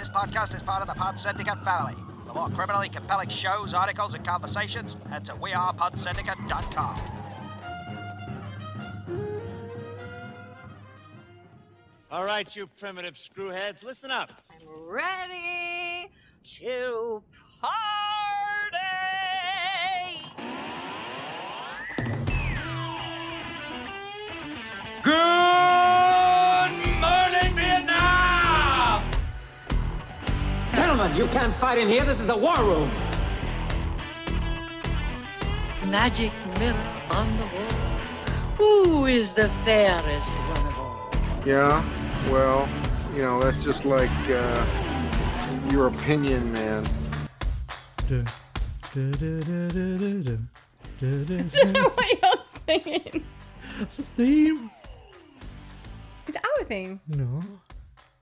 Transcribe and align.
This 0.00 0.08
podcast 0.08 0.56
is 0.56 0.62
part 0.62 0.80
of 0.80 0.88
the 0.88 0.94
Pod 0.94 1.20
Syndicate 1.20 1.62
family. 1.62 1.94
For 2.26 2.32
more 2.32 2.48
criminally 2.48 2.88
compelling 2.88 3.28
shows, 3.28 3.74
articles, 3.74 4.14
and 4.14 4.24
conversations, 4.24 4.96
head 5.10 5.26
to 5.26 5.32
wearepodsyndicate.com. 5.34 7.00
All 12.10 12.24
right, 12.24 12.56
you 12.56 12.66
primitive 12.66 13.12
screwheads, 13.12 13.84
listen 13.84 14.10
up. 14.10 14.32
I'm 14.50 14.66
ready 14.88 16.10
to 16.44 17.22
party. 17.60 17.80
Gentlemen, 31.10 31.16
you 31.16 31.26
can't 31.40 31.52
fight 31.52 31.78
in 31.78 31.88
here. 31.88 32.04
This 32.04 32.20
is 32.20 32.26
the 32.26 32.36
war 32.36 32.56
room. 32.58 32.90
magic 35.86 36.30
mirror 36.60 36.76
on 37.10 37.26
the 37.36 37.42
wall. 37.42 37.96
Who 38.56 39.06
is 39.06 39.32
the 39.32 39.48
fairest 39.64 40.28
one 40.54 40.66
of 40.66 40.78
all? 40.78 41.10
Yeah, 41.44 41.82
well, 42.30 42.68
you 43.16 43.22
know, 43.22 43.42
that's 43.42 43.64
just 43.64 43.84
like 43.84 44.10
uh, 44.28 44.64
your 45.70 45.88
opinion, 45.88 46.52
man. 46.52 46.84
Du- 48.08 48.24
du- 48.92 49.10
du- 49.12 49.40
du- 49.42 49.70
du- 49.70 49.98
du- 49.98 50.22
du. 50.22 50.38
Du- 51.00 51.24
du- 51.24 51.38
I 51.38 51.42
don't 51.48 51.72
know 51.72 51.72
du. 51.72 51.88
what 51.88 52.22
you're 52.22 52.44
singing. 52.44 53.24
Theme? 54.16 54.70
Is 56.28 56.36
it 56.36 56.42
our 56.58 56.64
theme? 56.64 57.00
No. 57.08 57.40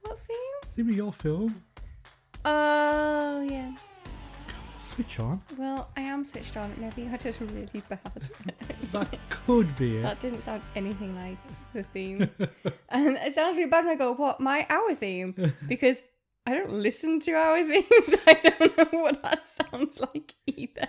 What 0.02 0.16
theme? 0.18 0.36
Theme 0.70 0.88
of 0.88 0.94
your 0.96 1.12
film. 1.12 1.60
Oh, 2.50 3.46
yeah. 3.48 3.72
Switch 4.80 5.20
on. 5.20 5.42
Well, 5.58 5.90
I 5.96 6.00
am 6.00 6.24
switched 6.24 6.56
on. 6.56 6.72
Maybe 6.78 7.06
I 7.06 7.16
did 7.18 7.38
really 7.40 7.82
bad. 7.88 8.00
That 8.92 9.18
could 9.28 9.76
be 9.76 9.98
it. 9.98 10.02
that 10.02 10.18
didn't 10.18 10.40
sound 10.40 10.62
anything 10.74 11.14
like 11.14 11.36
the 11.74 11.82
theme. 11.82 12.22
and 12.88 13.16
it 13.18 13.34
sounds 13.34 13.56
really 13.56 13.68
bad 13.68 13.84
when 13.84 13.94
I 13.94 13.98
go, 13.98 14.14
what, 14.14 14.40
my 14.40 14.66
hour 14.70 14.94
theme? 14.94 15.34
Because 15.68 16.00
I 16.46 16.54
don't 16.54 16.72
listen 16.72 17.20
to 17.20 17.32
our 17.32 17.62
themes. 17.70 18.14
I 18.26 18.34
don't 18.58 18.78
know 18.78 18.98
what 19.02 19.22
that 19.22 19.46
sounds 19.46 20.00
like 20.00 20.34
either. 20.46 20.88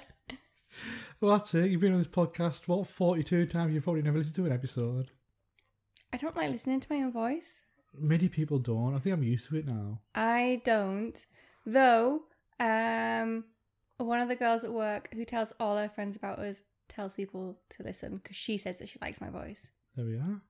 Well, 1.20 1.32
that's 1.38 1.54
it. 1.56 1.70
You've 1.70 1.82
been 1.82 1.92
on 1.92 2.00
this 2.00 2.08
podcast, 2.08 2.70
what, 2.70 2.88
42 2.88 3.48
times? 3.48 3.74
You've 3.74 3.84
probably 3.84 4.02
never 4.02 4.18
listened 4.18 4.36
to 4.36 4.46
an 4.46 4.54
episode. 4.54 5.12
I 6.14 6.18
don't 6.18 6.38
like 6.38 6.52
listening 6.52 6.80
to 6.80 6.94
my 6.94 7.02
own 7.04 7.12
voice. 7.12 7.66
Many 7.98 8.30
people 8.30 8.60
don't. 8.60 8.96
I 8.96 9.00
think 9.00 9.14
I'm 9.14 9.24
used 9.24 9.50
to 9.50 9.58
it 9.58 9.68
now. 9.68 10.00
I 10.16 10.62
don't. 10.64 11.26
Though, 11.74 12.24
um, 12.60 13.44
one 13.98 14.20
of 14.22 14.28
the 14.28 14.36
girls 14.36 14.64
at 14.64 14.72
work 14.72 15.14
who 15.14 15.24
tells 15.26 15.52
all 15.60 15.78
her 15.78 15.90
friends 15.90 16.18
about 16.18 16.40
us 16.40 16.64
tells 16.88 17.16
people 17.16 17.60
to 17.70 17.84
listen 17.84 18.18
because 18.18 18.36
she 18.36 18.58
says 18.58 18.78
that 18.78 18.90
she 18.90 18.98
likes 19.02 19.22
my 19.22 19.30
voice. 19.30 19.72
There 19.96 20.06
we 20.06 20.16
are. 20.16 20.42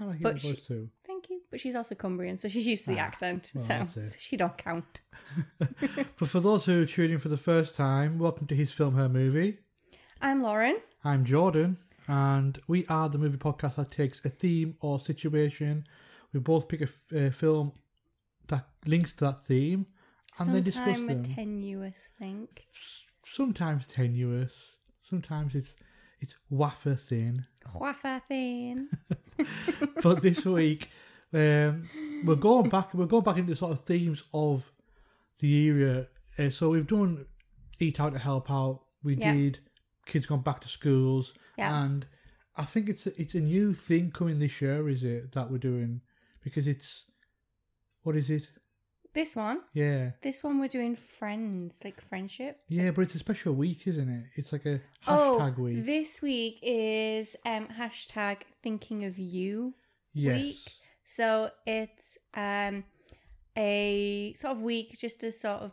I 0.00 0.04
like 0.06 0.20
your 0.20 0.32
voice 0.32 0.42
she- 0.42 0.56
too. 0.56 0.90
Thank 1.06 1.30
you. 1.30 1.42
But 1.50 1.60
she's 1.60 1.76
also 1.76 1.94
Cumbrian, 1.94 2.36
so 2.38 2.48
she's 2.48 2.66
used 2.66 2.84
to 2.86 2.90
the 2.90 2.98
Ah, 2.98 3.04
accent. 3.04 3.52
well, 3.54 3.86
so, 3.86 3.86
so 4.04 4.16
she 4.18 4.36
don't 4.36 4.56
count. 4.58 5.02
But 6.18 6.28
for 6.28 6.40
those 6.40 6.64
who 6.64 6.82
are 6.82 6.86
tuning 6.86 7.18
for 7.18 7.28
the 7.28 7.36
first 7.36 7.76
time, 7.76 8.18
welcome 8.18 8.46
to 8.48 8.54
his 8.56 8.72
film, 8.72 8.94
her 8.96 9.08
movie. 9.08 9.58
I'm 10.20 10.42
Lauren. 10.42 10.78
I'm 11.04 11.24
Jordan, 11.24 11.76
and 12.08 12.58
we 12.66 12.84
are 12.88 13.08
the 13.08 13.18
movie 13.18 13.36
podcast 13.38 13.76
that 13.76 13.92
takes 13.92 14.24
a 14.24 14.28
theme 14.28 14.76
or 14.80 14.98
situation. 14.98 15.84
We 16.32 16.40
both 16.40 16.68
pick 16.68 16.80
a, 16.80 16.84
f- 16.84 17.12
a 17.14 17.30
film 17.30 17.72
that 18.48 18.66
links 18.86 19.12
to 19.14 19.26
that 19.26 19.44
theme, 19.44 19.86
and 20.40 20.54
then 20.54 20.62
discuss 20.62 21.08
a 21.08 21.22
tenuous 21.22 22.10
thing. 22.18 22.48
sometimes 23.22 23.86
tenuous, 23.86 24.76
sometimes 25.02 25.54
it's 25.54 25.76
it's 26.20 26.36
wafer 26.50 26.94
thin. 26.94 27.44
Wafa 27.74 28.22
thin. 28.28 28.88
but 30.02 30.22
this 30.22 30.44
week, 30.46 30.88
um, 31.32 31.88
we're 32.24 32.36
going 32.36 32.68
back. 32.70 32.94
We're 32.94 33.06
going 33.06 33.24
back 33.24 33.36
into 33.36 33.54
sort 33.54 33.72
of 33.72 33.80
themes 33.80 34.24
of 34.32 34.70
the 35.40 35.68
area. 35.68 36.08
Uh, 36.38 36.50
so 36.50 36.70
we've 36.70 36.86
done 36.86 37.26
eat 37.80 38.00
out 38.00 38.12
to 38.12 38.18
help 38.18 38.50
out. 38.50 38.80
We 39.02 39.16
Yeah. 39.16 39.32
did 39.34 39.58
kids 40.06 40.26
gone 40.26 40.42
back 40.42 40.60
to 40.60 40.68
schools, 40.68 41.34
Yeah. 41.58 41.84
and 41.84 42.06
I 42.56 42.64
think 42.64 42.88
it's 42.88 43.06
a, 43.06 43.20
it's 43.20 43.34
a 43.34 43.40
new 43.40 43.74
thing 43.74 44.10
coming 44.12 44.38
this 44.38 44.62
year. 44.62 44.88
Is 44.88 45.02
it 45.04 45.32
that 45.32 45.50
we're 45.50 45.58
doing 45.58 46.00
because 46.42 46.66
it's 46.66 47.06
what 48.02 48.16
is 48.16 48.30
it? 48.30 48.48
This 49.14 49.36
one. 49.36 49.60
Yeah, 49.72 50.10
This 50.22 50.42
one 50.42 50.58
we're 50.58 50.66
doing 50.66 50.96
friends, 50.96 51.82
like 51.84 52.00
friendships. 52.00 52.64
yeah, 52.68 52.90
but 52.90 53.02
it's 53.02 53.14
a 53.14 53.18
special 53.18 53.54
week, 53.54 53.86
isn't 53.86 54.08
it? 54.08 54.24
It's 54.34 54.52
like 54.52 54.66
a 54.66 54.80
Oh, 55.06 55.38
hashtag 55.40 55.58
week. 55.58 55.84
this 55.86 56.20
week 56.20 56.58
is 56.62 57.36
um 57.46 57.68
hashtag 57.68 58.38
thinking 58.62 59.04
of 59.04 59.16
you 59.18 59.74
yes. 60.12 60.42
week. 60.42 60.56
So 61.04 61.50
it's 61.64 62.18
um 62.34 62.84
a 63.56 64.32
sort 64.34 64.56
of 64.56 64.62
week 64.62 64.96
just 64.98 65.20
to 65.20 65.30
sort 65.30 65.62
of 65.62 65.72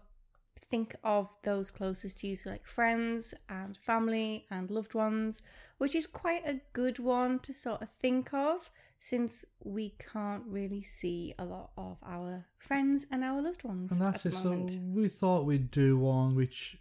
think 0.71 0.95
of 1.03 1.27
those 1.43 1.69
closest 1.71 2.19
to 2.19 2.27
you, 2.27 2.35
so 2.35 2.49
like 2.51 2.65
friends 2.65 3.33
and 3.49 3.75
family 3.77 4.45
and 4.49 4.71
loved 4.71 4.93
ones, 4.95 5.43
which 5.77 5.95
is 5.95 6.07
quite 6.07 6.43
a 6.47 6.61
good 6.73 6.97
one 6.99 7.39
to 7.39 7.53
sort 7.53 7.81
of 7.81 7.89
think 7.89 8.33
of 8.33 8.69
since 8.97 9.45
we 9.63 9.95
can't 10.13 10.43
really 10.47 10.81
see 10.83 11.33
a 11.37 11.45
lot 11.45 11.71
of 11.77 11.97
our 12.05 12.45
friends 12.59 13.07
and 13.11 13.23
our 13.23 13.41
loved 13.41 13.63
ones 13.63 13.91
And 13.91 13.99
that's 14.01 14.25
at 14.25 14.33
it. 14.33 14.35
So 14.37 14.67
we 14.93 15.07
thought 15.07 15.45
we'd 15.45 15.71
do 15.71 15.97
one 15.97 16.35
which 16.35 16.77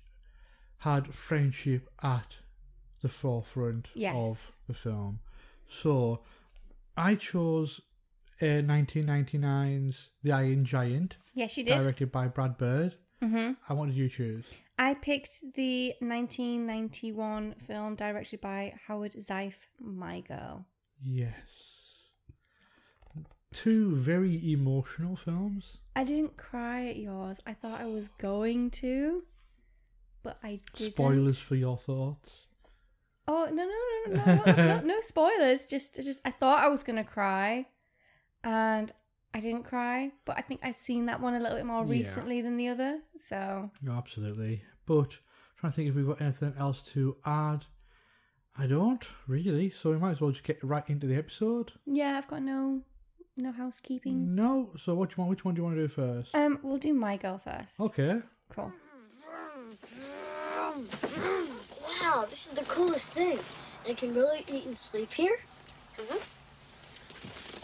had 0.79 1.07
friendship 1.15 1.89
at 2.03 2.39
the 3.03 3.09
forefront 3.09 3.89
Yes. 3.95 4.15
of 4.15 4.55
the 4.67 4.75
film. 4.75 5.21
So 5.69 6.23
I 6.97 7.15
chose 7.15 7.81
uh, 8.43 8.61
1999's 9.17 10.11
The 10.23 10.33
Iron 10.33 10.65
Giant, 10.65 11.19
Yes, 11.35 11.57
you 11.59 11.65
did. 11.65 11.79
directed 11.81 12.13
by 12.13 12.29
Brad 12.29 12.57
Bird. 12.59 12.97
Mm-hmm. 13.23 13.53
And 13.69 13.79
what 13.79 13.87
did 13.87 13.97
you 13.97 14.09
choose? 14.09 14.53
I 14.79 14.95
picked 14.95 15.55
the 15.55 15.95
1991 16.01 17.55
film 17.55 17.95
directed 17.95 18.41
by 18.41 18.73
Howard 18.87 19.13
Zieff, 19.13 19.67
My 19.79 20.21
Girl. 20.21 20.65
Yes. 21.03 22.13
Two 23.53 23.95
very 23.97 24.41
emotional 24.53 25.17
films. 25.17 25.79
I 25.97 26.05
didn't 26.05 26.37
cry 26.37 26.87
at 26.87 26.97
yours. 26.97 27.43
I 27.47 27.53
thought 27.53 27.81
I 27.81 27.87
was 27.87 28.09
going 28.09 28.71
to, 28.71 29.25
but 30.23 30.39
I 30.43 30.61
didn't. 30.75 30.93
Spoilers 30.95 31.39
for 31.39 31.57
your 31.57 31.77
thoughts. 31.77 32.49
Oh 33.27 33.49
no 33.53 33.65
no 33.65 34.17
no 34.17 34.25
no 34.25 34.43
no, 34.45 34.55
no, 34.55 34.81
no 34.81 35.01
spoilers. 35.01 35.67
Just 35.67 35.97
just 35.97 36.27
I 36.27 36.31
thought 36.31 36.61
I 36.61 36.69
was 36.69 36.83
gonna 36.83 37.05
cry, 37.05 37.67
and 38.43 38.93
I 39.35 39.41
didn't 39.41 39.63
cry. 39.65 40.11
But 40.25 40.39
I 40.39 40.41
think 40.43 40.61
I've 40.65 40.75
seen 40.75 41.07
that 41.07 41.21
one 41.21 41.35
a 41.35 41.39
little 41.41 41.57
bit 41.57 41.67
more 41.67 41.85
Yeah. 41.85 41.91
recently 41.91 42.43
than 42.43 42.57
the 42.57 42.69
other. 42.69 43.01
So 43.19 43.71
absolutely. 43.89 44.63
But 44.87 45.19
I'm 45.19 45.57
trying 45.57 45.73
to 45.73 45.77
think 45.77 45.89
if 45.89 45.95
we've 45.95 46.07
got 46.07 46.21
anything 46.21 46.55
else 46.59 46.83
to 46.93 47.17
add. 47.25 47.67
I 48.59 48.67
don't 48.67 49.09
really, 49.29 49.71
so 49.71 49.91
we 49.93 49.99
might 49.99 50.11
as 50.11 50.21
well 50.21 50.33
just 50.33 50.43
get 50.45 50.63
right 50.65 50.83
into 50.91 51.07
the 51.07 51.15
episode. 51.17 51.73
yeah, 51.87 52.19
I've 52.19 52.27
got 52.27 52.43
no 52.43 52.83
no 53.39 53.53
housekeeping. 53.53 54.35
No, 54.35 54.73
so 54.77 54.95
what 54.97 55.11
do 55.11 55.15
you 55.15 55.21
want? 55.23 55.31
Which 55.31 55.45
one 55.45 55.55
do 55.55 55.61
you 55.61 55.65
want 55.65 55.77
to 55.77 55.83
do 55.83 55.89
first? 55.89 56.35
Um, 56.35 56.59
we'll 56.63 56.77
do 56.79 56.93
My 56.93 57.17
Girl 57.17 57.39
first. 57.39 57.81
Okay. 57.81 58.21
Cool. 58.51 58.73
Wow, 62.03 62.27
this 62.29 62.47
is 62.47 62.53
the 62.53 62.65
coolest 62.65 63.13
thing. 63.13 63.39
I 63.89 63.95
can 63.95 64.13
really 64.15 64.45
eat 64.49 64.67
and 64.67 64.77
sleep 64.79 65.13
here. 65.13 65.37
Mm-hmm. 65.97 66.19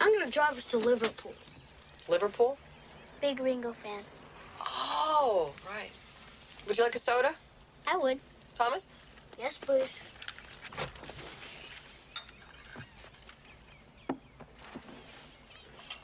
I'm 0.00 0.18
gonna 0.18 0.30
drive 0.30 0.56
us 0.56 0.64
to 0.66 0.78
Liverpool. 0.78 1.34
Liverpool? 2.08 2.56
Big 3.20 3.40
Ringo 3.40 3.72
fan. 3.72 4.02
Oh, 4.60 5.52
right. 5.68 5.90
Would 6.66 6.78
you 6.78 6.84
like 6.84 6.94
a 6.94 6.98
soda, 6.98 7.32
I 7.86 7.96
would. 7.96 8.20
Thomas? 8.54 8.88
Yes, 9.38 9.58
please. 9.58 10.02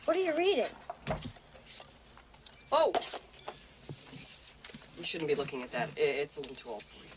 What 0.05 0.17
are 0.17 0.21
you 0.21 0.37
reading? 0.37 0.67
Oh! 2.71 2.93
You 4.99 5.05
shouldn't 5.05 5.29
be 5.29 5.35
looking 5.35 5.63
at 5.63 5.71
that. 5.73 5.89
It's 5.97 6.37
a 6.37 6.41
little 6.41 6.57
too 6.57 6.69
old 6.71 6.83
for 6.83 6.97
you. 6.97 7.11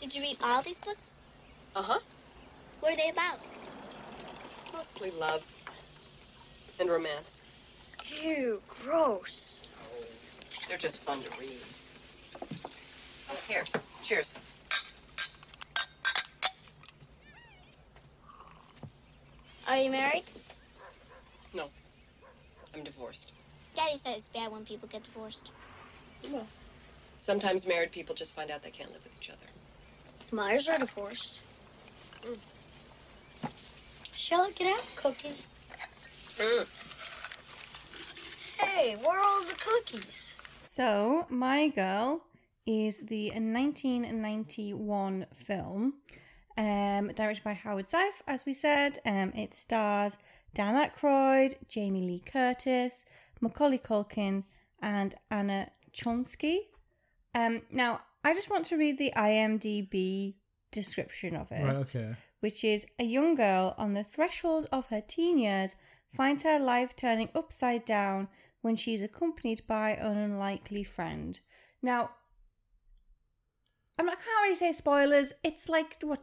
Did 0.00 0.14
you 0.14 0.22
read 0.22 0.38
all 0.42 0.62
these 0.62 0.78
books? 0.78 1.18
Uh 1.76 1.82
huh. 1.82 1.98
What 2.80 2.94
are 2.94 2.96
they 2.96 3.10
about? 3.10 3.38
Mostly 4.72 5.10
love 5.12 5.44
and 6.80 6.88
romance. 6.90 7.44
Ew, 8.22 8.60
gross. 8.68 9.60
Oh, 9.78 10.04
they're 10.68 10.76
just 10.76 11.00
fun 11.00 11.20
to 11.22 11.30
read. 11.38 11.58
Oh, 13.30 13.36
here, 13.48 13.64
cheers. 14.02 14.34
Are 19.68 19.76
you 19.76 19.90
married? 19.90 20.24
No, 21.54 21.68
I'm 22.74 22.82
divorced. 22.82 23.32
Daddy 23.74 23.96
said 23.96 24.16
it's 24.16 24.28
bad 24.28 24.50
when 24.50 24.64
people 24.64 24.88
get 24.88 25.04
divorced. 25.04 25.52
Well, 26.28 26.46
sometimes 27.18 27.66
married 27.66 27.92
people 27.92 28.14
just 28.14 28.34
find 28.34 28.50
out 28.50 28.62
they 28.62 28.70
can't 28.70 28.90
live 28.92 29.04
with 29.04 29.16
each 29.20 29.30
other. 29.30 29.46
Myers 30.32 30.68
are 30.68 30.78
divorced. 30.78 31.40
Mm. 32.24 32.38
Shall 34.16 34.42
I 34.42 34.50
get 34.50 34.66
out 34.66 34.82
a 34.82 35.00
cookie? 35.00 35.32
Mm. 36.36 36.66
Hey, 38.62 38.96
where 38.96 39.18
are 39.18 39.24
all 39.24 39.42
the 39.42 39.54
cookies? 39.54 40.34
So, 40.58 41.26
My 41.30 41.68
Girl 41.68 42.22
is 42.66 42.98
the 43.06 43.30
1991 43.30 45.26
film, 45.34 45.94
um, 46.56 47.08
directed 47.08 47.44
by 47.44 47.54
Howard 47.54 47.86
Zieff, 47.86 48.22
as 48.26 48.44
we 48.46 48.52
said. 48.52 48.98
Um, 49.06 49.32
it 49.34 49.54
stars 49.54 50.18
Dan 50.54 50.74
Aykroyd, 50.80 51.54
Jamie 51.68 52.02
Lee 52.02 52.22
Curtis, 52.24 53.06
Macaulay 53.40 53.78
Culkin, 53.78 54.44
and 54.82 55.14
Anna 55.30 55.68
Chomsky. 55.92 56.58
Um, 57.34 57.62
now, 57.70 58.00
I 58.24 58.34
just 58.34 58.50
want 58.50 58.66
to 58.66 58.76
read 58.76 58.98
the 58.98 59.12
IMDb 59.16 60.34
description 60.70 61.34
of 61.36 61.50
it 61.50 61.64
Right, 61.64 61.78
okay. 61.78 62.14
which 62.40 62.62
is 62.64 62.86
a 62.98 63.04
young 63.04 63.34
girl 63.34 63.74
on 63.76 63.94
the 63.94 64.04
threshold 64.04 64.66
of 64.70 64.86
her 64.86 65.00
teen 65.00 65.38
years 65.38 65.76
finds 66.14 66.42
her 66.44 66.58
life 66.58 66.94
turning 66.94 67.28
upside 67.34 67.84
down 67.84 68.28
when 68.62 68.76
she's 68.76 69.02
accompanied 69.02 69.62
by 69.66 69.90
an 69.90 70.16
unlikely 70.16 70.84
friend. 70.84 71.40
Now, 71.82 72.10
I'm 73.98 74.06
not, 74.06 74.14
I 74.14 74.16
can't 74.16 74.42
really 74.42 74.54
say 74.54 74.72
spoilers. 74.72 75.34
It's 75.44 75.68
like 75.68 75.96
what, 76.02 76.20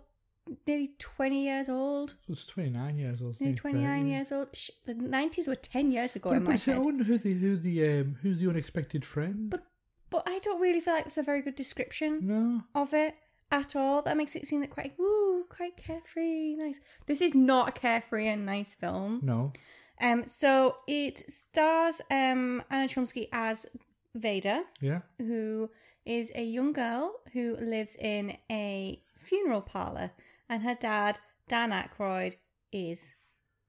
nearly 0.65 0.89
20 0.99 1.43
years 1.45 1.69
old, 1.69 2.11
So 2.25 2.33
it's 2.33 2.45
29 2.47 2.97
years 2.97 3.21
old. 3.21 3.39
nearly 3.41 3.55
29 3.55 3.83
fair, 3.83 4.07
years 4.07 4.31
old. 4.31 4.47
The 4.85 4.93
90s 4.95 5.47
were 5.47 5.55
10 5.55 5.91
years 5.91 6.15
ago 6.15 6.31
Yeah, 6.31 6.37
in 6.37 6.43
my 6.43 6.55
see, 6.55 6.73
I 6.73 6.77
wonder 6.79 7.03
who 7.03 7.17
the 7.17 7.33
who 7.33 7.55
the 7.57 7.87
um 8.01 8.15
who's 8.21 8.39
the 8.39 8.49
unexpected 8.49 9.03
friend. 9.05 9.49
But 9.49 9.63
but 10.09 10.23
I 10.25 10.39
don't 10.39 10.61
really 10.61 10.79
feel 10.79 10.93
like 10.93 11.03
that's 11.03 11.17
a 11.17 11.23
very 11.23 11.41
good 11.41 11.55
description 11.55 12.19
no, 12.23 12.61
of 12.73 12.93
it 12.93 13.15
at 13.51 13.75
all. 13.75 14.01
That 14.01 14.15
makes 14.17 14.35
it 14.37 14.45
seem 14.45 14.61
like 14.61 14.69
quite 14.69 14.93
woo, 14.97 15.43
quite 15.49 15.75
carefree, 15.77 16.55
nice. 16.55 16.79
This 17.07 17.21
is 17.21 17.35
not 17.35 17.69
a 17.69 17.71
carefree 17.73 18.27
and 18.27 18.45
nice 18.45 18.73
film. 18.73 19.19
no. 19.23 19.51
Um, 20.01 20.27
so 20.27 20.77
it 20.87 21.17
stars 21.17 22.01
um 22.11 22.63
Anna 22.69 22.87
Chomsky 22.87 23.27
as 23.31 23.65
Vada, 24.15 24.63
Yeah, 24.81 25.01
who 25.17 25.69
is 26.05 26.31
a 26.35 26.43
young 26.43 26.73
girl 26.73 27.13
who 27.33 27.55
lives 27.57 27.97
in 27.99 28.37
a 28.51 29.01
funeral 29.15 29.61
parlor, 29.61 30.11
and 30.49 30.63
her 30.63 30.75
dad, 30.75 31.19
Dan 31.47 31.71
Aykroyd, 31.71 32.35
is 32.71 33.15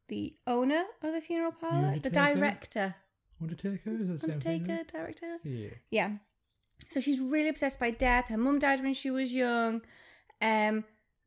the 0.08 0.34
owner 0.46 0.84
of 1.02 1.12
the 1.12 1.20
funeral 1.20 1.52
parlor, 1.52 1.98
the 1.98 2.10
director, 2.10 2.94
Undertaker 3.40 3.90
is 3.90 4.20
thing. 4.20 4.30
Undertaker, 4.30 4.84
director. 4.84 5.36
Yeah. 5.44 5.68
Yeah. 5.90 6.10
So 6.88 7.00
she's 7.00 7.20
really 7.20 7.48
obsessed 7.48 7.78
by 7.78 7.90
death. 7.90 8.28
Her 8.28 8.38
mum 8.38 8.58
died 8.58 8.82
when 8.82 8.94
she 8.94 9.10
was 9.10 9.34
young. 9.34 9.82
Um, 10.40 10.84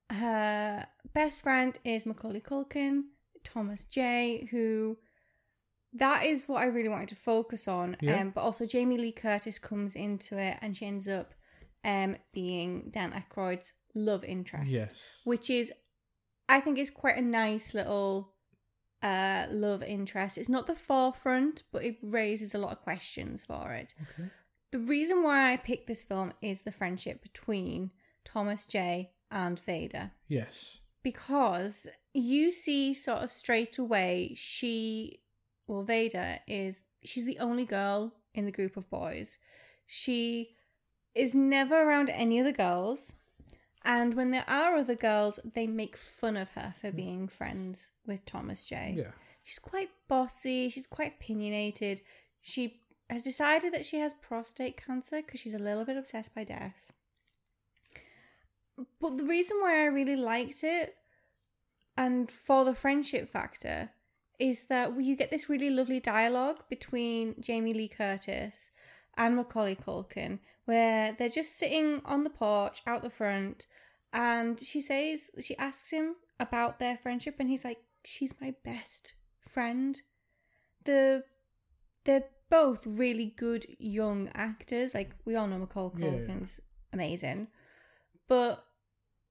her 0.09 0.85
best 1.13 1.43
friend 1.43 1.77
is 1.83 2.05
Macaulay 2.05 2.41
Culkin, 2.41 3.03
Thomas 3.43 3.85
J, 3.85 4.47
who 4.51 4.97
that 5.93 6.25
is 6.25 6.47
what 6.47 6.61
I 6.61 6.67
really 6.67 6.89
wanted 6.89 7.09
to 7.09 7.15
focus 7.15 7.67
on. 7.67 7.97
Yeah. 8.01 8.21
Um, 8.21 8.29
but 8.31 8.41
also 8.41 8.65
Jamie 8.65 8.97
Lee 8.97 9.11
Curtis 9.11 9.59
comes 9.59 9.95
into 9.95 10.39
it 10.39 10.57
and 10.61 10.75
she 10.75 10.85
ends 10.85 11.07
up 11.07 11.33
um 11.83 12.15
being 12.33 12.89
Dan 12.91 13.11
Aykroyd's 13.11 13.73
love 13.95 14.23
interest. 14.23 14.67
Yes. 14.67 14.93
Which 15.23 15.49
is 15.49 15.73
I 16.47 16.59
think 16.59 16.77
is 16.77 16.89
quite 16.89 17.17
a 17.17 17.21
nice 17.21 17.73
little 17.73 18.33
uh 19.03 19.45
love 19.49 19.83
interest. 19.83 20.37
It's 20.37 20.49
not 20.49 20.67
the 20.67 20.75
forefront, 20.75 21.63
but 21.71 21.83
it 21.83 21.97
raises 22.01 22.55
a 22.55 22.59
lot 22.59 22.71
of 22.71 22.81
questions 22.81 23.43
for 23.43 23.73
it. 23.73 23.93
Okay. 24.01 24.29
The 24.71 24.79
reason 24.79 25.23
why 25.23 25.51
I 25.51 25.57
picked 25.57 25.87
this 25.87 26.05
film 26.05 26.31
is 26.41 26.61
the 26.61 26.71
friendship 26.71 27.21
between 27.21 27.91
Thomas 28.23 28.65
J 28.65 29.11
and 29.29 29.59
Vada. 29.59 30.13
Yes. 30.27 30.79
Because 31.03 31.87
you 32.13 32.51
see 32.51 32.93
sort 32.93 33.23
of 33.23 33.29
straight 33.29 33.77
away 33.77 34.33
she 34.35 35.19
well 35.67 35.83
Vada 35.83 36.39
is 36.47 36.83
she's 37.03 37.25
the 37.25 37.39
only 37.39 37.65
girl 37.65 38.13
in 38.33 38.45
the 38.45 38.51
group 38.51 38.77
of 38.77 38.89
boys. 38.89 39.39
She 39.85 40.55
is 41.13 41.35
never 41.35 41.87
around 41.87 42.09
any 42.09 42.39
other 42.39 42.51
girls. 42.51 43.15
And 43.83 44.13
when 44.13 44.31
there 44.31 44.45
are 44.47 44.75
other 44.75 44.95
girls, 44.95 45.39
they 45.43 45.65
make 45.65 45.97
fun 45.97 46.37
of 46.37 46.49
her 46.51 46.73
for 46.79 46.91
hmm. 46.91 46.97
being 46.97 47.27
friends 47.27 47.93
with 48.05 48.25
Thomas 48.25 48.67
J. 48.67 48.95
Yeah. 48.97 49.11
She's 49.43 49.59
quite 49.59 49.89
bossy, 50.07 50.69
she's 50.69 50.87
quite 50.87 51.15
opinionated. 51.19 52.01
She 52.41 52.81
has 53.09 53.23
decided 53.23 53.73
that 53.73 53.85
she 53.85 53.97
has 53.97 54.13
prostate 54.13 54.77
cancer 54.77 55.21
because 55.21 55.39
she's 55.39 55.55
a 55.55 55.59
little 55.59 55.83
bit 55.83 55.97
obsessed 55.97 56.35
by 56.35 56.43
death. 56.43 56.93
But 58.99 59.17
the 59.17 59.23
reason 59.23 59.57
why 59.61 59.81
I 59.81 59.85
really 59.85 60.15
liked 60.15 60.63
it 60.63 60.95
and 61.97 62.31
for 62.31 62.65
the 62.65 62.75
friendship 62.75 63.29
factor 63.29 63.91
is 64.39 64.67
that 64.67 64.99
you 64.99 65.15
get 65.15 65.29
this 65.29 65.49
really 65.49 65.69
lovely 65.69 65.99
dialogue 65.99 66.63
between 66.69 67.35
Jamie 67.39 67.73
Lee 67.73 67.87
Curtis 67.87 68.71
and 69.17 69.35
Macaulay 69.35 69.75
Culkin 69.75 70.39
where 70.65 71.13
they're 71.13 71.29
just 71.29 71.57
sitting 71.57 72.01
on 72.05 72.23
the 72.23 72.29
porch 72.29 72.81
out 72.87 73.03
the 73.03 73.09
front 73.09 73.67
and 74.13 74.59
she 74.59 74.81
says 74.81 75.31
she 75.39 75.55
asks 75.57 75.91
him 75.91 76.15
about 76.39 76.79
their 76.79 76.97
friendship 76.97 77.35
and 77.39 77.49
he's 77.49 77.63
like 77.63 77.77
she's 78.03 78.39
my 78.41 78.53
best 78.63 79.13
friend 79.47 80.01
the 80.85 81.23
they're 82.03 82.29
both 82.49 82.85
really 82.87 83.33
good 83.37 83.65
young 83.79 84.29
actors 84.33 84.95
like 84.95 85.15
we 85.25 85.35
all 85.35 85.47
know 85.47 85.59
Macaulay 85.59 85.91
Yeah, 85.97 86.05
yeah. 86.05 86.11
Culkin's 86.17 86.61
amazing 86.93 87.47
but 88.27 88.65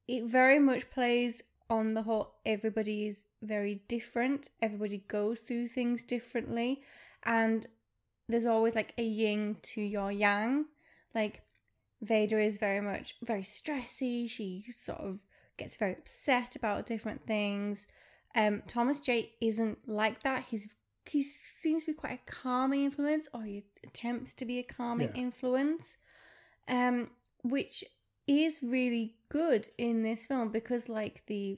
it 0.09 0.25
very 0.25 0.59
much 0.59 0.91
plays 0.91 1.43
on 1.69 1.95
the 1.95 2.03
whole 2.03 2.35
everybody 2.45 3.07
is 3.07 3.27
very 3.43 3.83
different 3.89 4.49
everybody 4.61 4.99
goes 5.09 5.41
through 5.41 5.69
things 5.69 6.03
differently 6.03 6.83
and 7.25 7.67
there's 8.29 8.47
always 8.47 8.75
like 8.75 8.93
a 8.99 9.03
yin 9.03 9.57
to 9.63 9.81
your 9.81 10.11
yang 10.11 10.65
like 11.15 11.43
vada 12.03 12.39
is 12.39 12.59
very 12.59 12.81
much 12.81 13.15
very 13.23 13.43
stressy 13.43 14.29
she 14.29 14.65
sort 14.69 14.99
of 15.01 15.25
gets 15.57 15.77
very 15.77 15.93
upset 15.93 16.57
about 16.57 16.87
different 16.87 17.25
things 17.27 17.87
um 18.35 18.63
thomas 18.67 19.01
j 19.01 19.33
isn't 19.41 19.79
like 19.87 20.23
that 20.23 20.45
he's 20.51 20.75
he 21.09 21.23
seems 21.23 21.85
to 21.85 21.93
be 21.93 21.97
quite 21.97 22.21
a 22.27 22.31
calming 22.31 22.85
influence 22.85 23.29
or 23.35 23.43
he 23.43 23.65
attempts 23.85 24.33
to 24.35 24.45
be 24.45 24.59
a 24.59 24.63
calming 24.63 25.11
Yeah. 25.15 25.23
influence 25.23 25.99
um 26.69 27.11
which 27.43 27.85
is 28.27 28.61
really 28.63 29.17
good 29.31 29.69
in 29.79 30.03
this 30.03 30.27
film 30.27 30.51
because 30.51 30.89
like 30.89 31.25
the 31.27 31.57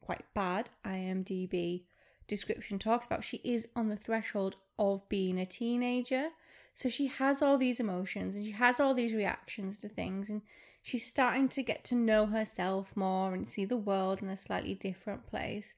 quite 0.00 0.22
bad 0.34 0.70
IMDb 0.84 1.84
description 2.28 2.78
talks 2.78 3.06
about 3.06 3.24
she 3.24 3.38
is 3.38 3.68
on 3.74 3.88
the 3.88 3.96
threshold 3.96 4.56
of 4.78 5.08
being 5.08 5.38
a 5.38 5.46
teenager 5.46 6.28
so 6.74 6.88
she 6.88 7.06
has 7.06 7.42
all 7.42 7.58
these 7.58 7.80
emotions 7.80 8.36
and 8.36 8.44
she 8.44 8.52
has 8.52 8.78
all 8.78 8.94
these 8.94 9.14
reactions 9.14 9.80
to 9.80 9.88
things 9.88 10.30
and 10.30 10.42
she's 10.82 11.06
starting 11.06 11.48
to 11.48 11.62
get 11.62 11.82
to 11.82 11.94
know 11.94 12.26
herself 12.26 12.96
more 12.96 13.34
and 13.34 13.48
see 13.48 13.64
the 13.64 13.76
world 13.76 14.22
in 14.22 14.28
a 14.28 14.36
slightly 14.36 14.74
different 14.74 15.26
place 15.26 15.76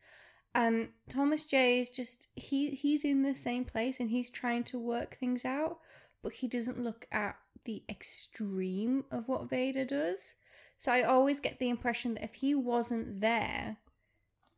and 0.55 0.89
Thomas 1.09 1.47
J 1.47 1.79
is 1.79 1.91
just 1.91 2.29
he 2.35 2.71
he's 2.71 3.05
in 3.05 3.23
the 3.23 3.35
same 3.35 3.65
place 3.65 4.01
and 4.01 4.11
he's 4.11 4.31
trying 4.31 4.65
to 4.65 4.79
work 4.79 5.15
things 5.15 5.45
out 5.45 5.79
but 6.23 6.33
he 6.33 6.49
doesn't 6.49 6.83
look 6.83 7.07
at 7.13 7.37
the 7.65 7.83
extreme 7.89 9.05
of 9.11 9.29
what 9.29 9.51
Vada 9.51 9.85
does. 9.85 10.37
So 10.79 10.93
I 10.93 11.03
always 11.03 11.41
get 11.41 11.59
the 11.59 11.69
impression 11.69 12.15
that 12.15 12.25
if 12.25 12.37
he 12.37 12.55
wasn't 12.55 13.21
there, 13.21 13.79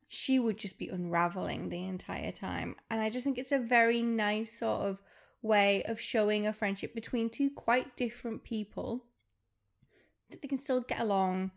she 0.07 0.39
would 0.39 0.59
just 0.59 0.79
be 0.79 0.89
unraveling 0.89 1.69
the 1.71 1.87
entire 1.87 2.31
time. 2.31 2.77
And 2.91 3.01
I 3.01 3.09
just 3.09 3.25
think 3.25 3.39
it's 3.39 3.53
a 3.53 3.59
very 3.59 4.03
nice 4.03 4.53
sort 4.53 4.83
of 4.83 5.01
way 5.43 5.83
of 5.85 5.99
showing 5.99 6.47
a 6.47 6.53
friendship 6.53 6.95
between 6.95 7.31
two 7.31 7.51
quite 7.51 7.97
different 7.97 8.45
people 8.45 9.07
that 10.29 10.43
they 10.43 10.49
can 10.49 10.59
still 10.59 10.83
get 10.83 11.01
along 11.01 11.53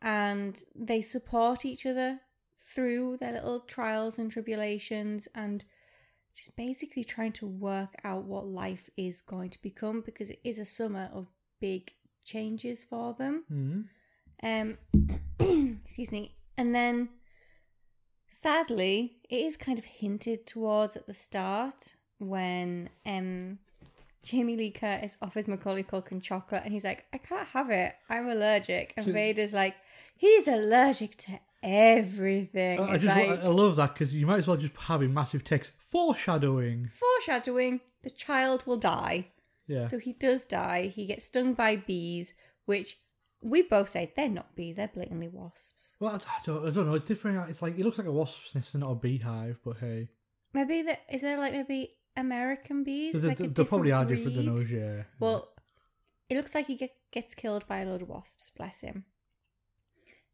and 0.00 0.64
they 0.74 1.02
support 1.02 1.66
each 1.66 1.84
other 1.84 2.20
through 2.58 3.18
their 3.18 3.32
little 3.32 3.60
trials 3.60 4.18
and 4.18 4.30
tribulations 4.30 5.28
and 5.34 5.64
just 6.34 6.56
basically 6.56 7.04
trying 7.04 7.32
to 7.32 7.46
work 7.46 7.94
out 8.02 8.24
what 8.24 8.46
life 8.46 8.88
is 8.96 9.20
going 9.20 9.50
to 9.50 9.60
become 9.60 10.00
because 10.00 10.30
it 10.30 10.40
is 10.42 10.58
a 10.58 10.64
summer 10.64 11.10
of 11.12 11.26
big 11.60 11.92
changes 12.30 12.84
for 12.84 13.14
them. 13.14 13.44
Mm. 13.52 13.84
Um, 14.42 15.78
excuse 15.84 16.12
me. 16.12 16.34
And 16.56 16.74
then, 16.74 17.08
sadly, 18.28 19.16
it 19.28 19.36
is 19.40 19.56
kind 19.56 19.78
of 19.78 19.84
hinted 19.84 20.46
towards 20.46 20.96
at 20.96 21.06
the 21.06 21.12
start 21.12 21.94
when 22.18 22.90
um, 23.06 23.58
Jamie 24.22 24.56
Lee 24.56 24.70
Curtis 24.70 25.16
offers 25.22 25.48
Macaulay 25.48 25.82
Culkin 25.82 26.22
chocolate, 26.22 26.62
and 26.64 26.72
he's 26.72 26.84
like, 26.84 27.04
"I 27.12 27.18
can't 27.18 27.48
have 27.48 27.70
it. 27.70 27.94
I'm 28.08 28.28
allergic." 28.28 28.94
And 28.96 29.06
So- 29.06 29.12
Vada's 29.12 29.52
like, 29.54 29.76
"He's 30.16 30.46
allergic 30.48 31.16
to 31.18 31.32
everything." 31.62 32.80
I, 32.80 32.84
I 32.84 32.98
just 32.98 33.06
like 33.06 33.44
I 33.44 33.48
love 33.48 33.76
that 33.76 33.94
because 33.94 34.14
you 34.14 34.26
might 34.26 34.38
as 34.40 34.48
well 34.48 34.56
just 34.56 34.76
have 34.76 35.02
in 35.02 35.12
massive 35.14 35.44
text 35.44 35.72
foreshadowing. 35.80 36.86
foreshadowing 36.86 37.80
the 38.02 38.10
child 38.10 38.64
will 38.66 38.76
die. 38.78 39.28
Yeah. 39.70 39.86
So 39.86 39.98
he 39.98 40.12
does 40.12 40.44
die. 40.46 40.88
He 40.88 41.06
gets 41.06 41.24
stung 41.24 41.54
by 41.54 41.76
bees, 41.76 42.34
which 42.66 42.96
we 43.42 43.62
both 43.62 43.88
say 43.88 44.12
they're 44.16 44.28
not 44.28 44.54
bees, 44.56 44.76
they're 44.76 44.88
blatantly 44.88 45.28
wasps. 45.28 45.96
Well, 46.00 46.14
I 46.14 46.18
don't, 46.44 46.66
I 46.66 46.70
don't 46.70 46.86
know. 46.86 46.94
It's 46.94 47.06
different. 47.06 47.48
It's 47.48 47.62
like 47.62 47.78
it 47.78 47.84
looks 47.84 47.98
like 47.98 48.06
a 48.08 48.12
wasp's 48.12 48.54
nest 48.54 48.74
and 48.74 48.82
not 48.82 48.90
a 48.90 48.94
beehive, 48.96 49.60
but 49.64 49.76
hey, 49.78 50.08
Maybe 50.52 50.82
that 50.82 51.00
is 51.10 51.20
there 51.22 51.38
like 51.38 51.52
maybe 51.52 51.90
American 52.16 52.82
bees? 52.84 53.14
they, 53.14 53.28
like 53.28 53.38
they- 53.38 53.44
a 53.44 53.48
they 53.48 53.64
probably 53.64 53.92
are 53.92 54.04
different 54.04 54.34
different 54.36 54.56
than 54.58 54.66
us. 54.66 54.70
Yeah. 54.96 55.02
Well, 55.20 55.48
it 56.28 56.36
looks 56.36 56.54
like 56.54 56.66
he 56.66 56.74
get, 56.74 56.90
gets 57.12 57.34
killed 57.34 57.66
by 57.68 57.78
a 57.80 57.86
load 57.86 58.02
of 58.02 58.08
wasps, 58.08 58.50
bless 58.50 58.80
him. 58.82 59.04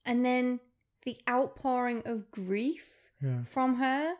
And 0.05 0.25
then 0.25 0.61
the 1.05 1.19
outpouring 1.28 2.02
of 2.07 2.31
grief 2.31 3.11
Yeah. 3.23 3.45
from 3.45 3.76
her, 3.76 4.14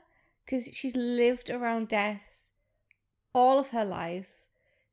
because 0.45 0.67
she's 0.73 0.97
lived 0.97 1.49
around 1.51 1.89
death 1.89 2.51
all 3.35 3.59
of 3.59 3.71
her 3.71 3.85
life. 3.85 4.36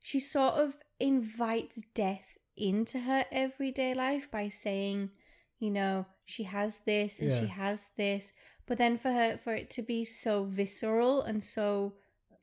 She 0.05 0.19
sort 0.19 0.55
of 0.55 0.75
invites 0.99 1.81
death 1.95 2.37
into 2.57 2.99
her 2.99 3.23
everyday 3.31 3.93
life 3.93 4.29
by 4.29 4.49
saying, 4.49 5.11
you 5.59 5.71
know, 5.71 6.05
she 6.25 6.43
has 6.43 6.79
this 6.85 7.21
and 7.21 7.31
she 7.31 7.47
has 7.47 7.87
this. 7.95 8.33
But 8.67 8.77
then 8.77 8.97
for 8.97 9.11
her, 9.13 9.37
for 9.37 9.53
it 9.53 9.69
to 9.71 9.81
be 9.81 10.03
so 10.03 10.43
visceral 10.43 11.21
and 11.21 11.41
so 11.41 11.93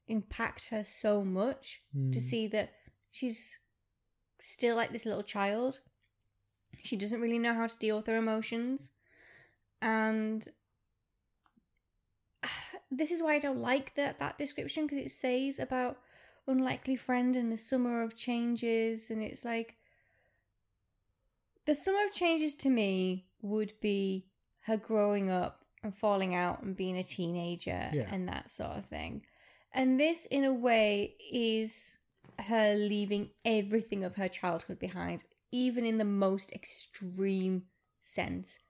impact 0.09 0.69
her 0.71 0.83
so 0.83 1.23
much 1.23 1.83
to 1.93 2.19
Mm. 2.19 2.23
see 2.31 2.49
that 2.49 2.73
she's 3.11 3.59
still 4.41 4.75
like 4.75 4.93
this 4.93 5.05
little 5.05 5.23
child. 5.23 5.81
She 6.83 6.97
doesn't 6.97 7.21
really 7.21 7.39
know 7.39 7.53
how 7.53 7.67
to 7.67 7.79
deal 7.79 7.97
with 7.99 8.07
her 8.07 8.17
emotions. 8.17 8.93
And 9.83 10.49
this 12.91 13.11
is 13.11 13.23
why 13.23 13.35
I 13.35 13.39
don't 13.39 13.61
like 13.61 13.95
that 13.97 14.19
that 14.19 14.39
description 14.39 14.87
because 14.87 15.05
it 15.05 15.11
says 15.11 15.59
about 15.59 15.99
unlikely 16.47 16.97
friend 16.97 17.37
and 17.37 17.51
the 17.53 17.57
summer 17.57 18.03
of 18.03 18.17
changes 18.17 19.11
and 19.11 19.23
it's 19.23 19.45
like 19.45 19.77
the 21.67 21.75
summer 21.75 22.05
of 22.05 22.13
changes 22.13 22.55
to 22.57 22.71
me 22.71 23.27
would 23.43 23.73
be 23.81 24.27
her 24.63 24.77
growing 24.77 25.31
up 25.31 25.65
and 25.83 25.95
falling 25.95 26.35
out 26.35 26.63
and 26.63 26.77
being 26.77 26.97
a 26.99 27.03
teenager 27.03 27.89
Yeah. 27.93 28.09
and 28.13 28.29
that 28.29 28.51
sort 28.51 28.73
of 28.73 28.85
thing. 28.85 29.25
And 29.73 29.99
this 30.01 30.27
in 30.27 30.45
a 30.45 30.53
way 30.53 31.15
is 31.33 31.99
her 32.47 32.75
leaving 32.75 33.31
everything 33.45 34.03
of 34.05 34.17
her 34.17 34.29
childhood 34.29 34.79
behind, 34.79 35.25
even 35.53 35.85
in 35.85 35.99
the 35.99 36.05
most 36.05 36.53
extreme 36.53 37.65
sense. 38.01 38.61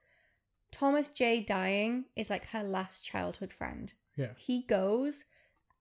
Thomas 0.70 1.08
J 1.08 1.40
dying 1.40 2.04
is 2.14 2.30
like 2.30 2.46
her 2.48 2.62
last 2.62 3.04
childhood 3.04 3.52
friend. 3.52 3.92
Yeah. 4.16 4.32
He 4.36 4.62
goes 4.62 5.24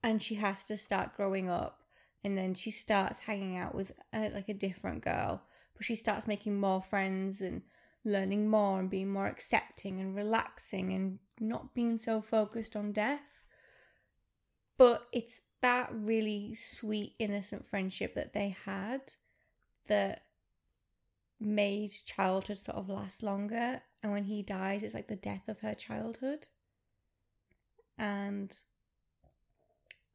and 0.03 0.21
she 0.21 0.35
has 0.35 0.65
to 0.65 0.77
start 0.77 1.15
growing 1.15 1.49
up 1.49 1.79
and 2.23 2.37
then 2.37 2.53
she 2.53 2.71
starts 2.71 3.19
hanging 3.19 3.57
out 3.57 3.73
with 3.73 3.91
uh, 4.13 4.29
like 4.33 4.49
a 4.49 4.53
different 4.53 5.03
girl, 5.03 5.43
but 5.75 5.85
she 5.85 5.95
starts 5.95 6.27
making 6.27 6.59
more 6.59 6.81
friends 6.81 7.41
and 7.41 7.61
learning 8.03 8.49
more 8.49 8.79
and 8.79 8.89
being 8.89 9.09
more 9.09 9.27
accepting 9.27 9.99
and 9.99 10.15
relaxing 10.15 10.93
and 10.93 11.19
not 11.39 11.73
being 11.73 11.97
so 11.97 12.21
focused 12.21 12.75
on 12.75 12.91
death. 12.91 13.43
But 14.77 15.07
it's 15.11 15.41
that 15.61 15.89
really 15.91 16.53
sweet, 16.53 17.13
innocent 17.19 17.65
friendship 17.65 18.15
that 18.15 18.33
they 18.33 18.55
had 18.65 19.13
that 19.87 20.21
made 21.39 21.89
childhood 22.05 22.57
sort 22.57 22.77
of 22.77 22.89
last 22.89 23.23
longer. 23.23 23.81
And 24.01 24.11
when 24.11 24.25
he 24.25 24.41
dies, 24.41 24.83
it's 24.83 24.93
like 24.93 25.07
the 25.07 25.15
death 25.15 25.47
of 25.47 25.59
her 25.59 25.73
childhood. 25.73 26.47
And 27.97 28.57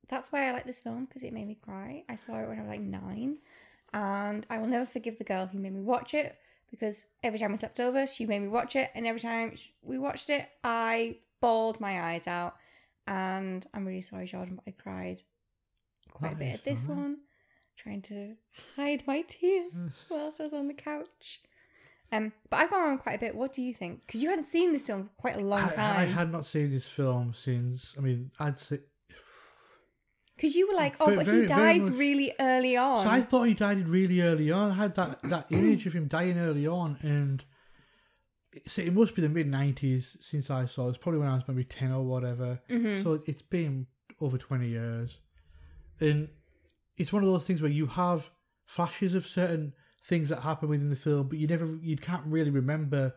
that's 0.09 0.33
why 0.33 0.49
I 0.49 0.53
like 0.53 0.65
this 0.65 0.81
film 0.81 1.05
because 1.05 1.23
it 1.23 1.33
made 1.33 1.47
me 1.47 1.57
cry. 1.61 2.05
I 2.09 2.15
saw 2.15 2.39
it 2.41 2.49
when 2.49 2.59
I 2.59 2.63
was 2.63 2.71
like 2.71 2.81
nine. 2.81 3.39
And 3.93 4.47
I 4.51 4.59
will 4.59 4.67
never 4.67 4.85
forgive 4.85 5.19
the 5.19 5.25
girl 5.25 5.47
who 5.47 5.59
made 5.59 5.73
me 5.73 5.81
watch 5.81 6.15
it 6.15 6.37
because 6.71 7.07
every 7.23 7.39
time 7.39 7.53
I 7.53 7.57
slept 7.57 7.79
over, 7.79 8.07
she 8.07 8.27
made 8.27 8.43
me 8.43 8.49
watch 8.49 8.75
it. 8.75 8.91
And 8.95 9.07
every 9.07 9.21
time 9.21 9.55
we 9.83 9.99
watched 9.99 10.31
it, 10.31 10.49
I 10.65 11.19
bawled 11.41 11.81
my 11.81 12.03
eyes 12.03 12.27
out. 12.27 12.57
And 13.07 13.65
I'm 13.73 13.87
really 13.87 14.01
sorry, 14.01 14.27
Jordan, 14.27 14.57
but 14.57 14.65
I 14.67 14.83
cried 14.83 15.23
quite 16.11 16.33
a 16.33 16.37
bit 16.37 16.55
at 16.55 16.65
this 16.65 16.89
one, 16.89 17.19
trying 17.77 18.03
to 18.03 18.35
hide 18.77 19.07
my 19.07 19.23
tears 19.29 19.91
whilst 20.11 20.41
I 20.41 20.45
was 20.45 20.55
on 20.55 20.69
the 20.69 20.75
couch. 20.75 21.43
Um, 22.11 22.33
but 22.49 22.61
I've 22.61 22.71
gone 22.71 22.83
on 22.83 22.99
quite 22.99 23.17
a 23.17 23.19
bit. 23.19 23.35
What 23.35 23.53
do 23.53 23.63
you 23.63 23.75
think? 23.75 24.07
Because 24.07 24.23
you 24.23 24.31
hadn't 24.31 24.45
seen 24.45 24.73
this 24.73 24.87
film 24.87 25.05
for 25.05 25.11
quite 25.17 25.37
a 25.37 25.41
long 25.41 25.65
I, 25.65 25.69
time. 25.69 26.01
I 26.01 26.05
had 26.05 26.31
not 26.31 26.47
seen 26.47 26.71
this 26.71 26.91
film 26.91 27.33
since. 27.35 27.95
I 27.99 28.01
mean, 28.01 28.31
I'd 28.39 28.59
say. 28.59 28.79
Because 30.37 30.57
you 30.57 30.67
were 30.69 30.75
like, 30.75 30.97
oh, 31.01 31.05
Very- 31.07 31.17
but 31.17 31.27
he 31.27 31.33
very 31.33 31.47
dies 31.47 31.91
really 31.93 32.33
early 32.41 32.77
on. 32.77 33.03
So 33.03 33.09
I 33.09 33.21
thought 33.21 33.45
he 33.45 33.55
died 33.55 33.89
really 33.89 34.21
early 34.21 34.51
on. 34.51 34.73
I 34.73 34.75
had 34.75 34.95
that, 34.97 35.23
that 35.23 35.47
image 35.53 35.87
of 35.87 35.93
him 35.93 36.09
dying 36.09 36.39
early 36.39 36.67
on, 36.67 36.97
and 37.03 37.45
so 38.67 38.83
it 38.83 38.93
must 38.95 39.15
be 39.17 39.23
the 39.23 39.29
mid 39.29 39.47
nineties 39.49 40.17
since 40.21 40.51
I 40.51 40.65
saw. 40.67 40.87
it. 40.87 40.91
It's 40.91 40.99
probably 40.99 41.21
when 41.21 41.29
I 41.29 41.35
was 41.35 41.47
maybe 41.49 41.65
ten 41.65 41.93
or 41.93 42.03
whatever. 42.05 42.61
Mhm. 42.71 43.03
So 43.03 43.23
it's 43.27 43.43
been 43.43 43.87
over 44.21 44.39
twenty 44.39 44.69
years, 44.69 45.21
and 46.01 46.29
it's 46.97 47.13
one 47.13 47.23
of 47.23 47.29
those 47.29 47.47
things 47.47 47.63
where 47.63 47.71
you 47.71 47.87
have 47.87 48.31
flashes 48.67 49.15
of 49.15 49.25
certain 49.25 49.73
things 50.05 50.29
that 50.29 50.41
happen 50.41 50.69
within 50.69 50.91
the 50.91 50.97
film, 50.97 51.29
but 51.29 51.39
you 51.39 51.47
never, 51.47 51.67
you 51.83 51.97
can't 51.97 52.25
really 52.27 52.51
remember 52.51 53.15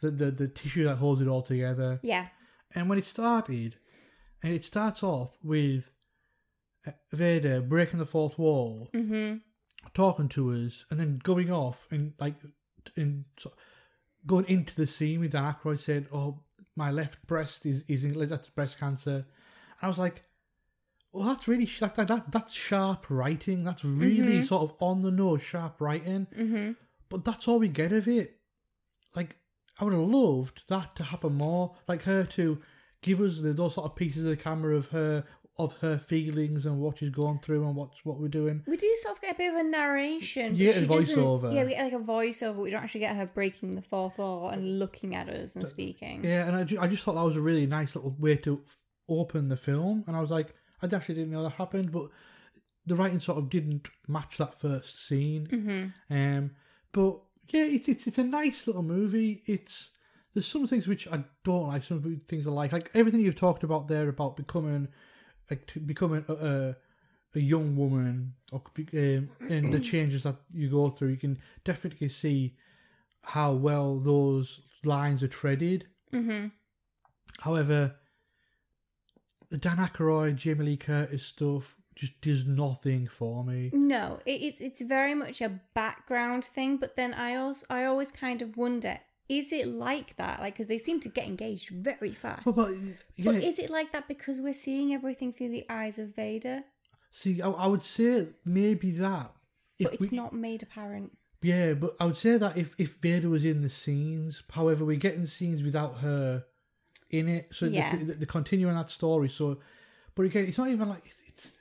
the 0.00 0.10
the, 0.10 0.30
the 0.30 0.48
tissue 0.48 0.84
that 0.84 0.96
holds 0.96 1.20
it 1.20 1.28
all 1.28 1.42
together. 1.42 2.00
yeah. 2.02 2.28
And 2.74 2.88
when 2.88 2.98
it 2.98 3.04
started, 3.04 3.76
and 4.42 4.52
it 4.52 4.64
starts 4.64 5.02
off 5.02 5.38
with 5.42 5.94
Vada 7.12 7.60
breaking 7.60 7.98
the 7.98 8.06
fourth 8.06 8.38
wall, 8.38 8.88
Mm-hmm. 8.94 9.36
talking 9.94 10.28
to 10.30 10.52
us, 10.52 10.84
and 10.90 10.98
then 10.98 11.18
going 11.22 11.50
off 11.52 11.86
and 11.90 12.12
like 12.18 12.36
and 12.96 13.24
so- 13.38 13.52
going 14.26 14.46
into 14.48 14.74
the 14.74 14.86
scene 14.86 15.20
with 15.20 15.32
Dan 15.32 15.52
Aykroyd 15.52 15.80
saying, 15.80 16.06
"Oh, 16.12 16.40
my 16.76 16.90
left 16.90 17.26
breast 17.26 17.66
is 17.66 17.82
is 17.88 18.04
in, 18.04 18.12
that's 18.28 18.48
breast 18.50 18.78
cancer." 18.78 19.14
And 19.80 19.82
I 19.82 19.86
was 19.86 19.98
like, 19.98 20.24
"Well, 21.12 21.26
that's 21.28 21.48
really 21.48 21.66
sh- 21.66 21.80
that, 21.80 21.94
that, 21.96 22.08
that 22.08 22.30
that's 22.30 22.54
sharp 22.54 23.06
writing. 23.10 23.64
That's 23.64 23.84
really 23.84 24.40
Mhm. 24.40 24.46
sort 24.46 24.62
of 24.70 24.76
on 24.80 25.00
the 25.00 25.10
nose 25.10 25.42
sharp 25.42 25.80
writing." 25.80 26.26
Mm-hmm. 26.36 26.72
But 27.08 27.24
that's 27.24 27.48
all 27.48 27.58
we 27.58 27.68
get 27.68 27.92
of 27.92 28.06
it. 28.08 28.38
Like, 29.16 29.36
I 29.80 29.84
would 29.84 29.94
have 29.94 30.02
loved 30.02 30.68
that 30.68 30.94
to 30.96 31.04
happen 31.04 31.34
more. 31.34 31.74
Like 31.86 32.02
her 32.02 32.24
to 32.24 32.60
give 33.00 33.20
us 33.20 33.40
the, 33.40 33.52
those 33.52 33.74
sort 33.74 33.86
of 33.90 33.96
pieces 33.96 34.24
of 34.24 34.30
the 34.36 34.42
camera 34.42 34.76
of 34.76 34.88
her 34.88 35.24
of 35.58 35.76
her 35.78 35.98
feelings 35.98 36.66
and 36.66 36.78
what 36.80 36.98
she's 36.98 37.10
going 37.10 37.40
through 37.40 37.66
and 37.66 37.74
what's 37.74 38.04
what 38.04 38.20
we're 38.20 38.28
doing. 38.28 38.62
We 38.66 38.76
do 38.76 38.94
sort 39.00 39.16
of 39.16 39.22
get 39.22 39.34
a 39.34 39.38
bit 39.38 39.52
of 39.52 39.58
a 39.58 39.64
narration. 39.64 40.52
but 40.52 40.58
You 40.58 40.66
get 40.66 40.76
she 40.76 40.84
a 40.84 40.86
voiceover. 40.86 41.52
Yeah, 41.52 41.64
we 41.64 41.70
get 41.70 41.84
like 41.92 42.00
a 42.00 42.04
voiceover. 42.04 42.56
We 42.56 42.70
don't 42.70 42.82
actually 42.82 43.00
get 43.00 43.16
her 43.16 43.26
breaking 43.26 43.72
the 43.72 43.82
fourth 43.82 44.18
wall 44.18 44.50
and 44.50 44.78
looking 44.78 45.14
at 45.16 45.28
us 45.28 45.56
and 45.56 45.66
speaking. 45.66 46.24
Yeah, 46.24 46.46
and 46.46 46.54
I, 46.54 46.64
ju- 46.64 46.78
I 46.80 46.86
just 46.86 47.02
thought 47.04 47.14
that 47.14 47.24
was 47.24 47.36
a 47.36 47.40
really 47.40 47.66
nice 47.66 47.96
little 47.96 48.14
way 48.18 48.36
to 48.36 48.60
f- 48.64 48.76
open 49.08 49.48
the 49.48 49.56
film. 49.56 50.04
And 50.06 50.16
I 50.16 50.20
was 50.20 50.30
like, 50.30 50.54
I 50.80 50.86
actually 50.94 51.16
didn't 51.16 51.32
know 51.32 51.42
that 51.42 51.54
happened, 51.54 51.90
but 51.90 52.06
the 52.86 52.94
writing 52.94 53.20
sort 53.20 53.38
of 53.38 53.50
didn't 53.50 53.88
match 54.06 54.38
that 54.38 54.54
first 54.54 55.06
scene. 55.06 55.46
Mm-hmm. 55.50 56.14
Um, 56.14 56.50
but 56.92 57.18
yeah, 57.50 57.64
it's, 57.64 57.88
it's 57.88 58.06
it's 58.06 58.18
a 58.18 58.24
nice 58.24 58.66
little 58.66 58.82
movie. 58.82 59.40
It's 59.46 59.90
there's 60.34 60.46
some 60.46 60.66
things 60.68 60.86
which 60.86 61.08
I 61.08 61.24
don't 61.42 61.68
like, 61.68 61.82
some 61.82 62.20
things 62.28 62.46
I 62.46 62.50
like, 62.50 62.72
like 62.72 62.90
everything 62.94 63.20
you've 63.22 63.34
talked 63.34 63.64
about 63.64 63.88
there 63.88 64.08
about 64.08 64.36
becoming 64.36 64.88
like 65.50 65.66
to 65.68 65.80
becoming 65.80 66.24
a, 66.28 66.32
a, 66.32 66.76
a 67.34 67.40
young 67.40 67.76
woman 67.76 68.34
or 68.52 68.62
um, 68.76 69.28
and 69.50 69.72
the 69.72 69.80
changes 69.80 70.24
that 70.24 70.36
you 70.52 70.68
go 70.68 70.90
through. 70.90 71.08
You 71.08 71.16
can 71.16 71.38
definitely 71.64 72.08
see 72.08 72.54
how 73.24 73.52
well 73.52 73.98
those 73.98 74.62
lines 74.84 75.22
are 75.22 75.28
treaded. 75.28 75.86
Mm-hmm. 76.12 76.48
However, 77.40 77.96
the 79.50 79.58
Dan 79.58 79.76
Aykroyd, 79.76 80.36
Jamie 80.36 80.64
Lee 80.64 80.76
Curtis 80.76 81.24
stuff 81.24 81.76
just 81.94 82.20
does 82.20 82.46
nothing 82.46 83.06
for 83.06 83.44
me. 83.44 83.70
No, 83.72 84.20
it, 84.24 84.40
it's 84.42 84.60
it's 84.60 84.82
very 84.82 85.14
much 85.14 85.40
a 85.40 85.60
background 85.74 86.44
thing. 86.44 86.76
But 86.76 86.96
then 86.96 87.12
I 87.14 87.34
also 87.34 87.66
I 87.68 87.84
always 87.84 88.12
kind 88.12 88.40
of 88.40 88.56
wonder: 88.56 88.98
is 89.28 89.52
it 89.52 89.68
like 89.68 90.16
that? 90.16 90.40
Like, 90.40 90.54
because 90.54 90.68
they 90.68 90.78
seem 90.78 91.00
to 91.00 91.08
get 91.08 91.26
engaged 91.26 91.70
very 91.70 92.12
fast. 92.12 92.44
But, 92.44 92.54
but 92.56 92.72
yeah, 93.16 93.24
But 93.32 93.34
is 93.42 93.58
it 93.58 93.70
like 93.70 93.92
that 93.92 94.08
because 94.08 94.40
we're 94.40 94.52
seeing 94.52 94.94
everything 94.94 95.32
through 95.32 95.50
the 95.50 95.64
eyes 95.68 95.98
of 95.98 96.14
Vada? 96.16 96.64
see, 97.10 97.40
I, 97.42 97.48
I 97.50 97.66
would 97.66 97.84
say 97.84 98.28
maybe 98.44 98.90
that. 98.92 99.32
But 99.80 99.94
it's 99.94 100.10
we- 100.12 100.16
not 100.16 100.32
made 100.32 100.62
apparent. 100.62 101.12
Yeah, 101.40 101.74
but 101.74 101.90
I 102.00 102.06
would 102.06 102.16
say 102.16 102.36
that 102.36 102.56
if, 102.56 102.74
if 102.80 102.96
Vada 103.00 103.28
was 103.28 103.44
in 103.44 103.62
the 103.62 103.68
scenes, 103.68 104.42
however, 104.50 104.84
we're 104.84 104.96
getting 104.96 105.24
scenes 105.26 105.62
without 105.62 105.98
her 105.98 106.44
in 107.10 107.28
it, 107.28 107.54
so 107.54 107.66
Yeah. 107.66 107.94
the, 107.94 108.26
continuing 108.26 108.74
that 108.74 108.90
story. 108.90 109.28
So, 109.28 109.60
but 110.16 110.22
again, 110.26 110.46
it's 110.46 110.58
not 110.58 110.68
even 110.68 110.88
like 110.88 111.02
it's. 111.28 111.52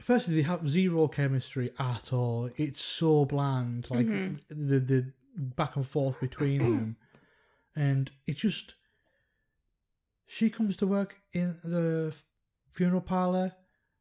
Firstly, 0.00 0.36
they 0.36 0.42
have 0.42 0.68
zero 0.68 1.08
chemistry 1.08 1.70
at 1.78 2.12
all. 2.12 2.50
It's 2.56 2.82
so 2.82 3.24
bland, 3.24 3.90
like 3.90 4.06
Mhm. 4.06 4.40
the 4.48 4.78
the 4.80 5.12
back 5.36 5.76
and 5.76 5.86
forth 5.86 6.20
between 6.20 6.58
them, 6.60 6.96
and 7.76 8.10
it 8.26 8.36
just. 8.36 8.74
She 10.26 10.48
comes 10.50 10.76
to 10.78 10.86
work 10.86 11.16
in 11.32 11.56
the 11.62 12.16
funeral 12.72 13.02
parlor, 13.02 13.52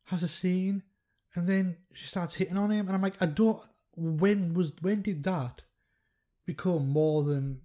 has 0.07 0.23
a 0.23 0.27
scene, 0.27 0.83
and 1.35 1.47
then 1.47 1.77
she 1.93 2.05
starts 2.05 2.35
hitting 2.35 2.57
on 2.57 2.71
him, 2.71 2.87
and 2.87 2.95
I'm 2.95 3.01
like, 3.01 3.21
I 3.21 3.25
don't. 3.25 3.61
When 3.95 4.53
was 4.53 4.71
when 4.81 5.01
did 5.01 5.23
that 5.25 5.63
become 6.45 6.89
more 6.89 7.23
than? 7.23 7.61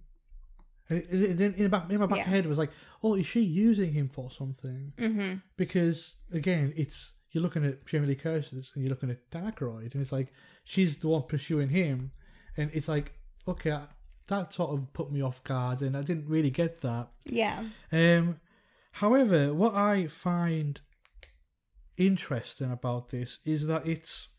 and 0.89 1.37
then 1.37 1.53
in 1.53 1.63
the 1.63 1.69
back 1.69 1.89
in 1.89 1.99
my 1.99 2.07
back 2.07 2.17
Yeah. 2.19 2.23
head 2.23 2.47
was 2.47 2.57
like, 2.57 2.71
oh, 3.03 3.13
is 3.15 3.25
she 3.27 3.41
using 3.41 3.91
him 3.93 4.09
for 4.09 4.31
something? 4.31 4.93
Mm-hmm. 4.97 5.35
Because 5.55 6.15
again, 6.31 6.73
it's 6.75 7.13
you're 7.31 7.43
looking 7.43 7.63
at 7.63 7.85
Jamie 7.85 8.07
Lee 8.07 8.15
Curtis 8.15 8.51
and 8.73 8.83
you're 8.83 8.89
looking 8.89 9.11
at 9.11 9.29
Dan 9.31 9.51
Aykroyd, 9.51 9.93
and 9.93 10.01
it's 10.01 10.11
like 10.11 10.33
she's 10.63 10.97
the 10.97 11.07
one 11.07 11.23
pursuing 11.23 11.69
him, 11.69 12.11
and 12.57 12.69
it's 12.73 12.87
like 12.87 13.13
okay, 13.47 13.79
that 14.27 14.53
sort 14.53 14.71
of 14.71 14.93
put 14.93 15.11
me 15.11 15.21
off 15.21 15.43
guard, 15.43 15.81
and 15.81 15.95
I 15.95 16.01
didn't 16.01 16.27
really 16.27 16.51
get 16.51 16.81
that. 16.81 17.09
Yeah. 17.25 17.63
Um, 17.91 18.39
however, 18.93 19.53
what 19.53 19.75
I 19.75 20.07
find 20.07 20.79
interesting 21.97 22.71
about 22.71 23.09
this 23.09 23.39
is 23.45 23.67
that 23.67 23.85
it's 23.85 24.29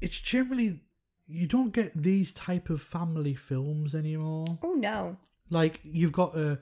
it's 0.00 0.20
generally 0.20 0.80
you 1.26 1.46
don't 1.46 1.72
get 1.72 1.92
these 1.92 2.32
type 2.32 2.70
of 2.70 2.80
family 2.80 3.34
films 3.34 3.94
anymore. 3.94 4.46
Oh 4.62 4.74
no. 4.74 5.16
Like 5.50 5.80
you've 5.82 6.12
got 6.12 6.36
a 6.36 6.60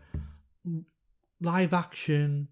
live 1.40 1.74
action. 1.74 2.48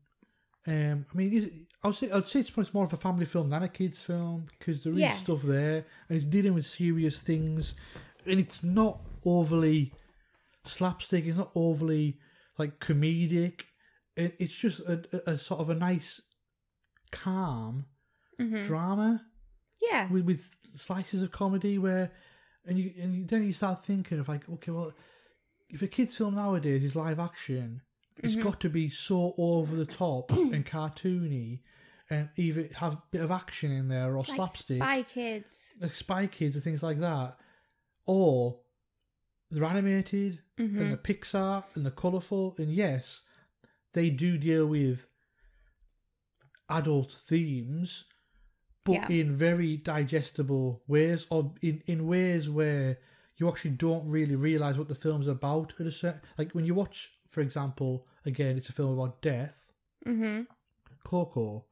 Um, 0.66 1.07
I 1.12 1.16
mean, 1.16 1.33
is 1.33 1.50
I'd 1.83 1.95
say 1.95 2.11
I'd 2.11 2.28
say 2.28 2.40
it's 2.40 2.57
much 2.57 2.73
more 2.73 2.85
of 2.85 2.92
a 2.92 2.97
family 2.97 3.25
film 3.25 3.50
than 3.50 3.64
a 3.64 3.69
kids 3.69 3.99
film 3.99 4.47
because 4.59 4.85
there 4.85 4.92
is 4.92 5.00
Yes. 5.00 5.19
stuff 5.19 5.42
there 5.42 5.85
and 6.09 6.16
it's 6.16 6.25
dealing 6.25 6.54
with 6.54 6.66
serious 6.66 7.21
things, 7.23 7.75
and 8.26 8.38
it's 8.38 8.62
not 8.62 9.00
overly 9.25 9.92
slapstick. 10.64 11.26
It's 11.26 11.38
not 11.38 11.50
overly 11.57 12.19
like 12.59 12.78
comedic. 12.78 13.62
It, 14.16 14.37
it's 14.38 14.57
just 14.57 14.81
a, 14.81 15.02
a, 15.26 15.33
a 15.33 15.37
sort 15.38 15.61
of 15.61 15.71
a 15.71 15.75
nice, 15.75 16.21
calm 17.11 17.87
Mhm. 18.38 18.64
drama 18.64 19.25
Yeah. 19.81 20.09
with, 20.11 20.25
with 20.25 20.40
slices 20.76 21.23
of 21.23 21.31
comedy 21.33 21.78
where, 21.78 22.12
and 22.66 22.78
you 22.78 22.92
and 23.00 23.14
you, 23.16 23.25
then 23.25 23.42
you 23.45 23.52
start 23.52 23.83
thinking 23.85 24.19
of 24.21 24.28
like, 24.28 24.49
okay, 24.49 24.71
well, 24.71 24.92
if 25.69 25.83
a 25.83 25.88
kids 25.88 26.16
film 26.16 26.35
nowadays 26.35 26.85
is 26.85 26.95
live 26.95 27.19
action, 27.19 27.83
it's 28.19 28.37
Mhm. 28.37 28.42
got 28.42 28.61
to 28.61 28.69
be 28.71 28.88
so 28.90 29.35
over 29.38 29.75
the 29.76 29.87
top 29.87 30.31
and 30.33 30.64
cartoony, 30.66 31.61
and 32.11 32.28
even 32.37 32.69
have 32.75 32.95
a 32.95 33.02
bit 33.11 33.21
of 33.23 33.31
action 33.31 33.73
in 33.73 33.88
there 33.88 34.12
or 34.12 34.19
Like 34.23 34.26
slapstick, 34.37 34.76
Spy 34.83 35.02
Kids. 35.02 35.76
like 35.81 35.95
Spy 35.95 36.26
Kids 36.26 36.57
or 36.57 36.61
things 36.61 36.83
like 36.83 36.99
that, 36.99 37.38
or 38.07 38.61
they're 39.50 39.64
animated 39.64 40.40
Mhm. 40.59 40.81
and 40.81 40.92
the 40.92 40.97
Pixar 40.99 41.64
and 41.75 41.87
the 41.87 41.90
colourful, 41.90 42.54
and 42.59 42.73
yes, 42.73 43.23
they 43.92 44.11
do 44.11 44.37
deal 44.38 44.66
with 44.66 45.09
adult 46.69 47.12
themes, 47.12 48.04
but 48.85 48.95
Yeah. 48.95 49.09
in 49.09 49.37
very 49.37 49.76
digestible 49.76 50.83
ways, 50.87 51.26
or 51.31 51.54
in, 51.62 51.83
in 51.87 52.07
ways 52.07 52.49
where 52.49 52.99
you 53.37 53.49
actually 53.49 53.73
don't 53.73 54.09
really 54.09 54.37
realise 54.37 54.76
what 54.78 54.88
the 54.88 54.95
film's 54.95 55.26
about 55.28 55.78
at 55.81 55.87
a 55.87 55.92
certain 55.92 56.21
like 56.38 56.52
when 56.52 56.64
you 56.64 56.75
watch, 56.75 57.11
for 57.32 57.40
example, 57.40 58.06
again, 58.26 58.56
it's 58.58 58.68
a 58.68 58.72
film 58.72 58.92
about 58.98 59.22
death, 59.22 59.72
Mm-hmm. 60.06 60.42
Coco, 61.04 61.64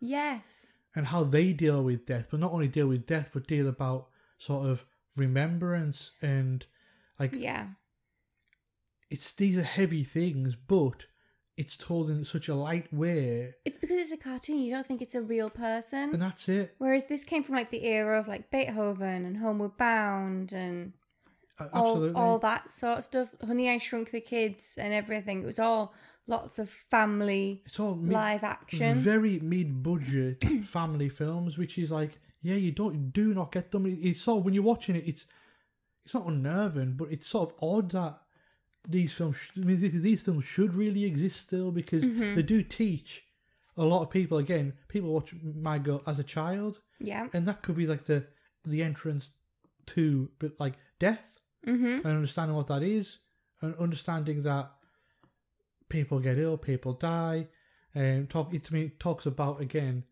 Yes. 0.00 0.76
and 0.94 1.06
how 1.06 1.22
they 1.24 1.52
deal 1.52 1.82
with 1.82 2.04
death, 2.04 2.28
but 2.30 2.40
not 2.40 2.52
only 2.52 2.68
deal 2.68 2.88
with 2.88 3.06
death, 3.06 3.30
but 3.32 3.46
deal 3.46 3.66
about 3.68 4.08
sort 4.38 4.66
of 4.68 4.84
remembrance 5.16 6.12
and 6.20 6.66
like 7.18 7.32
Yeah. 7.34 7.68
it's 9.10 9.32
these 9.32 9.56
are 9.58 9.62
heavy 9.62 10.02
things, 10.02 10.56
but 10.56 11.06
it's 11.56 11.76
told 11.76 12.10
in 12.10 12.22
such 12.24 12.48
a 12.48 12.54
light 12.54 12.92
way, 12.92 13.54
It's 13.64 13.78
because 13.78 13.98
it's 13.98 14.12
a 14.12 14.18
cartoon. 14.22 14.58
You 14.58 14.72
don't 14.74 14.86
think 14.86 15.00
it's 15.00 15.14
a 15.14 15.22
real 15.22 15.48
person. 15.48 16.10
and 16.12 16.20
that's 16.20 16.48
it. 16.50 16.74
Whereas 16.78 17.06
this 17.06 17.24
came 17.24 17.42
from 17.42 17.54
like 17.54 17.70
the 17.70 17.84
era 17.86 18.18
of 18.20 18.28
like 18.28 18.50
Beethoven 18.50 19.24
and 19.24 19.38
Homeward 19.38 19.76
Bound 19.78 20.52
and 20.52 20.92
A- 21.58 21.70
all, 21.72 22.14
all 22.16 22.38
that 22.40 22.70
sort 22.70 22.98
of 22.98 23.04
stuff. 23.04 23.34
Honey, 23.44 23.70
I 23.70 23.78
Shrunk 23.78 24.10
the 24.10 24.20
Kids 24.20 24.76
and 24.80 24.92
everything. 24.92 25.42
It 25.42 25.46
was 25.46 25.58
all 25.58 25.94
lots 26.26 26.58
of 26.58 26.68
family 26.68 27.62
it's 27.64 27.78
all 27.80 27.94
mid- 27.94 28.12
live 28.12 28.42
action. 28.44 28.98
very 28.98 29.38
mid-budget 29.40 30.44
family 30.64 31.08
films, 31.08 31.56
which 31.56 31.78
is 31.78 31.90
like, 31.92 32.18
yeah, 32.42 32.56
you 32.56 32.72
don't, 32.72 32.94
you 32.94 33.00
do 33.00 33.32
not 33.34 33.52
get 33.52 33.70
them. 33.70 33.86
It's 33.86 34.20
sort 34.20 34.38
of 34.40 34.44
when 34.44 34.54
you're 34.54 34.62
watching 34.62 34.96
it, 34.96 35.06
it's 35.06 35.26
it's 36.04 36.14
not 36.14 36.26
unnerving, 36.26 36.92
but 36.96 37.10
it's 37.10 37.26
sort 37.28 37.48
of 37.50 37.56
odd 37.62 37.90
that 37.92 38.18
these 38.88 39.12
films, 39.14 39.36
sh- 39.38 39.50
I 39.56 39.60
mean, 39.60 39.80
these- 39.80 40.22
films 40.22 40.44
should 40.44 40.74
really 40.74 41.04
exist 41.04 41.40
still 41.40 41.72
because 41.72 42.04
Mhm. 42.04 42.36
they 42.36 42.42
do 42.42 42.62
teach 42.62 43.24
a 43.76 43.82
lot 43.84 44.02
of 44.02 44.10
people. 44.10 44.38
Again, 44.38 44.74
people 44.88 45.12
watch 45.12 45.34
My 45.42 45.78
Girl 45.80 46.02
as 46.06 46.18
a 46.20 46.24
child, 46.24 46.80
yeah. 47.00 47.28
and 47.32 47.46
that 47.46 47.62
could 47.62 47.76
be 47.76 47.86
like 47.86 48.04
the 48.04 48.26
the 48.64 48.82
entrance 48.82 49.30
to, 49.86 50.30
but 50.38 50.58
like 50.60 50.74
death 50.98 51.38
Mm-hmm. 51.66 51.84
and 51.84 52.06
understanding 52.06 52.56
what 52.56 52.66
that 52.68 52.82
is, 52.82 53.18
and 53.60 53.74
understanding 53.76 54.42
that 54.42 54.70
people 55.88 56.18
get 56.20 56.38
ill, 56.38 56.56
people 56.56 56.92
die, 56.92 57.46
and 57.94 58.28
talk. 58.28 58.52
It 58.52 58.64
to 58.64 58.74
me 58.74 58.90
talks 58.98 59.26
about 59.26 59.60
again 59.60 60.04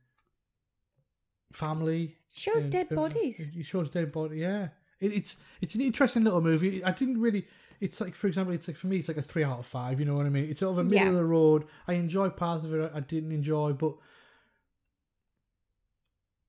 family. 1.52 2.16
Shows 2.32 2.64
and- 2.64 2.72
dead 2.72 2.86
and- 2.90 2.96
bodies. 2.96 3.52
It 3.56 3.64
shows 3.66 3.88
dead 3.88 4.12
body. 4.12 4.38
Yeah, 4.38 4.68
it, 5.00 5.12
it's 5.12 5.36
it's 5.60 5.74
an 5.74 5.80
interesting 5.80 6.24
little 6.24 6.40
movie. 6.40 6.82
I 6.84 6.90
didn't 6.92 7.20
really. 7.20 7.46
It's 7.80 8.00
like, 8.00 8.14
for 8.14 8.28
example, 8.28 8.54
it's 8.54 8.68
like 8.68 8.76
for 8.76 8.86
me, 8.86 8.96
it's 8.98 9.08
like 9.08 9.16
a 9.16 9.22
three 9.22 9.44
out 9.44 9.58
of 9.58 9.66
five. 9.66 9.98
You 10.00 10.06
know 10.06 10.14
what 10.16 10.26
I 10.26 10.30
mean? 10.30 10.44
It's 10.48 10.60
sort 10.60 10.72
of 10.72 10.78
a 10.78 10.84
middle 10.84 10.98
Yeah. 10.98 11.08
of 11.10 11.14
the 11.16 11.24
road. 11.24 11.64
I 11.88 11.94
enjoy 11.94 12.30
parts 12.30 12.64
of 12.64 12.72
it. 12.74 12.90
I 12.94 13.00
didn't 13.00 13.32
enjoy, 13.32 13.72
but 13.72 13.94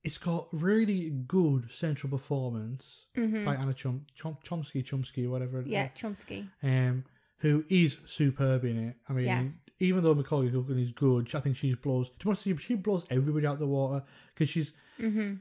it's 0.06 0.18
got 0.18 0.46
really 0.52 1.10
good 1.10 1.70
central 1.70 2.08
performance 2.10 3.06
Mhm. 3.16 3.44
by 3.44 3.54
Anna 3.56 3.72
Chom, 3.74 4.02
Chom, 4.18 4.34
Chomsky, 4.44 4.82
Chomsky, 4.82 5.28
whatever. 5.28 5.62
Yeah, 5.66 5.88
Chomsky. 5.88 6.48
um, 6.62 7.04
who 7.38 7.64
is 7.68 7.98
superb 8.06 8.64
in 8.64 8.76
it. 8.88 8.96
I 9.08 9.12
mean, 9.12 9.26
Yeah. 9.26 9.48
even 9.80 10.02
though 10.04 10.14
Macaulay 10.14 10.50
Culkin 10.50 10.80
is 10.80 10.92
good, 10.92 11.34
I 11.34 11.40
think 11.40 11.56
she 11.56 11.74
blows. 11.74 12.08
To 12.10 12.16
be 12.18 12.28
honest, 12.30 12.62
she 12.64 12.74
blows 12.76 13.04
everybody 13.10 13.46
out 13.46 13.54
of 13.54 13.58
the 13.58 13.66
water 13.66 14.04
because 14.32 14.48
she's. 14.48 14.72
Mm-hmm. 14.98 15.34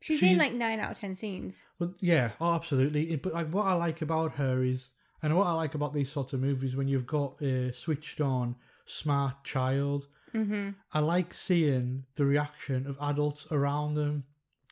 She's 0.00 0.18
She- 0.20 0.32
in 0.32 0.38
like 0.38 0.52
nine 0.52 0.78
out 0.80 0.90
of 0.90 0.98
ten 0.98 1.14
scenes. 1.14 1.66
Well, 1.78 1.94
yeah, 2.00 2.32
oh, 2.40 2.52
absolutely. 2.54 3.16
But 3.16 3.32
like, 3.32 3.48
what 3.52 3.64
I 3.66 3.72
like 3.74 4.02
about 4.02 4.32
her 4.32 4.62
is, 4.62 4.90
and 5.22 5.34
what 5.36 5.46
I 5.46 5.52
like 5.52 5.74
about 5.74 5.94
these 5.94 6.10
sort 6.10 6.32
of 6.34 6.40
movies, 6.40 6.76
when 6.76 6.86
you've 6.88 7.06
got 7.06 7.40
a 7.40 7.72
switched 7.72 8.20
on, 8.20 8.56
smart 8.84 9.42
child, 9.44 10.06
Mm-hmm. 10.36 10.70
I 10.92 11.00
like 11.00 11.32
seeing 11.34 12.04
the 12.16 12.24
reaction 12.24 12.86
of 12.86 12.96
adults 13.00 13.46
around 13.50 13.94
them. 13.94 14.24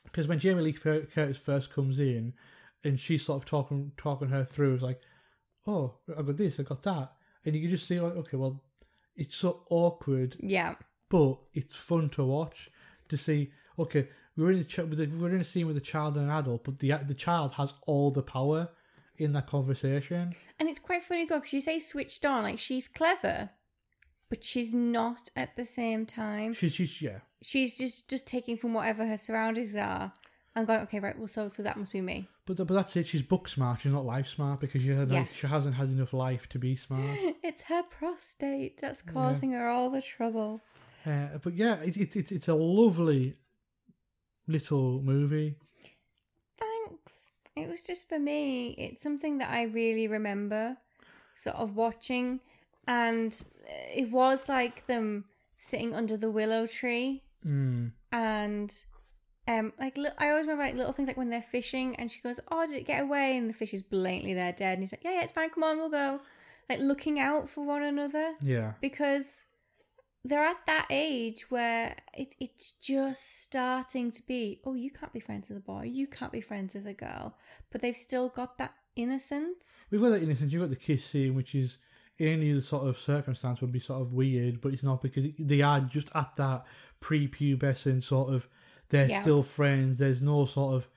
Because 0.03 0.27
when 0.27 0.39
Jamie 0.39 0.61
Lee 0.61 0.73
Curtis 0.73 1.37
first 1.37 1.73
comes 1.73 1.99
in, 1.99 2.33
and 2.83 2.99
she's 2.99 3.25
sort 3.25 3.41
of 3.41 3.45
talking 3.45 3.91
talking 3.97 4.29
her 4.29 4.43
through, 4.45 4.75
it's 4.75 4.83
like, 4.83 5.01
oh, 5.67 5.95
I 6.17 6.21
got 6.21 6.37
this, 6.37 6.59
I 6.59 6.63
got 6.63 6.83
that, 6.83 7.11
and 7.43 7.55
you 7.55 7.61
can 7.61 7.71
just 7.71 7.87
see 7.87 7.99
like, 7.99 8.13
okay, 8.15 8.37
well, 8.37 8.61
it's 9.15 9.35
so 9.35 9.63
awkward, 9.69 10.35
Yeah. 10.39 10.75
but 11.09 11.37
it's 11.53 11.75
fun 11.75 12.09
to 12.09 12.23
watch 12.23 12.69
to 13.09 13.17
see. 13.17 13.51
Okay, 13.79 14.07
we're 14.37 14.51
in 14.51 14.59
a 14.59 14.63
ch- 14.63 14.79
we're 14.79 15.35
in 15.35 15.41
a 15.41 15.43
scene 15.43 15.67
with 15.67 15.75
a 15.77 15.81
child 15.81 16.15
and 16.15 16.25
an 16.29 16.31
adult, 16.37 16.63
but 16.63 16.79
the 16.79 16.91
the 17.05 17.13
child 17.15 17.53
has 17.53 17.73
all 17.87 18.11
the 18.11 18.23
power 18.23 18.69
in 19.17 19.31
that 19.33 19.47
conversation. 19.47 20.31
And 20.59 20.69
it's 20.69 20.79
quite 20.79 21.01
funny 21.03 21.21
as 21.23 21.29
well 21.31 21.39
because 21.39 21.53
you 21.53 21.61
say 21.61 21.79
switched 21.79 22.25
on, 22.25 22.43
like 22.43 22.59
she's 22.59 22.87
clever, 22.87 23.49
but 24.29 24.43
she's 24.43 24.73
not 24.73 25.29
at 25.35 25.55
the 25.55 25.65
same 25.65 26.05
time. 26.05 26.53
She's 26.53 26.73
she's 26.73 27.01
yeah. 27.01 27.19
She's 27.41 27.77
just 27.77 28.09
just 28.09 28.27
taking 28.27 28.57
from 28.57 28.73
whatever 28.73 29.05
her 29.05 29.17
surroundings 29.17 29.75
are 29.75 30.11
and 30.55 30.65
going, 30.65 30.79
okay, 30.81 30.99
right, 30.99 31.17
well, 31.17 31.27
so 31.27 31.47
so 31.47 31.63
that 31.63 31.77
must 31.77 31.91
be 31.91 32.01
me. 32.01 32.27
But, 32.45 32.57
but 32.57 32.69
that's 32.69 32.95
it. 32.95 33.07
She's 33.07 33.23
book 33.23 33.47
smart. 33.47 33.81
She's 33.81 33.91
not 33.91 34.05
life 34.05 34.27
smart 34.27 34.59
because 34.59 34.83
she 34.83 34.89
had, 34.89 35.09
Yes. 35.09 35.33
she 35.35 35.47
hasn't 35.47 35.73
had 35.75 35.89
enough 35.89 36.13
life 36.13 36.47
to 36.49 36.59
be 36.59 36.75
smart. 36.75 37.17
It's 37.43 37.63
her 37.69 37.81
prostate 37.83 38.77
that's 38.81 39.01
causing 39.01 39.51
her 39.53 39.67
all 39.67 39.89
the 39.89 40.01
trouble. 40.01 40.61
Uh, 41.05 41.37
but 41.43 41.53
yeah, 41.53 41.75
it, 41.81 41.97
it, 41.97 42.15
it, 42.15 42.31
it's 42.31 42.47
a 42.47 42.53
lovely 42.55 43.35
little 44.47 45.01
movie. 45.01 45.55
Thanks. 46.57 47.29
It 47.55 47.67
was 47.69 47.83
just 47.83 48.09
for 48.09 48.19
me. 48.19 48.69
It's 48.71 49.01
something 49.03 49.37
that 49.39 49.49
I 49.51 49.63
really 49.63 50.07
remember 50.07 50.77
sort 51.33 51.55
of 51.55 51.75
watching. 51.75 52.39
And 52.87 53.33
it 53.95 54.11
was 54.11 54.47
like 54.49 54.85
them 54.87 55.25
sitting 55.57 55.95
under 55.95 56.17
the 56.17 56.29
willow 56.31 56.67
tree 56.67 57.23
Mm. 57.45 57.91
and 58.11 58.83
um 59.47 59.71
like 59.79 59.97
li- 59.97 60.09
I 60.17 60.29
always 60.29 60.45
remember 60.47 60.63
like 60.63 60.73
little 60.75 60.91
things 60.93 61.07
like 61.07 61.17
when 61.17 61.29
they're 61.29 61.41
fishing 61.43 61.95
and 61.97 62.11
she 62.11 62.19
goes, 62.21 62.39
"Oh, 62.51 62.65
did 62.65 62.75
it 62.77 62.87
get 62.87 63.03
away?" 63.03 63.37
and 63.37 63.47
the 63.47 63.53
fish 63.53 63.73
is 63.73 63.83
blatantly 63.83 64.33
there 64.33 64.51
dead, 64.51 64.73
and 64.73 64.81
he's 64.81 64.91
like, 64.93 65.03
"Yeah, 65.03 65.13
yeah, 65.13 65.23
it's 65.23 65.33
fine. 65.33 65.51
Come 65.51 65.63
on, 65.63 65.77
we'll 65.77 65.89
go." 65.89 66.21
Like 66.69 66.79
looking 66.79 67.19
out 67.19 67.47
for 67.47 67.63
one 67.63 67.83
another 67.83 68.33
Yeah. 68.41 68.73
because 68.81 69.45
they're 70.23 70.41
at 70.41 70.65
that 70.65 70.87
age 70.89 71.51
where 71.51 71.95
it, 72.15 72.33
it's 72.39 72.71
just 72.71 73.41
starting 73.43 74.09
to 74.09 74.23
be, 74.27 74.59
"Oh, 74.65 74.73
you 74.73 74.89
can't 74.89 75.13
be 75.13 75.19
friends 75.19 75.49
with 75.49 75.59
a 75.59 75.61
boy, 75.61 75.83
you 75.83 76.07
can't 76.07 76.31
be 76.31 76.41
friends 76.41 76.73
with 76.73 76.87
a 76.87 76.93
girl," 76.95 77.37
but 77.71 77.81
they've 77.81 77.95
still 77.95 78.29
got 78.29 78.57
that 78.57 78.73
innocence. 78.95 79.85
We've 79.91 80.01
got 80.01 80.09
that 80.09 80.23
innocence. 80.23 80.51
You've 80.51 80.61
got 80.63 80.71
the 80.71 80.75
kiss 80.75 81.05
scene, 81.05 81.35
which 81.35 81.53
is 81.53 81.77
any 82.19 82.59
sort 82.61 82.87
of 82.87 82.97
circumstance 82.97 83.61
would 83.61 83.71
be 83.71 83.79
sort 83.79 84.01
of 84.01 84.13
weird, 84.13 84.61
but 84.61 84.73
it's 84.73 84.83
not 84.83 85.01
because 85.01 85.25
they 85.37 85.61
are 85.61 85.79
just 85.81 86.11
at 86.15 86.35
that 86.37 86.65
prepubescent 87.01 88.03
sort 88.03 88.33
of. 88.33 88.47
They're 88.89 89.07
Yeah. 89.09 89.21
still 89.21 89.43
friends. 89.43 89.97
There's 89.99 90.21
no 90.21 90.45
sort 90.45 90.75
of. 90.75 90.87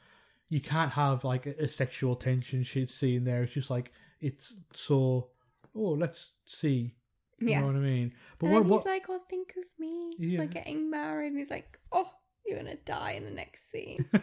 You 0.51 0.61
can't 0.61 0.93
have 0.93 1.25
like 1.25 1.47
a, 1.47 1.51
a 1.65 1.69
sexual 1.69 2.17
tension 2.17 2.63
shit 2.63 2.89
scene 2.91 3.25
there. 3.25 3.43
It's 3.43 3.55
just 3.55 3.71
like 3.71 3.93
it's 4.21 4.57
so. 4.73 5.31
Oh, 5.75 5.91
let's 5.93 6.33
see. 6.45 6.95
You 7.41 7.49
Yeah. 7.49 7.61
know 7.61 7.67
what 7.67 7.77
I 7.77 7.81
mean? 7.81 8.13
But 8.39 8.47
and 8.47 8.55
what, 8.55 8.61
then 8.63 8.69
what 8.71 8.77
he's 8.79 8.87
like, 8.87 9.07
"Oh, 9.09 9.19
think 9.19 9.55
of 9.57 9.65
me. 9.79 10.15
Yeah. 10.19 10.39
We're 10.41 10.47
getting 10.47 10.91
married." 10.91 11.29
And 11.29 11.39
he's 11.39 11.51
like, 11.51 11.79
"Oh, 11.93 12.11
you're 12.47 12.59
gonna 12.59 12.77
die 12.77 13.13
in 13.13 13.25
the 13.25 13.31
next 13.31 13.71
scene." 13.71 14.05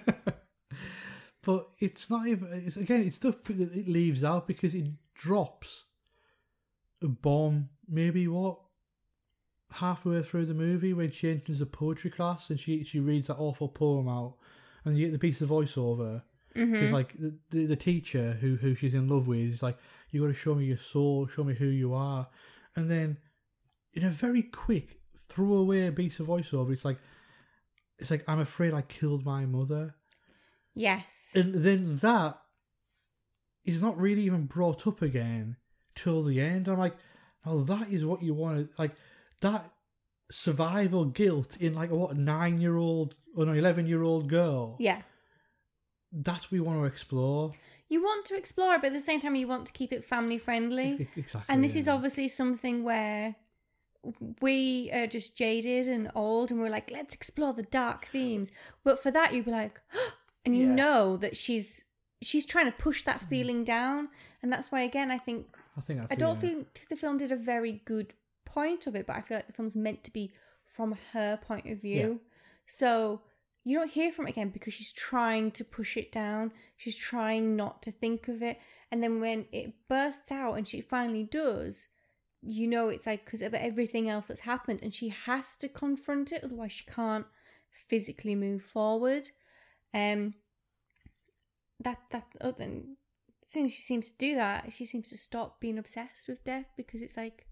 But 1.43 1.67
it's 1.79 2.09
not 2.09 2.25
even. 2.27 2.47
It's, 2.51 2.75
again, 2.75 3.01
it's 3.01 3.17
stuff 3.17 3.43
that 3.43 3.59
it 3.59 3.87
leaves 3.87 4.23
out 4.23 4.47
because 4.47 4.73
it 4.73 4.85
drops 5.13 5.85
a 7.03 7.07
bomb. 7.07 7.69
Maybe 7.87 8.27
what 8.27 8.59
halfway 9.71 10.21
through 10.21 10.45
the 10.45 10.53
movie 10.53 10.93
when 10.93 11.11
she 11.11 11.29
enters 11.29 11.61
a 11.61 11.65
poetry 11.65 12.09
class 12.11 12.49
and 12.49 12.59
she 12.59 12.83
she 12.83 12.99
reads 12.99 13.27
that 13.27 13.37
awful 13.37 13.67
poem 13.67 14.07
out, 14.07 14.35
and 14.83 14.97
you 14.97 15.05
get 15.07 15.11
the 15.13 15.19
piece 15.19 15.41
of 15.41 15.49
voiceover. 15.49 16.23
Because 16.53 16.89
Mhm. 16.89 16.93
like 16.93 17.13
the, 17.13 17.37
the 17.49 17.65
the 17.65 17.75
teacher 17.75 18.33
who 18.39 18.55
who 18.55 18.75
she's 18.75 18.93
in 18.93 19.09
love 19.09 19.27
with 19.27 19.39
is 19.39 19.61
like, 19.63 19.77
you 20.11 20.21
got 20.21 20.27
to 20.27 20.33
show 20.33 20.55
me 20.55 20.65
your 20.65 20.77
soul, 20.77 21.27
show 21.27 21.43
me 21.43 21.53
who 21.53 21.65
you 21.67 21.93
are, 21.93 22.29
and 22.75 22.89
then 22.89 23.17
in 23.93 24.03
a 24.03 24.09
very 24.09 24.41
quick 24.43 24.99
throwaway 25.17 25.89
piece 25.91 26.19
of 26.19 26.27
voiceover, 26.27 26.71
it's 26.71 26.85
like, 26.85 26.99
it's 27.99 28.09
like 28.11 28.23
I'm 28.27 28.39
afraid 28.39 28.73
I 28.73 28.81
killed 28.83 29.25
my 29.25 29.45
mother. 29.45 29.95
yes. 30.73 31.33
And 31.35 31.55
then 31.55 31.97
that 31.97 32.39
is 33.65 33.81
not 33.81 33.97
really 33.99 34.21
even 34.23 34.45
brought 34.45 34.85
up 34.87 35.01
again 35.01 35.57
till 35.95 36.21
the 36.23 36.39
end. 36.41 36.67
I'm 36.67 36.77
like, 36.77 36.95
oh, 37.45 37.63
that 37.63 37.89
is 37.89 38.05
what 38.05 38.21
you 38.21 38.33
want 38.33 38.57
to 38.65 38.81
like 38.81 38.91
that 39.41 39.69
survival 40.31 41.05
guilt 41.05 41.57
in 41.59 41.73
like 41.75 41.91
a 41.91 41.95
what 41.95 42.17
nine 42.17 42.59
year 42.59 42.75
old 42.77 43.15
or 43.35 43.43
an 43.43 43.57
eleven 43.57 43.85
year 43.87 44.03
old 44.03 44.27
girl. 44.27 44.75
yeah. 44.79 45.01
That's 46.17 46.43
what 46.45 46.53
we 46.53 46.61
want 46.61 46.79
to 46.79 46.85
explore. 46.85 47.51
You 47.89 48.01
want 48.01 48.25
to 48.27 48.37
explore 48.37 48.77
but 48.77 48.87
at 48.87 48.93
the 48.93 49.01
same 49.01 49.19
time, 49.19 49.35
you 49.35 49.47
want 49.47 49.65
to 49.67 49.73
keep 49.73 49.91
it 49.91 50.03
family 50.03 50.37
friendly. 50.37 51.09
Exactly. 51.17 51.41
And 51.53 51.61
this 51.63 51.75
yeah. 51.75 51.79
is 51.81 51.87
obviously 51.89 52.29
something 52.29 52.83
where 52.85 53.35
we 54.41 54.89
are 54.93 55.07
just 55.07 55.37
jaded 55.37 55.87
and 55.87 56.09
old, 56.15 56.51
and 56.51 56.61
we're 56.61 56.69
like, 56.69 56.89
let's 56.91 57.15
explore 57.15 57.53
the 57.53 57.63
dark 57.63 58.05
themes. 58.05 58.51
But 58.83 58.99
for 59.01 59.11
that, 59.11 59.33
you'd 59.33 59.45
be 59.45 59.51
like, 59.51 59.81
and 60.45 60.55
you 60.55 60.67
Yeah. 60.67 60.75
know 60.75 61.17
that 61.17 61.35
she's 61.35 61.85
she's 62.21 62.45
trying 62.45 62.67
to 62.67 62.71
push 62.71 63.01
that 63.03 63.19
mm. 63.19 63.27
feeling 63.29 63.63
down, 63.65 64.07
and 64.41 64.53
that's 64.53 64.71
why 64.71 64.81
again, 64.81 65.11
I 65.11 65.17
think 65.17 65.57
I 65.77 65.81
think 65.81 66.01
I 66.09 66.15
don't 66.15 66.35
yeah. 66.35 66.49
think 66.49 66.87
the 66.89 66.95
film 66.95 67.17
did 67.17 67.31
a 67.31 67.35
very 67.35 67.81
good 67.85 68.13
point 68.45 68.87
of 68.87 68.95
it, 68.95 69.07
but 69.07 69.15
I 69.15 69.21
feel 69.21 69.37
like 69.37 69.47
the 69.47 69.53
film's 69.53 69.75
meant 69.75 70.03
to 70.05 70.13
be 70.13 70.31
from 70.65 70.95
her 71.13 71.37
point 71.37 71.65
of 71.65 71.81
view. 71.81 72.21
So 72.65 73.21
you 73.63 73.77
don't 73.77 73.91
hear 73.91 74.11
from 74.11 74.27
it 74.27 74.31
again 74.31 74.49
because 74.49 74.73
she's 74.73 74.93
trying 74.93 75.51
to 75.51 75.65
push 75.65 75.97
it 75.97 76.11
down. 76.11 76.51
She's 76.77 76.97
trying 76.97 77.55
not 77.55 77.81
to 77.83 77.91
think 77.91 78.27
of 78.27 78.41
it. 78.41 78.59
And 78.91 79.03
then 79.03 79.19
when 79.19 79.47
it 79.51 79.73
bursts 79.89 80.31
out 80.31 80.53
and 80.53 80.67
she 80.67 80.81
finally 80.81 81.23
does, 81.23 81.89
you 82.41 82.67
know 82.67 82.89
it's 82.89 83.07
like 83.07 83.25
because 83.25 83.41
of 83.41 83.55
everything 83.55 84.07
else 84.07 84.27
that's 84.27 84.41
happened 84.41 84.81
and 84.83 84.93
she 84.93 85.09
has 85.09 85.57
to 85.57 85.67
confront 85.67 86.31
it, 86.31 86.43
otherwise 86.43 86.71
she 86.71 86.85
can't 86.85 87.25
physically 87.71 88.35
move 88.35 88.61
forward. 88.61 89.27
Um 89.93 90.35
that 91.83 91.99
that 92.11 92.25
then 92.57 92.97
as 93.45 93.51
soon 93.51 93.65
as 93.65 93.73
she 93.75 93.81
seems 93.81 94.11
to 94.11 94.17
do 94.17 94.35
that, 94.35 94.71
she 94.71 94.85
seems 94.85 95.09
to 95.09 95.17
stop 95.17 95.59
being 95.59 95.77
obsessed 95.77 96.27
with 96.27 96.43
death 96.43 96.67
because 96.77 97.01
it's 97.01 97.17
like 97.17 97.45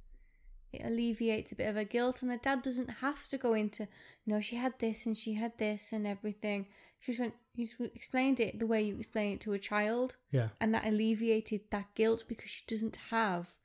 it 0.72 0.84
alleviates 0.84 1.52
a 1.52 1.56
bit 1.56 1.70
of 1.70 1.76
her 1.76 1.84
guilt, 1.84 2.22
and 2.24 2.32
her 2.32 2.38
dad 2.38 2.64
doesn't 2.64 2.90
have 3.02 3.28
to 3.28 3.38
go 3.38 3.54
into 3.54 3.88
no, 4.26 4.40
she 4.40 4.56
had 4.56 4.74
this 4.80 5.06
and 5.06 5.16
she 5.16 5.34
had 5.36 5.58
this 5.58 5.94
and 5.94 6.08
everything. 6.08 6.66
She 7.00 7.12
just 7.12 7.20
went, 7.20 7.36
you 7.56 7.66
just 7.66 7.80
explained 7.96 8.40
it 8.40 8.58
the 8.58 8.66
way 8.66 8.82
you 8.82 8.96
explain 8.98 9.34
it 9.34 9.42
to 9.42 9.54
a 9.54 9.60
child, 9.60 10.16
Yeah. 10.32 10.50
and 10.60 10.74
that 10.74 10.86
alleviated 10.88 11.62
that 11.70 11.94
guilt 11.94 12.24
because 12.28 12.50
she 12.50 12.64
doesn't 12.68 12.96
have 13.12 13.58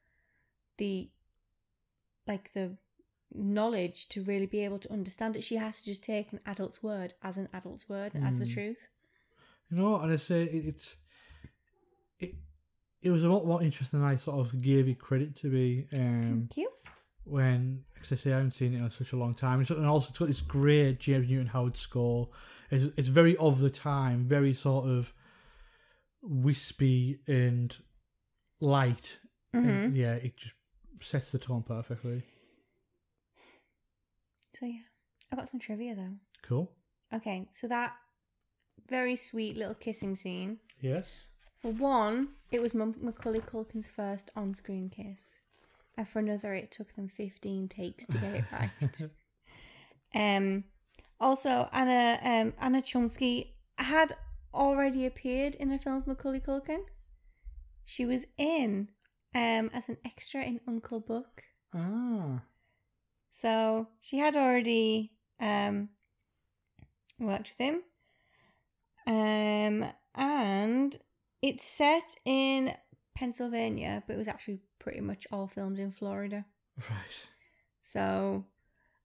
the 0.77 1.11
like 2.27 2.53
the 2.53 2.77
knowledge 3.33 4.09
to 4.11 4.23
really 4.23 4.47
be 4.47 4.65
able 4.65 4.79
to 4.79 4.93
understand 4.93 5.37
it. 5.37 5.45
She 5.45 5.57
has 5.57 5.81
to 5.81 5.87
just 5.87 6.05
take 6.05 6.33
an 6.33 6.41
adult's 6.47 6.83
word 6.83 7.15
as 7.23 7.39
an 7.39 7.49
adult's 7.55 7.89
word 7.89 8.15
and 8.15 8.25
as 8.25 8.39
the 8.39 8.45
Mm. 8.45 8.53
truth. 8.55 8.89
You 9.71 9.77
know, 9.79 10.01
and 10.01 10.13
I 10.13 10.17
say 10.17 10.43
it, 10.45 10.67
it's 10.67 10.97
it. 12.21 12.31
It 13.03 13.11
was 13.11 13.23
a 13.25 13.29
lot 13.31 13.47
more 13.47 13.63
interesting 13.63 14.01
than 14.01 14.09
I 14.09 14.17
sort 14.17 14.39
of 14.39 14.61
gave 14.61 14.89
it 14.89 14.99
credit 14.99 15.37
to 15.37 15.51
be. 15.51 15.87
Um, 15.97 16.23
Thank 16.49 16.57
you. 16.57 16.69
when, 17.25 17.85
because 17.95 18.11
I 18.13 18.17
say 18.17 18.33
I 18.33 18.37
haven't 18.37 18.51
seen 18.53 18.75
it 18.75 18.79
in 18.79 18.91
such 18.91 19.13
a 19.13 19.17
long 19.17 19.35
time. 19.35 19.61
And 19.61 19.87
also, 19.87 20.09
it's 20.11 20.19
got 20.19 20.27
this 20.27 20.41
great 20.41 20.99
James 20.99 21.31
Newton 21.31 21.47
Howard 21.47 21.77
score. 21.77 22.31
It's, 22.71 22.85
it's 22.99 23.09
very 23.09 23.37
of 23.37 23.61
the 23.61 23.71
time, 23.71 24.25
very 24.27 24.53
sort 24.53 24.87
of 24.87 25.13
wispy 26.23 27.21
and 27.29 27.77
light. 28.61 29.21
And 29.53 29.93
Mhm. 29.93 29.97
yeah, 29.97 30.15
it 30.15 30.37
just 30.37 30.57
sets 31.01 31.31
the 31.33 31.39
tone 31.39 31.63
perfectly. 31.63 32.23
So 34.55 34.67
yeah, 34.67 34.81
I've 35.31 35.39
got 35.39 35.49
some 35.49 35.61
trivia 35.61 35.95
though. 35.95 36.17
Cool. 36.43 36.73
Okay, 37.13 37.49
so 37.53 37.69
that 37.69 37.95
very 38.89 39.15
sweet 39.17 39.57
little 39.57 39.75
kissing 39.75 40.15
scene. 40.17 40.59
Yes. 40.81 41.27
For 41.61 41.73
one, 41.73 42.29
it 42.53 42.63
was 42.63 42.75
Macaulay 42.75 43.41
Culkin's 43.41 43.91
first 43.91 44.31
on-screen 44.37 44.91
kiss, 44.91 45.41
and 45.97 46.07
for 46.07 46.21
another, 46.21 46.55
it 46.55 46.71
took 46.71 46.95
them 46.95 47.09
fifteen 47.09 47.69
takes 47.69 48.07
to 48.07 48.19
get 48.19 48.35
it 48.35 48.45
right. 48.53 49.03
um, 50.37 50.65
also, 51.21 51.69
Anna 51.73 52.19
um, 52.23 52.53
Anna 52.61 52.81
Chomsky 52.81 53.55
had 53.77 54.13
already 54.55 55.05
appeared 55.05 55.55
in 55.57 55.73
a 55.73 55.79
film 55.79 55.97
with 55.99 56.07
Macaulay 56.07 56.41
Culkin. 56.41 56.85
She 57.85 58.05
was 58.05 58.27
in 58.37 58.89
um 59.35 59.71
as 59.73 59.89
an 59.89 59.99
extra 60.05 60.43
in 60.43 60.61
Uncle 60.67 61.01
Buck. 61.01 61.43
Ah. 61.75 62.43
So 63.31 63.89
she 64.01 64.19
had 64.19 64.37
already 64.37 65.13
um 65.41 65.91
worked 67.19 67.55
with 67.57 67.59
him. 67.59 67.83
Um 69.07 69.91
and 70.15 70.97
it's 71.43 71.65
set 71.65 72.17
in 72.25 72.75
Pennsylvania, 73.15 74.03
but 74.07 74.15
it 74.15 74.19
was 74.19 74.29
actually 74.29 74.61
pretty 74.79 75.01
much 75.01 75.27
all 75.33 75.47
filmed 75.47 75.79
in 75.79 75.91
Florida. 75.91 76.45
Right. 76.89 77.29
So 77.83 78.45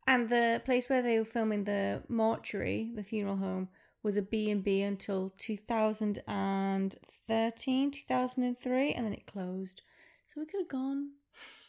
and 0.05 0.29
the 0.29 0.61
place 0.63 0.87
where 0.89 1.01
they 1.01 1.17
were 1.17 1.25
filming 1.25 1.63
the 1.63 2.03
mortuary, 2.07 2.91
the 2.93 3.03
funeral 3.03 3.37
home, 3.37 3.69
was 4.03 4.15
a 4.17 4.21
B&B 4.21 4.81
until 4.81 5.31
2013, 5.37 7.91
2003, 7.91 8.93
and 8.93 9.05
then 9.05 9.13
it 9.13 9.25
closed. 9.25 9.81
So 10.27 10.41
we 10.41 10.45
could 10.45 10.59
have 10.59 10.67
gone 10.67 11.11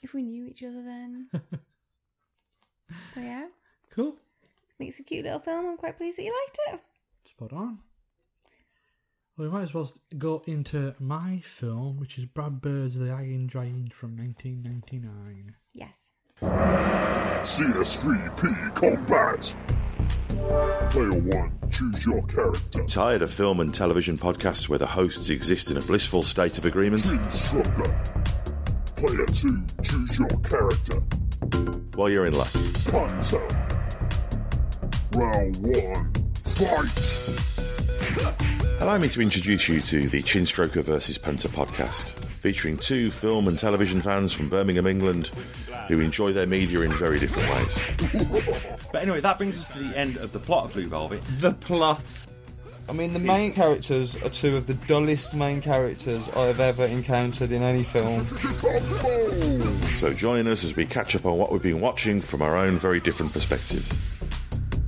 if 0.02 0.12
we 0.12 0.22
knew 0.22 0.46
each 0.46 0.64
other 0.64 0.82
then. 0.82 1.28
but 1.32 1.40
yeah, 3.16 3.46
Cool. 3.94 4.16
I 4.42 4.74
think 4.76 4.90
it's 4.90 4.98
a 4.98 5.04
cute 5.04 5.24
little 5.24 5.38
film. 5.38 5.66
I'm 5.66 5.76
quite 5.76 5.96
pleased 5.96 6.18
that 6.18 6.24
you 6.24 6.34
liked 6.44 6.58
it. 6.72 6.80
Spot 7.28 7.52
on. 7.52 7.78
Well, 9.36 9.48
we 9.48 9.52
might 9.52 9.62
as 9.62 9.74
well 9.74 9.90
go 10.16 10.44
into 10.46 10.94
my 11.00 11.40
film, 11.42 11.96
which 11.96 12.18
is 12.18 12.24
Brad 12.24 12.60
Bird's 12.60 12.96
The 12.96 13.10
Iron 13.10 13.48
Giant 13.48 13.92
from 13.92 14.16
1999. 14.16 15.56
Yes. 15.72 16.12
CS3P 16.40 18.72
Combat. 18.76 19.56
Player 20.90 21.20
1, 21.20 21.58
choose 21.72 22.06
your 22.06 22.22
character. 22.26 22.84
Tired 22.84 23.22
of 23.22 23.34
film 23.34 23.58
and 23.58 23.74
television 23.74 24.16
podcasts 24.16 24.68
where 24.68 24.78
the 24.78 24.86
hosts 24.86 25.28
exist 25.30 25.68
in 25.68 25.78
a 25.78 25.82
blissful 25.82 26.22
state 26.22 26.56
of 26.58 26.64
agreement? 26.64 27.04
Instructor. 27.04 28.04
Player 28.94 29.26
2, 29.26 29.66
choose 29.82 30.16
your 30.16 30.28
character. 30.42 31.02
Well, 31.96 32.08
you're 32.08 32.26
in 32.26 32.34
luck. 32.34 32.52
Hunter. 32.86 33.40
Round 35.12 35.56
1, 35.56 36.12
fight! 36.34 38.53
Allow 38.84 38.98
me 38.98 39.08
to 39.08 39.22
introduce 39.22 39.66
you 39.66 39.80
to 39.80 40.08
the 40.10 40.22
Chinstroker 40.22 40.82
vs. 40.82 41.16
Punter 41.16 41.48
podcast, 41.48 42.04
featuring 42.42 42.76
two 42.76 43.10
film 43.10 43.48
and 43.48 43.58
television 43.58 44.02
fans 44.02 44.30
from 44.30 44.50
Birmingham, 44.50 44.86
England, 44.86 45.28
who 45.88 46.00
enjoy 46.00 46.34
their 46.34 46.46
media 46.46 46.82
in 46.82 46.92
very 46.92 47.18
different 47.18 47.48
ways. 47.48 48.76
But 48.92 49.00
anyway, 49.00 49.22
that 49.22 49.38
brings 49.38 49.58
us 49.58 49.72
to 49.72 49.78
the 49.78 49.98
end 49.98 50.18
of 50.18 50.32
the 50.32 50.38
plot 50.38 50.66
of 50.66 50.74
Blue 50.74 50.86
Velvet. 50.86 51.22
The 51.38 51.54
plot. 51.54 52.26
I 52.86 52.92
mean, 52.92 53.14
the 53.14 53.20
main 53.20 53.54
characters 53.54 54.16
are 54.16 54.28
two 54.28 54.54
of 54.54 54.66
the 54.66 54.74
dullest 54.74 55.34
main 55.34 55.62
characters 55.62 56.28
I 56.36 56.44
have 56.44 56.60
ever 56.60 56.84
encountered 56.84 57.52
in 57.52 57.62
any 57.62 57.84
film. 57.84 58.26
So 59.96 60.12
join 60.12 60.46
us 60.46 60.62
as 60.62 60.76
we 60.76 60.84
catch 60.84 61.16
up 61.16 61.24
on 61.24 61.38
what 61.38 61.50
we've 61.50 61.62
been 61.62 61.80
watching 61.80 62.20
from 62.20 62.42
our 62.42 62.54
own 62.54 62.76
very 62.76 63.00
different 63.00 63.32
perspectives. 63.32 63.96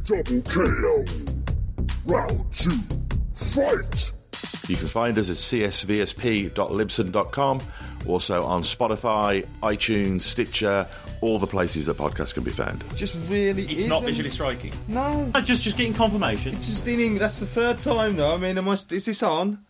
Double 0.04 0.42
KO. 0.42 1.04
Round 2.04 2.52
2, 2.52 2.70
fight! 3.36 4.12
You 4.68 4.76
can 4.76 4.88
find 4.88 5.16
us 5.18 5.30
at 5.30 5.36
csvsp.libsyn.com 5.36 7.60
Also 8.06 8.42
on 8.42 8.62
Spotify, 8.62 9.46
iTunes, 9.62 10.22
Stitcher, 10.22 10.86
all 11.20 11.38
the 11.38 11.46
places 11.46 11.86
that 11.86 11.96
podcasts 11.96 12.34
can 12.34 12.42
be 12.42 12.50
found. 12.50 12.84
Just 12.94 13.16
really. 13.28 13.62
It's 13.62 13.86
not 13.86 14.02
isn't. 14.02 14.08
visually 14.08 14.30
striking. 14.30 14.72
No. 14.88 15.30
Just 15.42 15.62
just 15.62 15.76
getting 15.76 15.94
confirmation. 15.94 16.54
It's 16.54 16.68
just 16.68 16.88
in 16.88 16.98
English. 17.00 17.20
That's 17.20 17.38
the 17.40 17.46
third 17.46 17.78
time 17.80 18.16
though. 18.16 18.34
I 18.34 18.38
mean, 18.38 18.58
am 18.58 18.68
I, 18.68 18.72
is 18.72 19.06
this 19.06 19.22
on? 19.22 19.64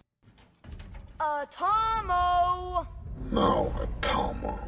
Tomo! 1.50 2.86
Now, 3.30 3.72
Tomo. 4.00 4.58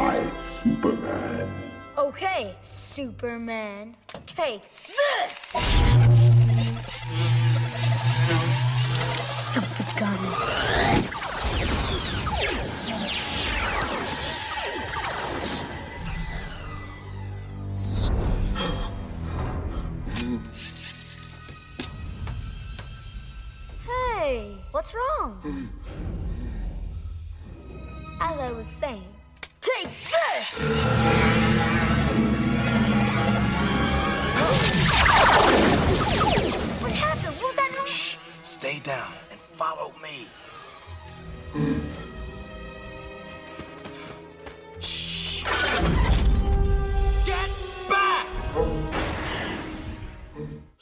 I, 0.00 0.30
Superman. 0.62 1.48
Okay, 1.98 2.56
Superman. 2.62 3.94
Take 4.26 4.62
this! 4.86 5.56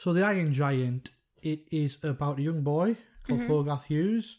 So 0.08 0.14
the 0.14 0.24
Iron 0.24 0.54
Giant, 0.54 1.10
it 1.42 1.68
is 1.70 2.02
about 2.02 2.38
a 2.38 2.42
young 2.42 2.62
boy 2.62 2.96
called 3.24 3.40
Mhm. 3.40 3.46
Hogarth 3.46 3.84
Hughes. 3.84 4.38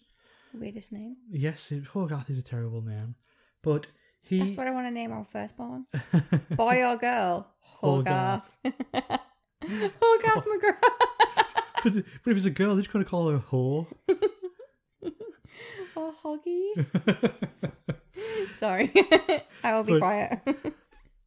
Weirdest 0.51 0.93
name. 0.93 1.17
Yes, 1.29 1.71
it, 1.71 1.84
Hogarth 1.86 2.27
is 2.32 2.39
a 2.39 2.41
terrible 2.41 2.82
name, 2.82 3.13
but 3.62 3.86
he 4.19 4.39
That's 4.39 4.58
what 4.58 4.65
I 4.65 4.71
want 4.71 4.88
to 4.88 4.91
name 4.91 5.12
our 5.12 5.23
firstborn. 5.23 5.86
Boy 6.58 6.84
or 6.84 6.97
girl? 6.97 7.53
Hogarth. 7.60 8.58
Hogarth 8.63 10.47
McGrath. 10.51 10.82
but, 11.84 11.93
but 12.23 12.32
if 12.32 12.38
it's 12.38 12.45
a 12.47 12.49
girl, 12.49 12.73
they're 12.73 12.82
just 12.82 12.91
going 12.91 13.05
to 13.05 13.12
call 13.12 13.29
her 13.29 13.38
whore. 13.38 13.86
Or 15.95 16.13
Hoggy. 16.23 16.73
Sorry. 18.55 18.91
I 19.63 19.73
will 19.73 19.84
be 19.84 19.91
But- 19.93 19.99
quiet. 19.99 20.39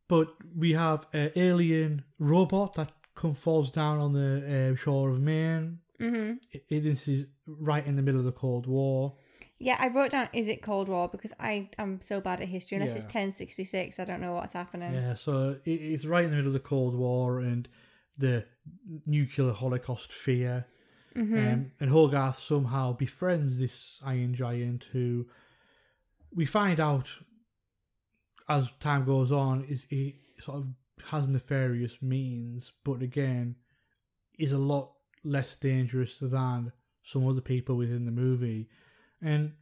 But 0.09 0.35
we 0.57 0.73
have 0.73 1.07
an 1.13 1.31
alien 1.37 2.05
robot 2.19 2.75
that 2.75 2.91
come 3.15 3.35
falls 3.35 3.71
down 3.71 3.99
on 3.99 4.13
the 4.13 4.71
uh, 4.73 4.77
shore 4.77 5.11
of 5.11 5.21
Maine. 5.21 5.79
Mhm. 6.01 6.39
It, 6.51 6.65
it- 6.69 6.81
this 6.81 7.07
is 7.09 7.27
right 7.47 7.87
in 7.87 7.97
the 7.97 8.03
middle 8.03 8.19
of 8.21 8.25
the 8.27 8.33
Cold 8.33 8.67
War. 8.67 9.17
yeah, 9.59 9.77
I 9.79 9.89
wrote 9.89 10.11
down, 10.11 10.29
is 10.33 10.49
it 10.49 10.61
Cold 10.63 10.89
War? 10.89 11.09
Because 11.09 11.33
I 11.39 11.69
am 11.79 12.01
so 12.01 12.21
bad 12.21 12.41
at 12.41 12.49
history. 12.49 12.77
Unless 12.77 12.93
Yeah. 12.93 12.97
it's 12.97 13.07
1066, 13.07 14.01
I 14.01 14.05
don't 14.05 14.21
know 14.21 14.33
what's 14.35 14.55
happening. 14.55 14.93
Yeah, 14.95 15.15
so 15.15 15.61
it, 15.65 15.71
it's 15.71 16.05
right 16.05 16.25
in 16.25 16.31
the 16.31 16.37
middle 16.37 16.49
of 16.49 16.55
the 16.55 16.69
Cold 16.69 16.95
War 16.97 17.39
and 17.41 17.69
the 18.19 18.45
nuclear 19.07 19.53
Holocaust 19.53 20.11
fear. 20.13 20.67
Mhm. 21.15 21.53
Um, 21.53 21.73
and 21.79 21.91
Hogarth 21.91 22.39
somehow 22.39 22.93
befriends 22.95 23.59
this 23.61 24.01
Iron 24.05 24.35
Giant 24.35 24.85
who 24.93 25.29
we 26.35 26.45
find 26.47 26.81
out 26.81 27.21
as 28.49 28.73
time 28.81 29.05
goes 29.05 29.31
on 29.31 29.65
is 29.65 29.85
he 29.85 30.17
sort 30.41 30.59
of 30.59 30.69
has 31.11 31.29
nefarious 31.29 32.01
means, 32.03 32.73
but 32.85 33.03
again 33.03 33.57
is 34.39 34.53
a 34.53 34.59
lot 34.59 34.93
less 35.25 35.57
dangerous 35.57 36.19
than 36.19 36.73
some 37.03 37.27
other 37.29 37.41
people 37.41 37.77
within 37.77 38.05
the 38.07 38.13
movie. 38.13 38.69
And 39.21 39.53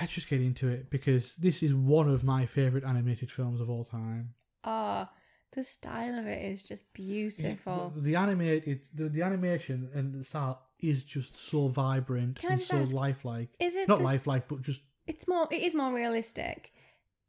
let's 0.00 0.12
just 0.14 0.28
get 0.28 0.40
into 0.40 0.68
it 0.68 0.90
because 0.90 1.36
this 1.36 1.62
is 1.62 1.74
one 1.74 2.08
of 2.08 2.24
my 2.24 2.46
favourite 2.46 2.84
animated 2.86 3.30
films 3.30 3.60
of 3.60 3.70
all 3.70 3.84
time. 3.84 4.34
Ah, 4.64 5.10
the 5.52 5.62
style 5.62 6.18
of 6.18 6.26
it 6.26 6.42
is 6.42 6.62
just 6.62 6.92
beautiful. 6.92 7.92
The, 7.94 8.00
the 8.00 8.16
animated, 8.16 8.82
the, 8.92 9.08
the 9.08 9.22
animation 9.22 9.88
and 9.94 10.12
the 10.14 10.24
style 10.24 10.60
is 10.80 11.04
just 11.04 11.36
so 11.36 11.68
vibrant 11.68 12.38
Can 12.38 12.52
and 12.52 12.60
so 12.60 12.78
ask, 12.78 12.94
lifelike. 12.94 13.50
is 13.60 13.74
it 13.76 13.88
not 13.88 13.98
this- 13.98 14.04
lifelike, 14.06 14.48
but 14.48 14.62
just 14.62 14.82
It's 15.06 15.28
more. 15.28 15.46
It 15.50 15.62
is 15.62 15.74
more 15.74 15.92
realistic. 15.94 16.72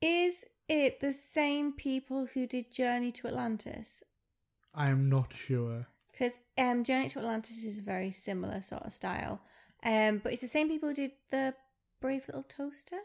Is 0.02 0.46
it 0.68 1.00
the 1.00 1.12
same 1.12 1.74
people 1.74 2.28
who 2.34 2.48
did 2.48 2.72
Journey 2.72 3.12
to 3.14 3.28
Atlantis? 3.28 4.04
I 4.74 4.90
am 4.90 5.10
not 5.10 5.34
sure. 5.34 5.88
Because 6.12 6.40
um, 6.58 6.84
Journey 6.84 7.10
to 7.10 7.20
Atlantis 7.20 7.66
is 7.66 7.80
a 7.80 7.82
very 7.82 8.12
similar 8.12 8.62
sort 8.62 8.84
of 8.84 8.92
style. 8.92 9.42
Um, 9.84 10.20
but 10.24 10.32
it's 10.32 10.42
the 10.42 10.48
same 10.48 10.70
people 10.70 10.90
who 10.90 10.96
did 10.96 11.12
the 11.30 11.54
Brave 12.02 12.26
Little 12.28 12.44
Toaster. 12.44 12.98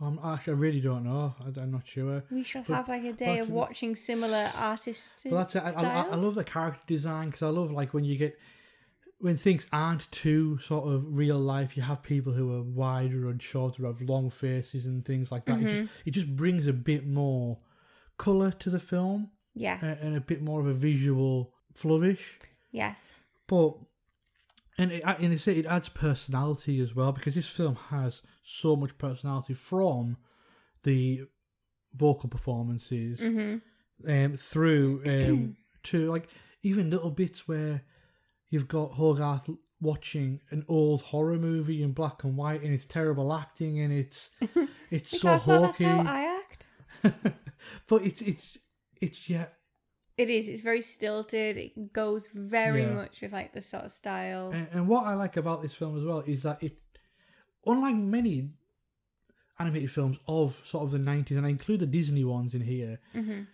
Um, 0.00 0.18
actually, 0.24 0.54
I 0.54 0.56
really 0.56 0.80
don't 0.80 1.04
know. 1.04 1.34
I, 1.40 1.62
am 1.62 1.70
not 1.70 1.86
sure. 1.86 2.24
We 2.30 2.42
shall 2.42 2.64
But- 2.66 2.74
have 2.74 2.88
like 2.88 3.04
a 3.04 3.12
day 3.12 3.38
of 3.38 3.50
watching 3.50 3.94
similar 3.94 4.50
artists. 4.56 5.24
But 5.24 5.36
that's 5.52 5.56
it. 5.56 5.84
I, 5.84 6.02
I, 6.02 6.06
I 6.10 6.16
love 6.16 6.34
the 6.34 6.44
character 6.44 6.82
design 6.86 7.26
because 7.26 7.42
I 7.42 7.48
love 7.48 7.70
like 7.70 7.94
when 7.94 8.04
you 8.04 8.16
get 8.16 8.38
when 9.18 9.36
things 9.36 9.66
aren't 9.72 10.10
too 10.10 10.58
sort 10.58 10.86
of 10.92 11.16
real 11.16 11.38
life. 11.38 11.76
You 11.76 11.82
have 11.84 12.02
people 12.02 12.32
who 12.32 12.54
are 12.56 12.62
wider 12.62 13.28
and 13.28 13.40
shorter, 13.42 13.86
have 13.86 14.02
long 14.02 14.28
faces 14.30 14.86
and 14.86 15.04
things 15.04 15.30
like 15.32 15.44
that. 15.46 15.60
It 15.60 15.66
Mhm. 15.66 15.68
just 15.70 15.92
it 16.06 16.10
just 16.12 16.36
brings 16.36 16.66
a 16.66 16.72
bit 16.72 17.06
more 17.06 17.60
color 18.18 18.50
to 18.50 18.70
the 18.70 18.80
film. 18.80 19.30
Yes. 19.56 19.82
a- 19.84 20.04
and 20.06 20.16
a 20.16 20.20
bit 20.20 20.42
more 20.42 20.58
of 20.60 20.66
a 20.66 20.72
visual 20.74 21.54
flourish. 21.76 22.40
Yes. 22.72 23.14
But 23.46 23.76
and 24.76 24.90
it, 24.90 25.04
and 25.04 25.32
it's, 25.32 25.46
it 25.46 25.64
adds 25.66 25.88
personality 25.88 26.80
as 26.80 26.92
well 26.96 27.12
because 27.12 27.36
this 27.36 27.48
film 27.48 27.76
has 27.76 28.20
so 28.42 28.74
much 28.74 28.98
personality 28.98 29.54
from 29.54 30.16
the 30.82 31.22
vocal 31.92 32.28
performances 32.28 33.20
Mhm. 33.20 33.62
um, 34.08 34.36
through 34.36 35.02
um, 35.06 35.56
to 35.84 36.10
like 36.10 36.26
even 36.64 36.90
little 36.90 37.10
bits 37.12 37.46
where 37.46 37.84
you've 38.54 38.68
got 38.68 38.92
Hogarth 38.92 39.50
watching 39.80 40.40
an 40.50 40.64
old 40.68 41.02
horror 41.02 41.36
movie 41.38 41.82
in 41.82 41.92
black 41.92 42.22
and 42.24 42.36
white 42.36 42.62
and 42.62 42.72
it's 42.72 42.86
terrible 42.86 43.32
acting 43.34 43.80
and 43.80 43.92
it's 43.92 44.20
it's 44.90 45.20
so 45.20 45.34
about 45.34 45.62
that's 45.62 45.82
how 45.82 46.00
I 46.06 46.40
act. 46.42 46.66
but 47.88 48.02
it's 48.02 48.22
it's 48.22 48.58
it's 49.00 49.28
yeah 49.28 49.46
It 50.16 50.30
is. 50.30 50.48
It's 50.48 50.60
very 50.62 50.80
stilted. 50.80 51.56
It 51.56 51.92
goes 51.92 52.28
very 52.28 52.82
Yeah. 52.84 52.94
much 53.00 53.20
with 53.22 53.32
like 53.32 53.52
the 53.52 53.60
sort 53.60 53.84
of 53.84 53.90
style. 53.90 54.50
And, 54.52 54.68
and 54.74 54.88
what 54.88 55.04
I 55.10 55.14
like 55.14 55.36
about 55.36 55.60
this 55.62 55.74
film 55.74 55.96
as 55.98 56.04
well 56.04 56.20
is 56.34 56.42
that 56.44 56.62
it, 56.62 56.78
unlike 57.66 57.96
many 57.96 58.36
animated 59.58 59.90
films 59.90 60.18
of 60.28 60.46
sort 60.64 60.84
of 60.84 60.90
the 60.92 60.98
90s, 61.10 61.36
and 61.36 61.44
I 61.46 61.50
include 61.50 61.80
the 61.80 61.86
Disney 61.98 62.24
ones 62.24 62.54
in 62.54 62.60
here, 62.62 63.00
Mhm. 63.12 63.46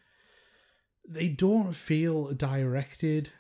they 1.09 1.29
don't 1.29 1.73
feel 1.75 2.33
directed. 2.35 3.31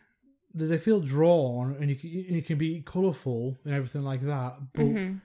They 0.54 0.66
they 0.66 0.78
feel 0.78 1.00
drawn, 1.00 1.76
and 1.76 1.88
you 1.90 1.96
can, 1.96 2.10
it 2.10 2.46
can 2.46 2.58
be 2.58 2.80
colourful 2.82 3.56
and 3.64 3.74
everything 3.74 4.02
like 4.02 4.20
that. 4.22 4.72
But 4.72 4.84
Mhm. 4.86 5.20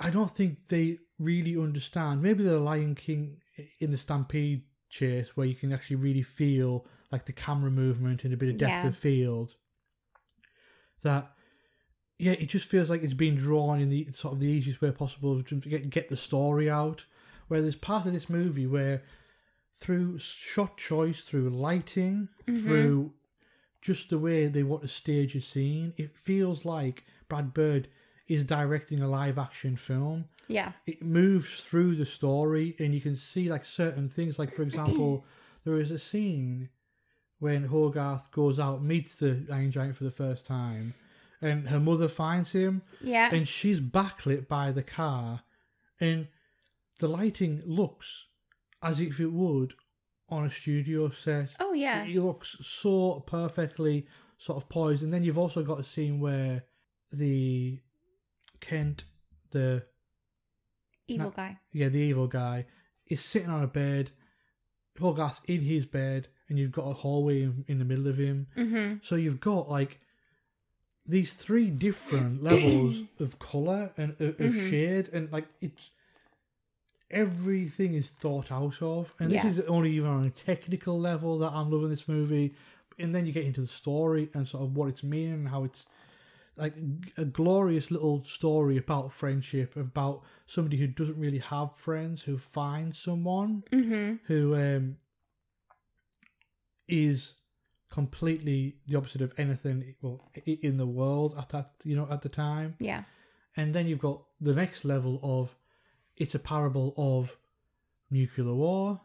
I 0.00 0.10
don't 0.10 0.30
think 0.30 0.68
they 0.68 0.98
really 1.18 1.56
understand. 1.56 2.20
Maybe 2.22 2.42
the 2.42 2.58
Lion 2.58 2.94
King 2.94 3.40
in 3.80 3.90
the 3.92 3.96
Stampede 3.96 4.64
chase, 4.88 5.36
where 5.36 5.46
you 5.46 5.54
can 5.54 5.72
actually 5.72 5.96
really 5.96 6.22
feel 6.22 6.86
like 7.12 7.26
the 7.26 7.32
camera 7.32 7.70
movement 7.70 8.24
and 8.24 8.34
a 8.34 8.36
bit 8.36 8.48
of 8.48 8.58
depth 8.58 8.70
Yeah. 8.84 8.88
of 8.88 8.96
field. 8.96 9.54
That 11.02 11.30
yeah, 12.18 12.32
it 12.32 12.48
just 12.48 12.68
feels 12.68 12.88
like 12.90 13.02
it's 13.02 13.12
being 13.14 13.34
drawn 13.36 13.80
in 13.80 13.88
the 13.88 14.04
sort 14.12 14.34
of 14.34 14.40
the 14.40 14.46
easiest 14.48 14.80
way 14.80 14.90
possible 14.92 15.42
to 15.42 15.54
get 15.60 15.90
get 15.90 16.08
the 16.08 16.16
story 16.16 16.68
out. 16.70 17.06
Where 17.48 17.60
there's 17.60 17.76
part 17.76 18.06
of 18.06 18.12
this 18.12 18.30
movie 18.30 18.66
where 18.66 19.04
through 19.74 20.18
shot 20.18 20.76
choice, 20.78 21.24
through 21.24 21.50
lighting, 21.50 22.28
Mhm. 22.46 22.62
through 22.64 23.14
just 23.84 24.08
the 24.08 24.18
way 24.18 24.48
they 24.48 24.62
want 24.62 24.82
to 24.82 24.88
stage 24.88 25.36
a 25.36 25.40
scene, 25.40 25.92
it 25.98 26.16
feels 26.16 26.64
like 26.64 27.04
Brad 27.28 27.52
Bird 27.52 27.86
is 28.26 28.42
directing 28.42 29.00
a 29.00 29.06
live 29.06 29.38
action 29.38 29.76
film. 29.76 30.24
Yeah. 30.48 30.72
It 30.86 31.02
moves 31.02 31.62
through 31.62 31.96
the 31.96 32.06
story 32.06 32.74
and 32.80 32.94
you 32.94 33.00
can 33.02 33.14
see 33.14 33.50
like 33.50 33.66
certain 33.66 34.08
things 34.08 34.38
like 34.38 34.54
for 34.54 34.62
example, 34.62 35.26
there 35.64 35.78
is 35.78 35.90
a 35.90 35.98
scene 35.98 36.70
when 37.40 37.64
Hogarth 37.64 38.32
goes 38.32 38.58
out, 38.58 38.82
meets 38.82 39.16
the 39.16 39.46
Iron 39.52 39.70
Giant 39.70 39.96
for 39.96 40.04
the 40.04 40.10
first 40.10 40.46
time, 40.46 40.94
and 41.42 41.68
her 41.68 41.80
mother 41.80 42.08
finds 42.08 42.52
him. 42.52 42.80
Yeah. 43.02 43.28
And 43.30 43.46
she's 43.46 43.82
backlit 43.82 44.48
by 44.48 44.72
the 44.72 44.82
car, 44.82 45.42
and 46.00 46.28
the 47.00 47.08
lighting 47.08 47.60
looks 47.66 48.28
as 48.82 48.98
if 48.98 49.20
it 49.20 49.32
would 49.32 49.74
on 50.34 50.44
a 50.44 50.50
studio 50.50 51.08
set. 51.10 51.54
Oh, 51.60 51.72
yeah. 51.72 52.04
He 52.04 52.18
looks 52.18 52.56
so 52.66 53.20
perfectly 53.26 54.06
sort 54.36 54.62
of 54.62 54.68
poised. 54.68 55.02
And 55.02 55.12
then 55.12 55.22
you've 55.24 55.38
also 55.38 55.62
got 55.62 55.78
a 55.80 55.84
scene 55.84 56.20
where 56.20 56.64
the 57.12 57.80
Kent, 58.60 59.04
the 59.50 59.84
Evil 61.06 61.30
guy. 61.30 61.58
yeah, 61.72 61.88
the 61.88 61.98
evil 62.00 62.26
guy, 62.28 62.66
is 63.08 63.22
sitting 63.22 63.50
on 63.50 63.62
a 63.62 63.66
bed, 63.66 64.10
Hogarth's 64.98 65.40
in 65.46 65.60
his 65.60 65.84
bed, 65.86 66.28
and 66.48 66.58
you've 66.58 66.72
got 66.72 66.86
a 66.86 66.94
hallway 66.94 67.42
in, 67.42 67.64
in 67.68 67.78
the 67.78 67.84
middle 67.84 68.08
of 68.08 68.16
him. 68.16 68.46
Mhm. 68.56 69.04
So 69.04 69.14
you've 69.16 69.40
got 69.40 69.68
like 69.68 70.00
these 71.06 71.34
three 71.34 71.68
different 71.70 72.42
levels 72.42 73.02
of 73.20 73.38
color 73.38 73.92
and 73.98 74.12
of, 74.12 74.20
of 74.20 74.36
Mhm. 74.52 74.70
shade, 74.70 75.08
and 75.12 75.30
like 75.30 75.46
it's 75.60 75.90
everything 77.10 77.94
is 77.94 78.10
thought 78.10 78.50
out 78.52 78.80
of. 78.82 79.12
And 79.18 79.30
this 79.30 79.44
is 79.44 79.60
only 79.60 79.92
even 79.92 80.10
on 80.10 80.24
a 80.24 80.30
technical 80.30 80.98
level 80.98 81.38
that 81.38 81.52
I'm 81.52 81.70
loving 81.70 81.90
this 81.90 82.08
movie. 82.08 82.54
And 82.98 83.14
then 83.14 83.26
you 83.26 83.32
get 83.32 83.44
into 83.44 83.60
the 83.60 83.66
story 83.66 84.28
and 84.34 84.46
sort 84.46 84.62
of 84.64 84.76
what 84.76 84.88
it's 84.88 85.02
meaning 85.02 85.34
and 85.34 85.48
how 85.48 85.64
it's 85.64 85.86
like 86.56 86.74
a 87.18 87.24
glorious 87.24 87.90
little 87.90 88.22
story 88.22 88.76
about 88.76 89.10
friendship, 89.12 89.74
about 89.76 90.22
somebody 90.46 90.76
who 90.76 90.86
doesn't 90.86 91.18
really 91.18 91.38
have 91.40 91.74
friends, 91.76 92.22
who 92.22 92.38
finds 92.38 92.98
someone 92.98 93.64
Mhm. 93.72 94.20
who 94.26 94.54
um, 94.54 94.96
is 96.88 97.34
completely 97.90 98.76
the 98.86 98.96
opposite 98.96 99.20
of 99.22 99.32
anything 99.38 99.94
well, 100.02 100.28
in 100.46 100.76
the 100.76 100.86
world 100.86 101.34
at 101.38 101.48
that 101.50 101.70
you 101.84 101.96
know 101.96 102.06
at 102.10 102.22
the 102.22 102.28
time. 102.28 102.74
Yeah. 102.78 103.04
And 103.56 103.72
then 103.74 103.86
you've 103.86 104.00
got 104.00 104.22
the 104.40 104.54
next 104.54 104.84
level 104.84 105.20
of 105.22 105.54
it's 106.16 106.34
a 106.34 106.38
parable 106.38 106.94
of 106.96 107.36
nuclear 108.10 108.54
war, 108.54 109.00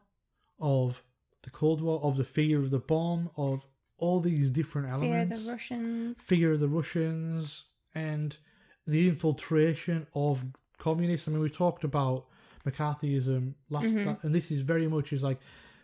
of 0.60 1.04
the 1.44 1.50
Cold 1.50 1.82
War, 1.82 2.02
of 2.04 2.18
the 2.18 2.24
fear 2.24 2.60
of 2.60 2.70
the 2.72 2.80
bomb, 2.80 3.30
of 3.38 3.66
all 3.98 4.20
these 4.20 4.50
different 4.50 4.90
elements. 4.92 5.08
Fear 5.30 5.40
of 5.40 5.46
the 5.46 5.52
Russians. 5.52 6.22
fear 6.22 6.52
of 6.54 6.60
the 6.60 6.68
Russians 6.68 7.66
and 7.96 8.38
the 8.86 9.08
infiltration 9.08 10.08
of 10.14 10.46
communists. 10.78 11.28
I 11.28 11.32
mean, 11.32 11.42
we 11.42 11.50
talked 11.50 11.84
about 11.84 12.28
McCarthyism 12.66 13.54
last, 13.70 13.94
Mhm. 13.96 14.24
and 14.24 14.36
this 14.36 14.52
is 14.52 14.62
very 14.62 14.88
much 14.88 15.12
is 15.14 15.24
like 15.24 15.40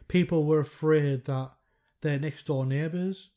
people 0.07 0.45
were 0.45 0.59
afraid 0.59 1.25
that 1.25 1.51
their 2.01 2.19
next 2.19 2.45
door 2.45 2.65
neighbors 2.65 3.31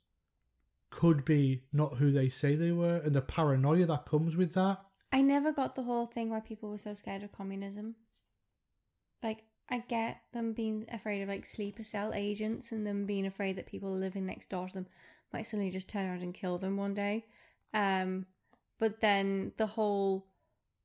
could 0.91 1.25
be 1.25 1.63
not 1.73 1.99
who 1.99 2.11
they 2.11 2.29
say 2.29 2.55
they 2.57 2.73
were, 2.73 2.97
and 2.99 3.15
the 3.15 3.23
paranoia 3.23 3.87
that 3.87 4.07
comes 4.07 4.37
with 4.37 4.55
that. 4.55 4.85
I 5.11 5.23
never 5.23 5.53
got 5.53 5.75
the 5.75 5.83
whole 5.83 6.07
thing 6.07 6.31
why 6.31 6.41
people 6.41 6.71
were 6.71 6.79
so 6.79 6.95
scared 6.95 7.23
of 7.23 7.33
communism. 7.33 7.97
Like, 9.23 9.45
I 9.71 9.79
get 9.79 10.23
them 10.33 10.53
being 10.53 10.87
afraid 10.93 11.23
of 11.23 11.29
like 11.29 11.45
sleeper 11.45 11.85
cell 11.85 12.13
agents 12.15 12.73
and 12.73 12.87
them 12.87 13.05
being 13.05 13.27
afraid 13.27 13.57
that 13.57 13.67
people 13.67 13.91
living 13.91 14.27
next 14.27 14.49
door 14.49 14.69
to 14.69 14.75
them 14.75 14.87
might 15.33 15.43
suddenly 15.43 15.71
just 15.71 15.91
turn 15.91 16.09
around 16.09 16.23
and 16.23 16.33
kill 16.33 16.57
them 16.57 16.77
one 16.77 16.95
day. 16.95 17.27
Um, 17.75 18.27
but 18.79 19.01
then 19.01 19.53
the 19.57 19.67
whole, 19.67 20.27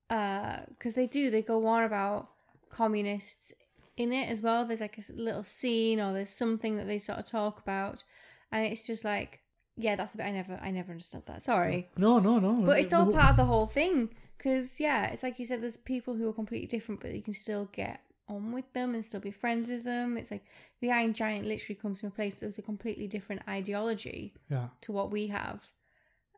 because 0.09 0.95
they 0.95 1.07
do, 1.07 1.29
they 1.29 1.41
go 1.41 1.65
on 1.67 1.83
about 1.83 2.29
communists 2.69 3.53
in 3.95 4.11
it 4.11 4.29
as 4.29 4.41
well. 4.41 4.65
There's 4.65 4.81
like 4.81 4.97
a 4.97 5.13
little 5.13 5.43
scene 5.43 6.01
or 6.01 6.11
there's 6.11 6.29
something 6.29 6.75
that 6.77 6.87
they 6.87 6.97
sort 6.97 7.19
of 7.19 7.25
talk 7.25 7.59
about, 7.59 8.03
and 8.51 8.65
it's 8.65 8.85
just 8.85 9.05
like, 9.05 9.42
yeah, 9.77 9.95
that's 9.95 10.13
a 10.13 10.17
bit. 10.17 10.25
I 10.27 10.31
never, 10.31 10.59
I 10.61 10.71
never 10.71 10.91
understood 10.91 11.25
that. 11.27 11.41
Sorry. 11.41 11.89
No, 11.97 12.19
no, 12.19 12.39
no. 12.39 12.63
But 12.63 12.79
it's 12.79 12.93
all 12.93 13.11
part 13.11 13.31
of 13.31 13.37
the 13.37 13.45
whole 13.45 13.65
thing. 13.67 14.09
Because, 14.37 14.79
yeah, 14.79 15.09
it's 15.11 15.23
like 15.23 15.39
you 15.39 15.45
said, 15.45 15.61
there's 15.63 15.77
people 15.77 16.15
who 16.15 16.29
are 16.29 16.33
completely 16.33 16.67
different, 16.67 16.99
but 17.01 17.13
you 17.13 17.21
can 17.21 17.33
still 17.33 17.69
get 17.71 18.01
on 18.27 18.51
with 18.51 18.71
them 18.73 18.93
and 18.93 19.03
still 19.03 19.19
be 19.21 19.31
friends 19.31 19.69
with 19.69 19.83
them. 19.85 20.17
It's 20.17 20.31
like 20.31 20.45
the 20.81 20.91
Iron 20.91 21.13
Giant 21.13 21.45
literally 21.45 21.75
comes 21.75 22.01
from 22.01 22.09
a 22.09 22.11
place 22.11 22.35
that's 22.35 22.57
a 22.57 22.61
completely 22.61 23.07
different 23.07 23.41
ideology 23.47 24.33
Yeah. 24.49 24.67
to 24.81 24.91
what 24.91 25.11
we 25.11 25.27
have. 25.27 25.71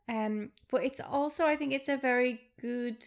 Um, 0.08 0.50
but 0.70 0.84
it's 0.84 1.00
also, 1.00 1.46
I 1.46 1.56
think 1.56 1.72
it's 1.72 1.88
a 1.88 1.96
very 1.96 2.40
good 2.60 3.04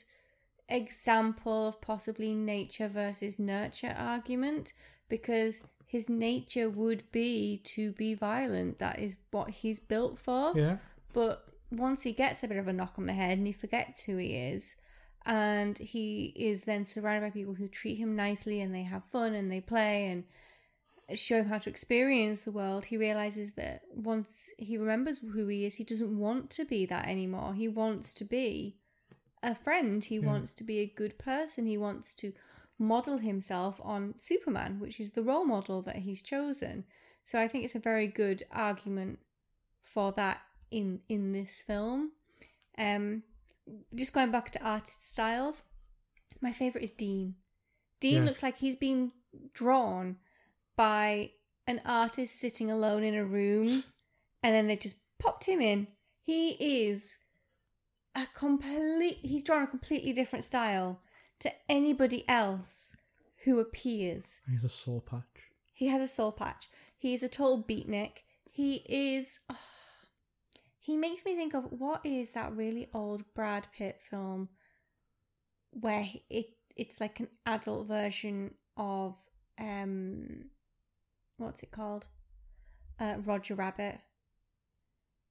example 0.67 1.67
of 1.67 1.81
possibly 1.81 2.33
nature 2.35 2.87
versus 2.87 3.39
nurture 3.39 3.95
argument 3.97 4.73
because 5.07 5.63
his 5.89 6.07
nature 6.07 6.69
would 6.69 7.11
be 7.11 7.59
to 7.63 7.91
be 7.93 8.13
violent. 8.13 8.77
That 8.77 8.99
is 8.99 9.17
what 9.31 9.49
he's 9.49 9.79
built 9.79 10.19
for. 10.19 10.53
Yeah. 10.55 10.77
But 11.13 11.43
once 11.71 12.03
he 12.03 12.11
gets 12.11 12.43
a 12.43 12.47
bit 12.47 12.57
of 12.57 12.67
a 12.67 12.73
knock 12.73 12.93
on 12.99 13.07
the 13.07 13.13
head 13.13 13.39
and 13.39 13.47
he 13.47 13.53
forgets 13.53 14.03
who 14.03 14.17
he 14.17 14.35
is, 14.35 14.75
and 15.25 15.79
he 15.79 16.25
is 16.35 16.65
then 16.65 16.85
surrounded 16.85 17.25
by 17.25 17.31
people 17.31 17.55
who 17.55 17.67
treat 17.67 17.95
him 17.95 18.15
nicely 18.15 18.61
and 18.61 18.73
they 18.73 18.83
have 18.83 19.03
fun 19.03 19.33
and 19.33 19.51
they 19.51 19.61
play 19.61 20.05
and 20.05 20.25
show 21.17 21.37
him 21.37 21.47
how 21.47 21.57
to 21.57 21.71
experience 21.71 22.43
the 22.43 22.51
world, 22.51 22.85
he 22.85 22.95
realizes 22.95 23.53
that 23.55 23.81
once 23.91 24.51
he 24.59 24.77
remembers 24.77 25.21
who 25.21 25.47
he 25.47 25.65
is, 25.65 25.77
he 25.77 25.83
doesn't 25.83 26.19
want 26.19 26.51
to 26.51 26.65
be 26.65 26.85
that 26.85 27.07
anymore. 27.07 27.55
He 27.55 27.67
wants 27.67 28.13
to 28.13 28.25
be 28.25 28.77
a 29.41 29.55
friend. 29.55 30.03
He 30.03 30.17
Yeah. 30.17 30.27
wants 30.27 30.53
to 30.53 30.63
be 30.63 30.81
a 30.81 30.85
good 30.85 31.17
person. 31.17 31.65
He 31.65 31.79
wants 31.79 32.13
to 32.15 32.33
model 32.79 33.17
himself 33.17 33.79
on 33.83 34.15
Superman, 34.17 34.79
which 34.79 34.99
is 34.99 35.11
the 35.11 35.23
role 35.23 35.45
model 35.45 35.81
that 35.83 35.97
he's 35.97 36.23
chosen. 36.23 36.85
So 37.23 37.39
I 37.39 37.47
think 37.47 37.63
it's 37.65 37.75
a 37.75 37.79
very 37.79 38.07
good 38.07 38.41
argument 38.51 39.19
for 39.83 40.11
that 40.13 40.41
in 40.71 41.01
in 41.07 41.31
this 41.33 41.61
film. 41.61 42.13
Um, 42.77 43.23
just 43.93 44.13
going 44.13 44.31
back 44.31 44.49
to 44.51 44.63
artist 44.63 45.11
styles, 45.13 45.65
my 46.41 46.51
favorite 46.51 46.83
is 46.83 46.93
Dean. 46.93 47.35
Dean 47.99 48.23
Yeah. 48.23 48.23
looks 48.23 48.41
like 48.41 48.57
he's 48.57 48.77
been 48.77 49.11
drawn 49.53 50.17
by 50.75 51.31
an 51.67 51.81
artist 51.85 52.39
sitting 52.39 52.71
alone 52.71 53.03
in 53.03 53.13
a 53.13 53.25
room, 53.25 53.83
and 54.41 54.55
then 54.55 54.67
they've 54.67 54.79
just 54.79 54.97
popped 55.19 55.45
him 55.45 55.59
in. 55.61 55.87
He 56.21 56.51
is 56.87 57.19
a 58.15 58.25
complete. 58.33 59.17
He's 59.21 59.43
drawn 59.43 59.63
a 59.63 59.67
completely 59.67 60.13
different 60.13 60.43
style 60.43 61.01
to 61.39 61.51
anybody 61.67 62.27
else 62.27 62.97
who 63.45 63.59
appears. 63.59 64.41
He's 64.49 64.63
a 64.63 64.69
soul 64.69 65.01
patch. 65.01 65.49
He 65.73 65.87
has 65.87 66.01
a 66.01 66.07
soul 66.07 66.31
patch. 66.31 66.67
He 66.97 67.13
is 67.13 67.23
a 67.23 67.29
total 67.29 67.63
beatnik. 67.63 68.23
He 68.51 68.83
is. 68.87 69.39
oh, 69.49 69.57
he 70.79 70.97
makes 70.97 71.25
me 71.25 71.35
think 71.35 71.53
of 71.53 71.65
what 71.71 72.05
is 72.05 72.33
that 72.33 72.55
really 72.55 72.87
old 72.93 73.23
Brad 73.33 73.67
Pitt 73.75 74.01
film 74.01 74.49
where 75.71 76.05
it 76.29 76.47
it's 76.75 76.99
like 76.99 77.19
an 77.19 77.27
adult 77.45 77.87
version 77.87 78.55
of 78.75 79.15
um 79.59 80.45
what's 81.37 81.63
it 81.63 81.71
called? 81.71 82.07
Uh, 82.99 83.15
Roger 83.25 83.55
Rabbit. 83.55 83.97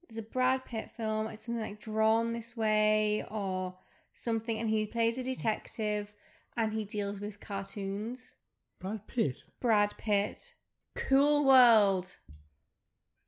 There's 0.08 0.18
a 0.18 0.30
Brad 0.30 0.64
Pitt 0.64 0.90
film. 0.90 1.26
It's 1.26 1.44
something 1.44 1.62
like 1.62 1.80
Drawn 1.80 2.32
This 2.32 2.56
Way 2.56 3.26
or 3.30 3.76
something, 4.18 4.58
and 4.58 4.68
he 4.68 4.86
plays 4.86 5.18
a 5.18 5.22
detective 5.22 6.14
and 6.56 6.72
he 6.72 6.84
deals 6.84 7.20
with 7.20 7.40
cartoons. 7.40 8.34
Brad 8.80 9.06
Pitt. 9.06 9.44
Brad 9.60 9.94
Pitt. 9.96 10.54
Cool 10.94 11.46
World. 11.46 12.16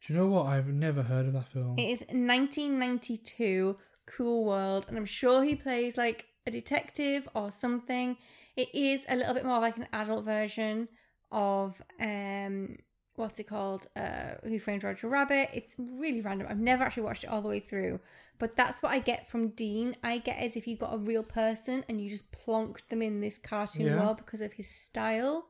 Do 0.03 0.13
you 0.13 0.19
know 0.19 0.27
what? 0.27 0.47
I've 0.47 0.69
never 0.69 1.03
heard 1.03 1.27
of 1.27 1.35
that 1.35 1.49
film. 1.49 1.79
It 1.79 1.89
is 1.89 2.01
1992. 2.11 3.77
Cool 4.07 4.45
World, 4.45 4.87
and 4.89 4.99
I'm 4.99 5.07
sure 5.07 5.45
he 5.45 5.55
plays 5.55 5.97
like 5.97 6.27
a 6.47 6.51
detective 6.51 7.29
or 7.35 7.51
something. 7.51 8.17
It 8.57 8.75
is 8.75 9.07
a 9.09 9.17
little 9.17 9.35
bit 9.35 9.45
more 9.45 9.61
like 9.61 9.77
an 9.77 9.87
adult 9.93 10.25
version 10.25 10.89
of 11.31 11.81
um 12.01 12.77
what's 13.21 13.39
it 13.39 13.49
called? 13.49 13.87
Uh 13.95 14.35
Who 14.45 14.59
Framed 14.59 14.85
Roger 14.85 15.09
Rabbit. 15.09 15.49
It's 15.55 15.77
really 15.79 16.21
random. 16.21 16.47
I've 16.51 16.59
never 16.59 16.83
actually 16.85 17.05
watched 17.05 17.25
it 17.25 17.31
all 17.31 17.43
the 17.43 17.49
way 17.49 17.61
through. 17.61 18.01
But 18.39 18.57
that's 18.57 18.83
what 18.83 18.93
I 18.93 19.01
get 19.01 19.29
from 19.29 19.49
Dean. 19.51 19.95
I 20.03 20.19
get 20.19 20.39
as 20.39 20.57
if 20.57 20.67
you've 20.67 20.79
got 20.79 20.95
a 20.95 20.99
real 20.99 21.23
person 21.23 21.85
and 21.89 22.01
you 22.01 22.09
just 22.09 22.33
plonked 22.33 22.89
them 22.89 23.03
in 23.03 23.21
this 23.21 23.37
cartoon 23.39 23.87
Yeah. 23.87 24.01
world 24.01 24.17
because 24.17 24.41
of 24.41 24.55
his 24.55 24.69
style. 24.69 25.47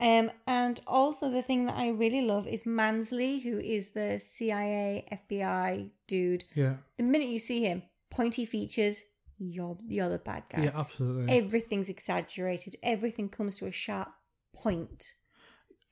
Um, 0.00 0.30
and 0.46 0.78
also 0.86 1.30
the 1.30 1.40
thing 1.40 1.66
that 1.66 1.76
I 1.76 1.88
really 1.88 2.20
love 2.26 2.46
is 2.46 2.66
Mansley, 2.66 3.38
who 3.40 3.58
is 3.58 3.90
the 3.90 4.18
CIA 4.18 5.06
FBI 5.10 5.90
dude. 6.06 6.44
Yeah. 6.54 6.74
The 6.98 7.04
minute 7.04 7.28
you 7.28 7.38
see 7.38 7.62
him, 7.62 7.82
pointy 8.10 8.44
features, 8.44 9.04
you're 9.38 9.76
you're 9.88 10.08
the 10.10 10.18
bad 10.18 10.42
guy. 10.50 10.64
Yeah, 10.64 10.72
absolutely. 10.74 11.32
Everything's 11.38 11.88
exaggerated. 11.88 12.74
Everything 12.82 13.28
comes 13.28 13.58
to 13.58 13.66
a 13.66 13.70
sharp 13.72 14.08
point. 14.54 15.14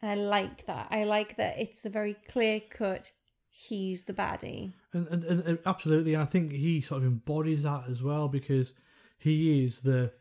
And 0.04 0.20
I 0.20 0.22
like 0.22 0.66
that. 0.66 0.88
I 0.90 1.04
like 1.04 1.36
that 1.36 1.58
it's 1.58 1.80
the 1.80 1.88
very 1.88 2.12
clear 2.12 2.60
cut. 2.60 3.10
He's 3.48 4.04
the 4.04 4.12
baddie. 4.12 4.74
And, 4.92 5.06
and, 5.06 5.24
and, 5.24 5.58
absolutely, 5.64 6.12
and 6.12 6.22
I 6.22 6.26
think 6.26 6.52
he 6.52 6.82
sort 6.82 7.00
of 7.00 7.08
embodies 7.08 7.62
that 7.62 7.84
as 7.88 8.02
well 8.02 8.28
because 8.28 8.74
he 9.16 9.64
is 9.64 9.80
the. 9.82 10.12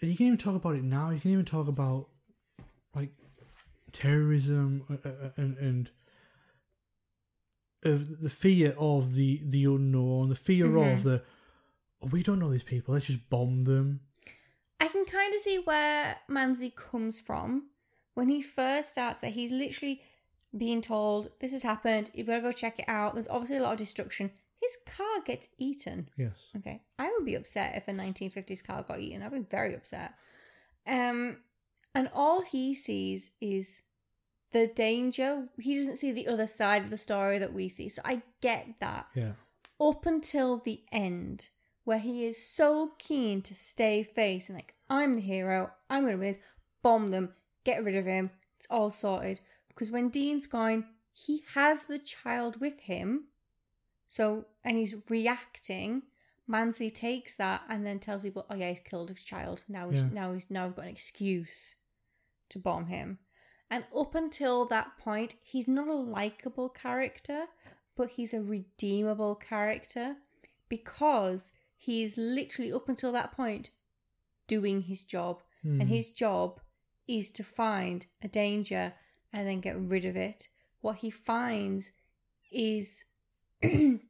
And 0.00 0.10
you 0.10 0.16
can 0.16 0.26
even 0.26 0.38
talk 0.38 0.54
about 0.54 0.76
it 0.76 0.84
now. 0.84 1.10
You 1.10 1.20
can 1.20 1.32
even 1.32 1.44
talk 1.44 1.68
about 1.68 2.08
like 2.94 3.10
terrorism 3.92 4.84
uh, 4.88 5.06
uh, 5.06 5.28
and 5.36 5.58
and 5.58 5.90
of 7.84 8.20
the 8.20 8.30
fear 8.30 8.74
of 8.80 9.14
the 9.14 9.40
the 9.44 9.64
unknown, 9.66 10.30
the 10.30 10.34
fear 10.34 10.66
Mhm. 10.66 10.94
of 10.94 11.02
the 11.02 11.22
oh, 12.00 12.06
we 12.10 12.22
don't 12.22 12.38
know 12.38 12.50
these 12.50 12.64
people. 12.64 12.94
Let's 12.94 13.06
just 13.08 13.28
bomb 13.28 13.64
them. 13.64 14.00
I 14.80 14.88
can 14.88 15.04
kind 15.04 15.34
of 15.34 15.40
see 15.40 15.58
where 15.58 16.16
Mansley 16.26 16.70
comes 16.70 17.20
from, 17.20 17.68
when 18.14 18.28
he 18.28 18.42
first 18.42 18.90
starts 18.90 19.20
that 19.20 19.32
he's 19.32 19.50
literally 19.50 20.02
being 20.56 20.80
told 20.80 21.30
this 21.40 21.52
has 21.52 21.62
happened. 21.62 22.10
You've 22.14 22.26
got 22.26 22.36
to 22.36 22.42
go 22.42 22.52
check 22.52 22.78
it 22.78 22.84
out. 22.88 23.14
There's 23.14 23.28
obviously 23.28 23.56
a 23.56 23.62
lot 23.62 23.72
of 23.72 23.78
destruction. 23.78 24.30
His 24.60 24.78
car 24.86 25.20
gets 25.24 25.48
eaten. 25.58 26.08
Yes. 26.16 26.50
okay. 26.56 26.82
I 26.98 27.10
would 27.16 27.24
be 27.26 27.34
upset 27.34 27.76
if 27.76 27.88
a 27.88 27.92
1950s 27.92 28.64
car 28.66 28.84
got 28.86 29.00
eaten. 29.00 29.22
I'd 29.22 29.32
be 29.32 29.40
very 29.40 29.74
upset. 29.74 30.14
Um 30.86 31.38
and 31.94 32.08
all 32.14 32.42
he 32.42 32.74
sees 32.74 33.32
is 33.40 33.82
the 34.52 34.66
danger. 34.66 35.48
He 35.58 35.74
doesn't 35.74 35.96
see 35.96 36.12
the 36.12 36.28
other 36.28 36.46
side 36.46 36.82
of 36.82 36.90
the 36.90 36.96
story 36.96 37.38
that 37.38 37.52
we 37.52 37.68
see. 37.68 37.88
So 37.88 38.02
i 38.04 38.22
get 38.40 38.66
that. 38.80 39.06
Yeah. 39.14 39.32
up 39.80 40.06
until 40.06 40.58
the 40.58 40.82
end, 40.92 41.48
where 41.84 41.98
he 41.98 42.24
is 42.24 42.44
so 42.46 42.92
keen 42.98 43.42
to 43.42 43.54
stay 43.54 44.02
face 44.02 44.48
and 44.48 44.56
like, 44.56 44.74
I'm 44.88 45.14
the 45.14 45.20
hero, 45.20 45.72
I'm 45.90 46.04
gonna 46.04 46.16
win 46.16 46.28
this, 46.28 46.40
bomb 46.82 47.08
them, 47.08 47.34
get 47.64 47.84
rid 47.84 47.96
of 47.96 48.06
him, 48.06 48.30
it's 48.56 48.66
all 48.70 48.90
sorted. 48.90 49.40
Because 49.68 49.90
when 49.90 50.08
Dean's 50.10 50.46
gone, 50.46 50.84
he 51.12 51.42
has 51.54 51.86
the 51.86 51.98
child 51.98 52.60
with 52.60 52.80
him, 52.80 53.24
so 54.08 54.46
and 54.64 54.76
he's 54.76 54.96
reacting. 55.08 56.02
Mansley 56.46 56.90
takes 56.90 57.36
that 57.36 57.62
and 57.68 57.86
then 57.86 57.98
tells 57.98 58.22
people, 58.24 58.46
"Oh 58.50 58.54
yeah, 58.54 58.68
he's 58.70 58.80
killed 58.80 59.10
his 59.10 59.24
child. 59.24 59.64
Now 59.68 59.90
he's 59.90 60.02
Yeah. 60.02 60.08
now 60.12 60.32
he's 60.32 60.50
now 60.50 60.68
got 60.68 60.82
an 60.82 60.90
excuse 60.90 61.76
to 62.50 62.58
bomb 62.58 62.86
him." 62.86 63.18
And 63.70 63.86
up 63.96 64.14
until 64.14 64.66
that 64.66 64.98
point, 64.98 65.36
he's 65.44 65.66
not 65.68 65.88
a 65.88 65.94
likable 65.94 66.68
character, 66.68 67.46
but 67.96 68.10
he's 68.12 68.34
a 68.34 68.42
redeemable 68.42 69.34
character 69.36 70.16
because 70.68 71.54
he's 71.76 72.16
literally 72.18 72.72
up 72.72 72.88
until 72.88 73.12
that 73.12 73.32
point 73.32 73.70
doing 74.46 74.82
his 74.82 75.04
job. 75.04 75.42
Hmm. 75.62 75.80
And 75.80 75.88
his 75.88 76.10
job 76.10 76.60
is 77.08 77.30
to 77.32 77.44
find 77.44 78.06
a 78.22 78.28
danger 78.28 78.94
and 79.32 79.48
then 79.48 79.60
get 79.60 79.78
rid 79.78 80.04
of 80.04 80.16
it. 80.16 80.48
What 80.80 80.96
he 80.96 81.10
finds 81.10 81.92
is 82.50 83.06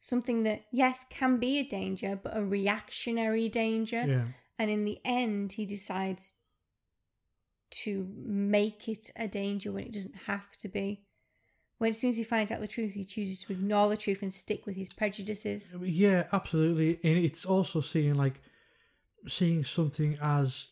something 0.00 0.42
that, 0.42 0.64
yes, 0.72 1.06
can 1.10 1.38
be 1.38 1.58
a 1.58 1.64
danger, 1.64 2.18
but 2.22 2.36
a 2.36 2.44
reactionary 2.44 3.48
danger. 3.48 4.04
Yeah. 4.06 4.24
And 4.58 4.70
in 4.70 4.84
the 4.84 4.98
end, 5.04 5.52
he 5.52 5.66
decides 5.66 6.34
to 7.70 8.10
make 8.16 8.88
it 8.88 9.10
a 9.18 9.28
danger 9.28 9.72
when 9.72 9.84
it 9.84 9.92
doesn't 9.92 10.22
have 10.26 10.56
to 10.58 10.68
be. 10.68 11.04
When 11.78 11.90
as 11.90 12.00
soon 12.00 12.08
as 12.08 12.16
he 12.16 12.24
finds 12.24 12.50
out 12.50 12.60
the 12.60 12.66
truth, 12.66 12.94
he 12.94 13.04
chooses 13.04 13.44
to 13.44 13.52
ignore 13.52 13.88
the 13.88 13.96
truth 13.96 14.22
and 14.22 14.34
stick 14.34 14.66
with 14.66 14.74
his 14.74 14.92
prejudices. 14.92 15.74
Yeah, 15.80 16.24
absolutely. 16.32 16.98
And 17.04 17.24
it's 17.24 17.44
also 17.44 17.80
seeing 17.80 18.16
like 18.16 18.40
seeing 19.28 19.62
something 19.62 20.18
as 20.20 20.68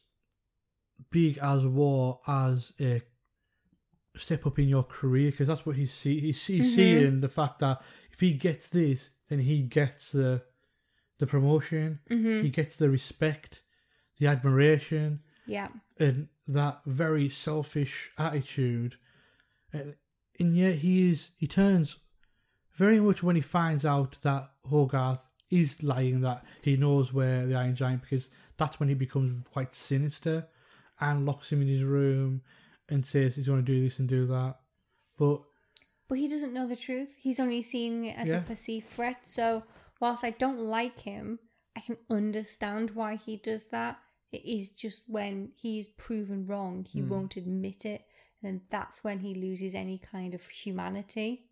big 1.11 1.39
as 1.39 1.67
war 1.67 2.21
as 2.27 2.73
a 2.81 3.01
step 4.17 4.47
up 4.47 4.59
in 4.59 4.69
your 4.69 4.83
career 4.85 5.31
because 5.31 5.49
that's 5.49 5.67
what 5.67 5.77
he's 5.77 5.93
see 5.93 6.19
he's, 6.21 6.47
he's 6.47 6.73
Mhm. 6.73 6.75
seeing 6.77 7.21
the 7.21 7.29
fact 7.29 7.59
that 7.59 7.83
if 8.11 8.21
he 8.21 8.33
gets 8.33 8.69
this 8.71 9.11
then 9.29 9.41
he 9.41 9.63
gets 9.63 10.13
the 10.13 10.43
the 11.19 11.27
promotion 11.27 12.01
Mhm. 12.11 12.43
he 12.43 12.51
gets 12.51 12.79
the 12.79 12.89
respect 12.89 13.63
the 14.19 14.27
admiration 14.27 15.21
Yeah. 15.47 15.69
and 15.99 16.29
that 16.49 16.81
very 16.87 17.29
selfish 17.29 18.11
attitude 18.17 18.97
and 19.73 19.97
and 20.41 20.57
yet 20.57 20.77
he 20.77 21.11
is 21.11 21.31
he 21.37 21.47
turns 21.47 21.99
very 22.75 23.01
much 23.01 23.23
when 23.23 23.37
he 23.37 23.43
finds 23.43 23.85
out 23.85 24.19
that 24.23 24.51
Hogarth 24.65 25.29
is 25.51 25.83
lying 25.83 26.23
that 26.23 26.45
he 26.63 26.77
knows 26.77 27.13
where 27.13 27.47
the 27.47 27.55
Iron 27.55 27.75
Giant 27.75 28.03
because 28.03 28.31
that's 28.57 28.81
when 28.81 28.89
he 28.89 28.95
becomes 28.95 29.47
quite 29.49 29.75
sinister 29.75 30.49
and 31.01 31.27
locks 31.27 31.53
him 31.53 31.63
in 31.63 31.69
his 31.69 31.83
room 31.83 32.43
and 32.89 33.05
says 33.05 33.37
he's 33.37 33.49
going 33.49 33.65
to 33.65 33.73
do 33.73 33.83
this 33.83 33.99
and 33.99 34.09
do 34.09 34.27
that 34.27 34.57
but 35.19 35.43
But 36.09 36.19
he 36.19 36.29
doesn't 36.29 36.53
know 36.55 36.69
the 36.69 36.77
truth. 36.77 37.17
He's 37.19 37.41
only 37.41 37.63
seeing 37.63 38.05
it 38.05 38.17
as 38.19 38.29
Yeah. 38.29 38.39
a 38.39 38.43
perceived 38.43 38.87
threat. 38.87 39.27
So, 39.27 39.65
whilst 40.01 40.23
I 40.25 40.31
don't 40.31 40.61
like 40.61 41.01
him, 41.01 41.39
I 41.75 41.81
can 41.81 41.97
understand 42.09 42.91
why 42.93 43.17
he 43.17 43.37
does 43.37 43.67
that. 43.69 43.99
It 44.31 44.45
is 44.45 44.71
just 44.71 45.09
when 45.09 45.53
he's 45.57 45.89
proven 45.89 46.47
wrong, 46.47 46.85
he 46.85 47.01
Hmm. 47.01 47.09
won't 47.09 47.37
admit 47.37 47.85
it. 47.85 48.03
And 48.43 48.61
that's 48.71 49.03
when 49.03 49.19
he 49.21 49.35
loses 49.35 49.75
any 49.75 49.99
kind 49.99 50.33
of 50.35 50.47
humanity. 50.47 51.49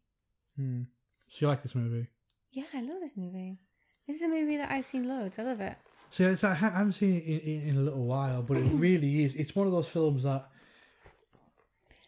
hmm. 0.56 0.82
so 1.28 1.36
you 1.46 1.48
like 1.48 1.62
this 1.62 1.74
movie 1.74 2.06
Yeah, 2.52 2.66
I 2.72 2.80
love 2.82 3.00
this 3.00 3.16
movie. 3.16 3.58
This 4.06 4.18
is 4.18 4.22
a 4.22 4.28
movie 4.28 4.58
that 4.58 4.70
I've 4.70 4.84
seen 4.84 5.08
loads. 5.08 5.38
I 5.38 5.42
love 5.42 5.60
it. 5.60 5.76
So 6.14 6.28
it's, 6.28 6.44
I 6.44 6.52
I 6.52 6.54
haven't 6.54 6.92
seen 6.92 7.16
it 7.16 7.24
in, 7.24 7.40
in, 7.40 7.68
in 7.70 7.76
a 7.76 7.80
little 7.80 8.06
while, 8.06 8.44
but 8.44 8.56
it 8.56 8.62
really 8.74 9.24
is. 9.24 9.34
It's 9.34 9.56
one 9.56 9.66
of 9.66 9.72
those 9.72 9.88
films 9.88 10.22
that 10.22 10.48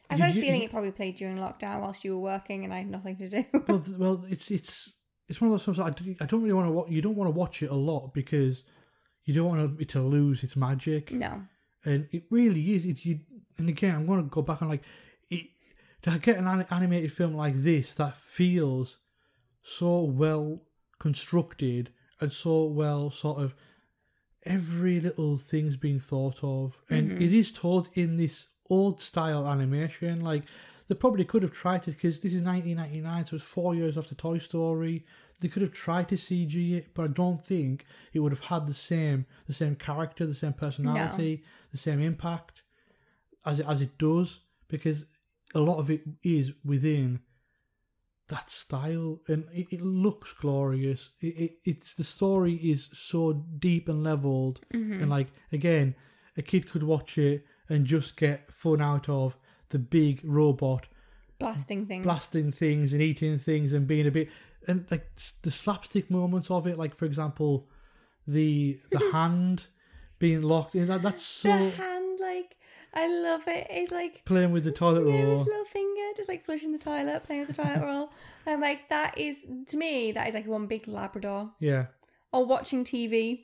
I've 0.09 0.21
got 0.21 0.31
a 0.31 0.33
feeling 0.33 0.63
it 0.63 0.71
probably 0.71 0.93
played 0.93 1.17
during 1.17 1.39
lockdown 1.39 1.81
whilst 1.81 2.05
you 2.05 2.13
were 2.13 2.23
working 2.23 2.63
and 2.63 2.73
I 2.73 2.79
had 2.79 2.89
nothing 2.89 3.17
to 3.17 3.29
do. 3.29 3.45
well, 3.67 3.85
well, 3.99 4.25
it's 4.29 4.53
it's 4.53 4.95
it's 5.29 5.41
one 5.41 5.49
of 5.49 5.55
those 5.55 5.65
films 5.65 5.79
that 5.79 5.87
I, 5.87 5.91
do, 5.91 6.15
I 6.21 6.27
don't 6.27 6.41
really 6.41 6.55
want 6.55 6.69
to 6.69 6.71
watch. 6.71 6.89
You 6.89 7.03
don't 7.03 7.17
want 7.17 7.27
to 7.27 7.37
watch 7.37 7.65
it 7.65 7.71
a 7.73 7.75
lot 7.75 8.15
because 8.15 8.63
you 9.25 9.35
don't 9.35 9.49
want 9.49 9.81
it 9.81 9.89
to 9.89 10.01
lose 10.03 10.45
its 10.45 10.55
magic. 10.55 11.11
no. 11.11 11.43
and 11.85 12.07
it 12.13 12.27
really 12.31 12.61
is. 12.61 12.87
It's 12.87 13.05
you. 13.05 13.19
And 13.59 13.69
again, 13.69 13.93
I'm 13.93 14.07
going 14.07 14.23
to 14.23 14.31
go 14.31 14.43
back 14.43 14.61
and 14.61 14.71
like 14.71 14.85
it 15.31 15.49
to 16.03 16.17
get 16.21 16.37
an 16.37 16.65
animated 16.71 17.13
film 17.13 17.35
like 17.35 17.55
this 17.55 17.97
that 17.97 18.17
feels 18.17 18.99
so 19.63 20.05
well 20.05 20.63
constructed 21.01 21.91
and 22.21 22.33
so 22.33 22.67
well 22.67 23.11
sort 23.11 23.43
of 23.43 23.53
every 24.47 25.01
little 25.01 25.37
thing's 25.37 25.77
been 25.77 25.99
thought 25.99 26.43
of, 26.43 26.81
and 26.89 27.11
Mhm. 27.11 27.21
it 27.21 27.33
is 27.33 27.51
told 27.51 27.89
in 27.95 28.17
this 28.17 28.49
old 28.71 29.01
style 29.01 29.47
animation. 29.49 30.21
Like 30.21 30.45
they 30.89 30.95
probably 30.95 31.25
could 31.25 31.43
have 31.43 31.53
tried 31.53 31.83
to 31.85 31.91
because 31.91 32.21
this 32.21 32.35
is 32.35 32.43
1999, 32.43 33.27
so 33.27 33.37
it's 33.37 33.45
four 33.45 33.75
years 33.75 33.97
after 33.99 34.15
Toy 34.15 34.39
Story. 34.39 35.05
They 35.41 35.49
could 35.49 35.63
have 35.63 35.73
tried 35.73 36.09
to 36.09 36.17
CG 36.17 36.75
it, 36.75 36.95
but 36.95 37.03
I 37.05 37.09
don't 37.09 37.45
think 37.45 37.85
it 38.13 38.21
would 38.21 38.33
have 38.33 38.41
had 38.41 38.67
the 38.67 38.75
same 38.75 39.27
the 39.47 39.53
same 39.53 39.77
character, 39.77 40.25
the 40.27 40.35
same 40.35 40.55
personality, 40.55 41.43
the 41.73 41.79
same 41.79 42.01
impact 42.01 42.63
as 43.45 43.61
it, 43.61 43.67
as 43.67 43.81
it 43.83 43.99
does 43.99 44.41
because 44.69 45.05
a 45.55 45.61
lot 45.61 45.79
of 45.79 45.91
it 45.91 46.03
is 46.23 46.53
within 46.65 47.21
that 48.29 48.51
style 48.51 49.21
and 49.29 49.45
it, 49.53 49.67
it 49.73 49.81
looks 49.83 50.33
glorious. 50.33 51.11
It, 51.21 51.27
it, 51.39 51.51
it's 51.65 51.95
the 51.95 52.05
story 52.05 52.55
is 52.55 52.89
so 52.93 53.33
deep 53.59 53.89
and 53.89 54.03
leveled 54.03 54.61
Mhm. 54.75 55.03
and 55.03 55.11
like 55.11 55.29
again, 55.53 55.95
a 56.37 56.43
kid 56.43 56.69
could 56.69 56.83
watch 56.83 57.19
it 57.19 57.45
and 57.69 57.87
just 57.87 58.17
get 58.17 58.49
fun 58.53 58.81
out 58.83 59.09
of 59.09 59.37
the 59.71 59.79
big 59.79 60.21
robot 60.25 60.89
Blasting 61.39 61.87
things. 61.87 62.05
blasting 62.05 62.51
things 62.53 62.93
and 62.93 63.03
eating 63.03 63.39
things 63.39 63.73
and 63.73 63.87
being 63.87 64.07
a 64.07 64.11
bit 64.11 64.31
and 64.69 64.87
like 64.91 65.07
the 65.43 65.51
slapstick 65.51 66.11
moments 66.11 66.51
of 66.51 66.67
it 66.67 66.79
like 66.79 66.95
for 66.95 67.05
example 67.05 67.69
the 68.27 68.81
the 68.91 69.11
hand 69.13 69.67
being 70.19 70.41
locked 70.43 70.75
in 70.75 70.87
that 70.89 71.03
that's 71.03 71.23
so 71.23 71.49
the 71.57 71.71
hand, 71.71 72.19
like, 72.21 72.57
I 72.95 73.07
love 73.23 73.43
it. 73.47 73.67
It's 73.71 73.93
like 73.93 74.25
playing 74.25 74.53
with 74.53 74.65
the 74.65 74.73
toilet 74.73 75.03
roll 75.05 75.39
his 75.39 75.47
little 75.47 75.65
finger, 75.67 76.03
just 76.17 76.29
like 76.29 76.45
flushing 76.45 76.73
the 76.73 76.79
toilet, 76.79 77.25
playing 77.25 77.47
with 77.47 77.55
the 77.57 77.63
toilet 77.63 77.81
roll. 77.83 78.11
I'm 78.47 78.61
like, 78.61 78.89
that 78.89 79.19
is 79.19 79.45
to 79.69 79.77
me, 79.77 80.13
that 80.13 80.29
is 80.29 80.35
like 80.35 80.47
one 80.47 80.67
big 80.67 80.89
Labrador. 80.89 81.51
yeah 81.61 81.87
Or 82.33 82.45
watching 82.47 82.85
TV, 82.85 83.41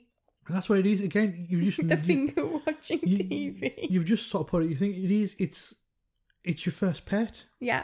and 0.47 0.55
that's 0.55 0.67
what 0.69 0.79
it 0.79 0.85
is 0.85 1.01
again 1.01 1.33
you've 1.49 1.63
just 1.63 1.77
the 1.87 1.95
you, 1.95 2.01
finger 2.01 2.45
watching 2.45 2.99
TV. 2.99 3.87
you've 3.89 4.05
just 4.05 4.27
sort 4.29 4.45
of 4.47 4.51
put 4.51 4.63
it 4.63 4.69
you 4.69 4.75
think 4.75 4.95
it 4.97 5.11
is 5.11 5.35
it's 5.39 5.75
it's 6.43 6.65
your 6.65 6.73
first 6.73 7.05
pet 7.05 7.45
Yeah, 7.59 7.83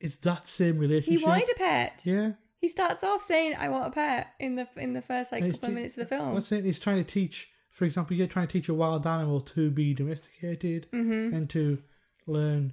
it's 0.00 0.18
that 0.18 0.46
same 0.46 0.78
relationship. 0.78 1.20
he 1.20 1.26
wanted 1.26 1.48
a 1.50 1.58
pet. 1.58 2.02
yeah 2.04 2.32
He 2.60 2.68
starts 2.68 3.02
off 3.02 3.22
saying, 3.24 3.54
"I 3.58 3.68
want 3.68 3.86
a 3.88 3.90
pet" 3.90 4.32
in 4.38 4.54
the 4.56 4.68
in 4.76 4.92
the 4.92 5.02
first 5.02 5.32
like 5.32 5.42
And 5.42 5.52
couple 5.52 5.68
of 5.68 5.70
te- 5.70 5.74
minutes 5.74 5.96
of 5.96 6.08
the 6.08 6.16
film. 6.16 6.34
What's 6.34 6.52
it? 6.52 6.64
He's 6.64 6.78
trying 6.78 6.98
to 6.98 7.04
teach, 7.04 7.48
for 7.76 7.84
example, 7.84 8.16
you're 8.16 8.26
trying 8.26 8.46
to 8.48 8.52
teach 8.54 8.70
a 8.70 8.74
wild 8.74 9.06
animal 9.06 9.38
to 9.42 9.70
be 9.70 9.92
domesticated 9.92 10.88
Mhm. 10.92 11.34
and 11.34 11.50
to 11.50 11.78
learn 12.26 12.72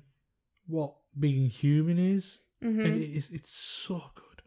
what 0.65 0.95
being 1.19 1.49
human 1.49 1.99
is. 1.99 2.39
Mhm. 2.61 2.85
And 2.85 3.01
it 3.01 3.09
is, 3.11 3.29
it's 3.29 3.51
so 3.53 4.01
good. 4.15 4.41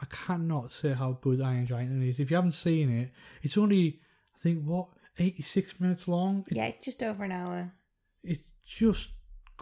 I 0.00 0.06
cannot 0.06 0.72
say 0.72 0.94
how 0.94 1.12
good 1.12 1.42
Iron 1.42 1.66
Giant 1.66 2.02
is. 2.02 2.20
If 2.20 2.30
you 2.30 2.36
haven't 2.36 2.52
seen 2.52 2.88
it, 2.88 3.12
it's 3.42 3.58
only, 3.58 4.00
I 4.34 4.38
think, 4.38 4.64
what, 4.64 4.88
86 5.18 5.78
minutes 5.78 6.08
long? 6.08 6.46
Yeah, 6.50 6.64
it's 6.64 6.82
just 6.82 7.02
over 7.02 7.24
an 7.24 7.32
hour. 7.32 7.74
it 8.22 8.38
just 8.64 9.10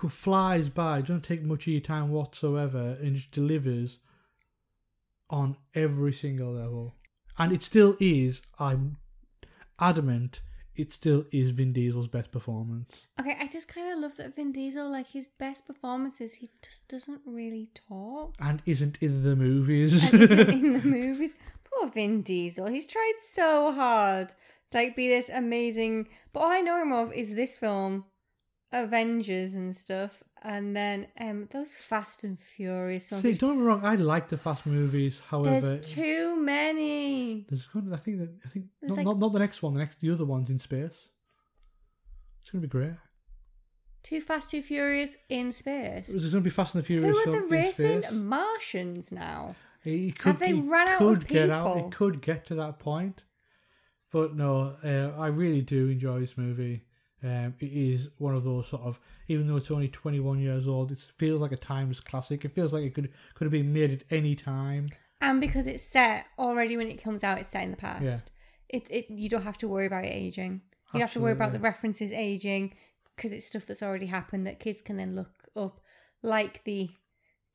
flies 0.08 0.68
by. 0.68 0.98
It 0.98 1.06
doesn't 1.06 1.22
take 1.24 1.42
much 1.42 1.66
of 1.66 1.72
your 1.72 1.80
time 1.80 2.10
whatsoever 2.10 2.96
and 3.00 3.16
just 3.16 3.32
delivers 3.32 3.98
on 5.28 5.56
every 5.74 6.12
single 6.12 6.52
level. 6.52 6.94
And 7.36 7.52
it 7.52 7.62
still 7.64 7.96
is, 8.00 8.42
I'm 8.58 8.98
adamant, 9.80 10.40
it 10.74 10.92
still 10.92 11.24
is 11.32 11.52
Vin 11.52 11.72
Diesel's 11.72 12.08
best 12.08 12.30
performance. 12.30 13.06
Okay, 13.18 13.34
I 13.40 13.46
just 13.46 13.72
kind 13.72 13.90
of 13.92 13.98
love 13.98 14.16
that 14.16 14.36
Vin 14.36 14.52
Diesel, 14.52 14.90
like 14.90 15.08
his 15.08 15.26
best 15.26 15.66
performances, 15.66 16.34
he 16.34 16.50
just 16.62 16.88
doesn't 16.88 17.20
really 17.24 17.68
talk. 17.88 18.34
And 18.38 18.62
isn't 18.66 19.02
in 19.02 19.22
the 19.22 19.36
movies. 19.36 20.12
and 20.12 20.22
isn't 20.22 20.48
in 20.50 20.72
the 20.74 20.82
movies. 20.82 21.36
Poor 21.64 21.90
Vin 21.90 22.22
Diesel. 22.22 22.66
He's 22.68 22.86
tried 22.86 23.14
so 23.20 23.72
hard 23.72 24.34
to 24.70 24.76
like 24.78 24.96
be 24.96 25.08
this 25.08 25.28
amazing. 25.30 26.08
But 26.32 26.40
all 26.40 26.52
I 26.52 26.60
know 26.60 26.80
him 26.80 26.92
of 26.92 27.12
is 27.12 27.34
this 27.34 27.58
film, 27.58 28.04
Avengers 28.72 29.54
and 29.54 29.74
stuff, 29.74 30.22
and 30.52 30.74
then 30.76 31.08
um 31.20 31.48
those 31.50 31.76
Fast 31.76 32.24
and 32.24 32.38
Furious. 32.38 33.08
See, 33.08 33.34
don't 33.34 33.54
get 33.54 33.60
me 33.60 33.66
wrong. 33.66 33.84
I 33.84 33.96
like 33.96 34.28
the 34.28 34.38
fast 34.38 34.66
movies. 34.66 35.20
However, 35.30 35.50
There's 35.60 35.92
too 35.92 36.36
many. 36.40 37.44
there's 37.48 37.66
gonna, 37.66 37.94
I 37.94 37.98
think 37.98 38.18
that 38.20 38.30
I 38.44 38.48
think 38.48 38.66
not, 38.82 38.96
like- 38.96 39.06
not 39.06 39.18
not 39.18 39.32
the 39.32 39.38
next 39.40 39.62
one. 39.62 39.74
The 39.74 39.80
next 39.80 40.00
the 40.00 40.10
other 40.12 40.24
one's 40.24 40.50
in 40.50 40.58
space. 40.58 41.10
It's 42.40 42.50
gonna 42.50 42.62
be 42.62 42.68
great. 42.68 42.94
Too 44.04 44.20
Fast, 44.20 44.50
Too 44.52 44.62
Furious 44.62 45.18
in 45.28 45.50
space. 45.50 46.06
There's 46.08 46.32
gonna 46.32 46.44
be 46.44 46.50
Fast 46.50 46.76
and 46.76 46.84
the 46.84 46.94
Who 46.94 47.08
are 47.18 47.40
the 47.40 47.48
racing 47.50 48.02
space. 48.02 48.12
Martians 48.12 49.10
now? 49.10 49.56
It 49.84 50.16
could, 50.18 50.30
Have 50.30 50.38
they 50.38 50.52
run 50.54 50.86
out 50.88 51.00
of 51.02 51.26
get 51.26 51.50
out. 51.50 51.66
people? 51.66 51.86
It 51.88 51.92
could 51.92 52.22
get 52.22 52.46
to 52.46 52.54
that 52.56 52.78
point. 52.78 53.24
But 54.12 54.36
no, 54.36 54.76
uh, 54.84 55.10
I 55.20 55.26
really 55.26 55.62
do 55.62 55.88
enjoy 55.88 56.20
this 56.20 56.38
movie. 56.38 56.84
Um, 57.22 57.54
it 57.60 57.72
is 57.72 58.10
one 58.18 58.34
of 58.34 58.44
those 58.44 58.68
sort 58.68 58.82
of, 58.82 59.00
even 59.28 59.46
though 59.46 59.56
it's 59.56 59.70
only 59.70 59.88
21 59.88 60.38
years 60.38 60.68
old, 60.68 60.92
it 60.92 60.98
feels 60.98 61.40
like 61.40 61.52
a 61.52 61.56
timeless 61.56 62.00
classic. 62.00 62.44
It 62.44 62.52
feels 62.52 62.74
like 62.74 62.84
it 62.84 62.94
could 62.94 63.10
could 63.34 63.46
have 63.46 63.52
been 63.52 63.72
made 63.72 63.92
at 63.92 64.02
any 64.10 64.34
time. 64.34 64.86
And 65.20 65.40
because 65.40 65.66
it's 65.66 65.82
set 65.82 66.28
already 66.38 66.76
when 66.76 66.88
it 66.88 67.02
comes 67.02 67.24
out, 67.24 67.38
it's 67.38 67.48
set 67.48 67.64
in 67.64 67.70
the 67.70 67.76
past. 67.76 68.32
It, 68.68 68.86
it 68.90 69.10
you 69.10 69.28
don't 69.28 69.44
have 69.44 69.58
to 69.58 69.68
worry 69.68 69.86
about 69.86 70.04
it 70.04 70.12
aging. 70.12 70.60
You 70.92 71.00
don't 71.00 71.02
have 71.02 71.12
to 71.14 71.20
worry 71.20 71.32
about 71.32 71.52
the 71.52 71.58
references 71.58 72.12
aging 72.12 72.74
because 73.14 73.32
it's 73.32 73.46
stuff 73.46 73.66
that's 73.66 73.82
already 73.82 74.06
happened 74.06 74.46
that 74.46 74.60
kids 74.60 74.82
can 74.82 74.96
then 74.96 75.16
look 75.16 75.48
up, 75.56 75.80
like 76.22 76.64
the 76.64 76.90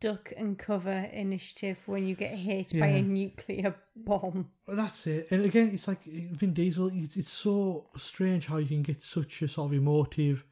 duck 0.02 0.34
and 0.36 0.58
cover 0.58 1.08
initiative 1.14 1.84
when 1.86 2.06
you 2.06 2.16
get 2.16 2.34
hit 2.34 2.74
by 2.78 2.88
a 2.88 3.02
nuclear 3.02 3.74
bomb. 3.95 4.49
Well, 4.68 4.76
that's 4.76 5.08
it. 5.08 5.28
And 5.32 5.45
again, 5.45 5.70
it's 5.74 5.88
like 5.88 6.02
Vin 6.04 6.54
Diesel. 6.54 6.89
It's, 6.93 7.16
it's 7.16 7.30
so 7.32 7.86
strange 7.95 8.47
how 8.47 8.58
you 8.58 8.68
can 8.68 8.82
get 8.82 9.02
such 9.02 9.41
a 9.41 9.47
sort 9.47 9.72
of 9.72 9.78
emotive 9.78 10.43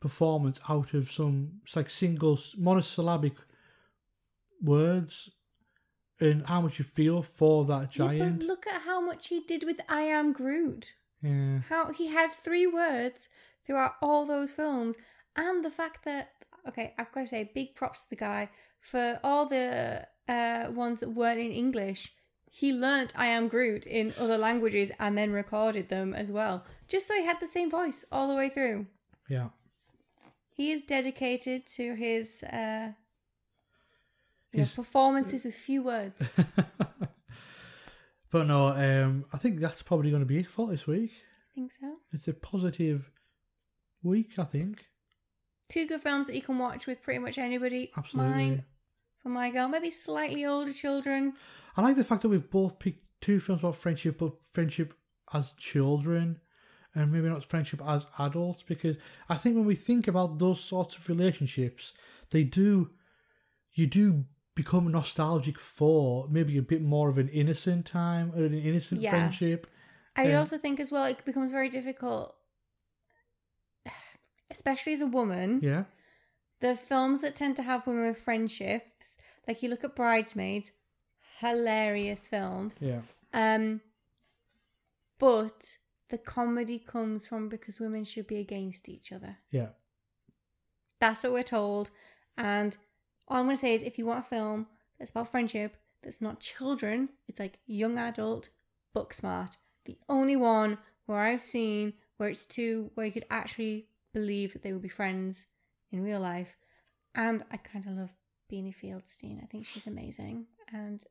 performance 0.00 0.60
out 0.68 0.94
of 0.94 1.10
some 1.10 1.60
it's 1.62 1.76
like 1.76 1.90
single 1.90 2.38
monosyllabic 2.58 3.34
words, 4.62 5.30
and 6.20 6.46
how 6.46 6.60
much 6.60 6.78
you 6.78 6.84
feel 6.84 7.22
for 7.22 7.64
that 7.66 7.96
Yeah, 7.96 8.06
giant. 8.08 8.38
but 8.40 8.46
look 8.46 8.66
at 8.66 8.82
how 8.82 9.00
much 9.00 9.28
he 9.28 9.40
did 9.46 9.64
with 9.64 9.80
I 9.88 10.02
Am 10.02 10.32
Groot. 10.32 10.94
Yeah. 11.20 11.60
How 11.68 11.92
he 11.92 12.08
had 12.08 12.30
three 12.30 12.66
words 12.66 13.28
throughout 13.66 13.92
all 14.00 14.26
those 14.26 14.54
films, 14.54 14.98
and 15.36 15.64
the 15.64 15.70
fact 15.70 16.04
that 16.04 16.30
okay, 16.68 16.94
I've 16.98 17.10
got 17.12 17.22
to 17.22 17.26
say, 17.26 17.50
big 17.54 17.74
props 17.74 18.04
to 18.04 18.10
the 18.10 18.16
guy 18.16 18.48
for 18.82 19.18
all 19.24 19.46
the 19.46 20.06
uh, 20.28 20.66
ones 20.70 21.00
that 21.00 21.10
weren't 21.10 21.40
in 21.40 21.52
English. 21.52 22.12
He 22.50 22.74
learnt 22.74 23.14
I 23.18 23.26
Am 23.26 23.48
Groot 23.48 23.86
in 23.86 24.12
other 24.20 24.36
languages 24.36 24.92
and 25.00 25.16
then 25.16 25.32
recorded 25.32 25.88
them 25.88 26.12
as 26.12 26.30
well, 26.30 26.66
just 26.86 27.08
so 27.08 27.14
he 27.14 27.24
had 27.24 27.40
the 27.40 27.46
same 27.46 27.70
voice 27.70 28.04
all 28.12 28.28
the 28.28 28.34
way 28.34 28.50
through. 28.50 28.88
Yeah. 29.26 29.48
He 30.50 30.70
is 30.70 30.82
dedicated 30.82 31.66
to 31.76 31.94
his, 31.94 32.42
uh, 32.42 32.92
you 34.52 34.60
know, 34.60 34.66
performances 34.76 35.46
with 35.46 35.54
few 35.54 35.82
words. 35.82 36.34
But 38.32 38.46
no, 38.46 38.68
um, 38.68 39.26
I 39.30 39.36
think 39.36 39.60
that's 39.60 39.82
probably 39.82 40.08
going 40.08 40.22
to 40.22 40.26
be 40.26 40.38
it 40.38 40.46
for 40.46 40.66
this 40.66 40.86
week. 40.86 41.12
I 41.12 41.54
think 41.54 41.70
so. 41.70 41.96
It's 42.12 42.26
a 42.28 42.32
positive 42.32 43.10
week, 44.02 44.38
I 44.38 44.44
think. 44.44 44.86
Two 45.68 45.86
good 45.86 46.00
films 46.00 46.28
that 46.28 46.34
you 46.34 46.40
can 46.40 46.58
watch 46.58 46.86
with 46.86 47.02
pretty 47.02 47.18
much 47.18 47.36
anybody. 47.36 47.92
Absolutely. 47.94 48.32
Mine 48.32 48.64
for 49.22 49.28
my 49.28 49.50
girl, 49.50 49.68
maybe 49.68 49.90
slightly 49.90 50.44
older 50.44 50.72
children. 50.72 51.34
I 51.76 51.82
like 51.82 51.96
the 51.96 52.04
fact 52.04 52.22
that 52.22 52.28
we've 52.28 52.50
both 52.50 52.78
picked 52.78 53.04
two 53.20 53.40
films 53.40 53.62
about 53.62 53.76
friendship, 53.76 54.18
but 54.18 54.32
friendship 54.52 54.94
as 55.32 55.52
children, 55.52 56.40
and 56.94 57.12
maybe 57.12 57.28
not 57.28 57.44
friendship 57.44 57.80
as 57.86 58.06
adults, 58.18 58.62
because 58.62 58.98
I 59.28 59.36
think 59.36 59.56
when 59.56 59.64
we 59.64 59.74
think 59.76 60.08
about 60.08 60.38
those 60.38 60.60
sorts 60.60 60.96
of 60.96 61.08
relationships, 61.08 61.94
they 62.30 62.44
do, 62.44 62.90
you 63.74 63.86
do 63.86 64.24
become 64.54 64.90
nostalgic 64.90 65.58
for 65.58 66.26
maybe 66.28 66.58
a 66.58 66.62
bit 66.62 66.82
more 66.82 67.08
of 67.08 67.16
an 67.16 67.28
innocent 67.28 67.86
time 67.86 68.32
or 68.34 68.44
an 68.44 68.54
innocent 68.54 69.00
Yeah. 69.00 69.10
friendship. 69.10 69.66
I 70.16 70.32
Um, 70.32 70.40
also 70.40 70.58
think 70.58 70.78
as 70.78 70.92
well 70.92 71.06
it 71.06 71.24
becomes 71.24 71.52
very 71.52 71.70
difficult, 71.70 72.36
especially 74.50 74.92
as 74.92 75.00
a 75.00 75.06
woman. 75.06 75.60
yeah, 75.62 75.84
The 76.62 76.76
films 76.76 77.20
that 77.22 77.34
tend 77.36 77.56
to 77.56 77.62
have 77.64 77.86
women 77.86 78.06
with 78.06 78.18
friendships, 78.18 79.18
like 79.48 79.62
you 79.62 79.68
look 79.68 79.82
at 79.84 79.96
Bridesmaids, 79.96 80.72
hilarious 81.40 82.28
film. 82.28 82.70
yeah, 82.80 83.00
Um, 83.34 83.80
but 85.18 85.78
the 86.08 86.18
comedy 86.18 86.78
comes 86.78 87.26
from 87.26 87.48
because 87.48 87.80
women 87.80 88.04
should 88.04 88.26
be 88.28 88.38
against 88.38 88.88
each 88.88 89.12
other. 89.12 89.38
yeah. 89.50 89.68
That's 91.00 91.24
what 91.24 91.32
we're 91.32 91.42
told. 91.42 91.90
And 92.38 92.76
all 93.26 93.38
I'm 93.38 93.46
going 93.46 93.56
to 93.56 93.60
say 93.60 93.74
is 93.74 93.82
if 93.82 93.98
you 93.98 94.06
want 94.06 94.20
a 94.20 94.28
film 94.28 94.68
that's 94.98 95.10
about 95.10 95.28
friendship, 95.32 95.76
that's 96.00 96.22
not 96.22 96.38
children, 96.38 97.08
it's 97.26 97.40
like 97.40 97.58
young 97.66 97.98
adult, 97.98 98.50
Booksmart. 98.94 99.56
The 99.84 99.98
only 100.08 100.36
one 100.36 100.78
where 101.06 101.18
I've 101.18 101.40
seen 101.42 101.94
where 102.18 102.28
it's 102.28 102.44
two, 102.44 102.92
where 102.94 103.06
you 103.06 103.10
could 103.10 103.26
actually 103.32 103.88
believe 104.12 104.52
that 104.52 104.62
they 104.62 104.72
would 104.72 104.82
be 104.82 104.88
friends 104.88 105.48
in 105.92 106.02
real 106.02 106.20
life. 106.20 106.56
And 107.14 107.44
I 107.52 107.58
kind 107.58 107.86
of 107.86 107.92
love 107.92 108.14
Beanie 108.50 108.74
Feldstein. 108.74 109.42
I 109.42 109.46
think 109.46 109.66
she's 109.66 109.86
amazing. 109.86 110.46
And 110.72 111.02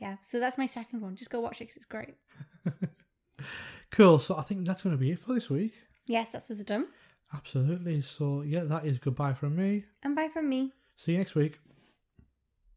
yeah, 0.00 0.16
so 0.22 0.40
that's 0.40 0.58
my 0.58 0.66
second 0.66 1.00
one. 1.00 1.16
Just 1.16 1.30
go 1.30 1.40
watch 1.40 1.60
it 1.60 1.64
because 1.64 1.76
it's 1.76 1.86
great. 1.86 2.14
Cool. 3.90 4.18
So 4.18 4.36
I 4.36 4.42
think 4.42 4.66
that's 4.66 4.82
going 4.82 4.94
to 4.94 5.00
be 5.00 5.12
it 5.12 5.18
for 5.18 5.32
this 5.34 5.48
week. 5.48 5.72
Yes, 6.06 6.32
that's 6.32 6.50
us 6.50 6.62
done. 6.64 6.86
Absolutely. 7.32 8.00
So 8.02 8.42
yeah, 8.42 8.64
that 8.64 8.84
is 8.84 8.98
goodbye 8.98 9.32
from 9.32 9.56
me. 9.56 9.84
And 10.02 10.14
bye 10.14 10.28
from 10.32 10.48
me. 10.48 10.72
See 10.96 11.12
you 11.12 11.18
next 11.18 11.34
week. 11.34 11.58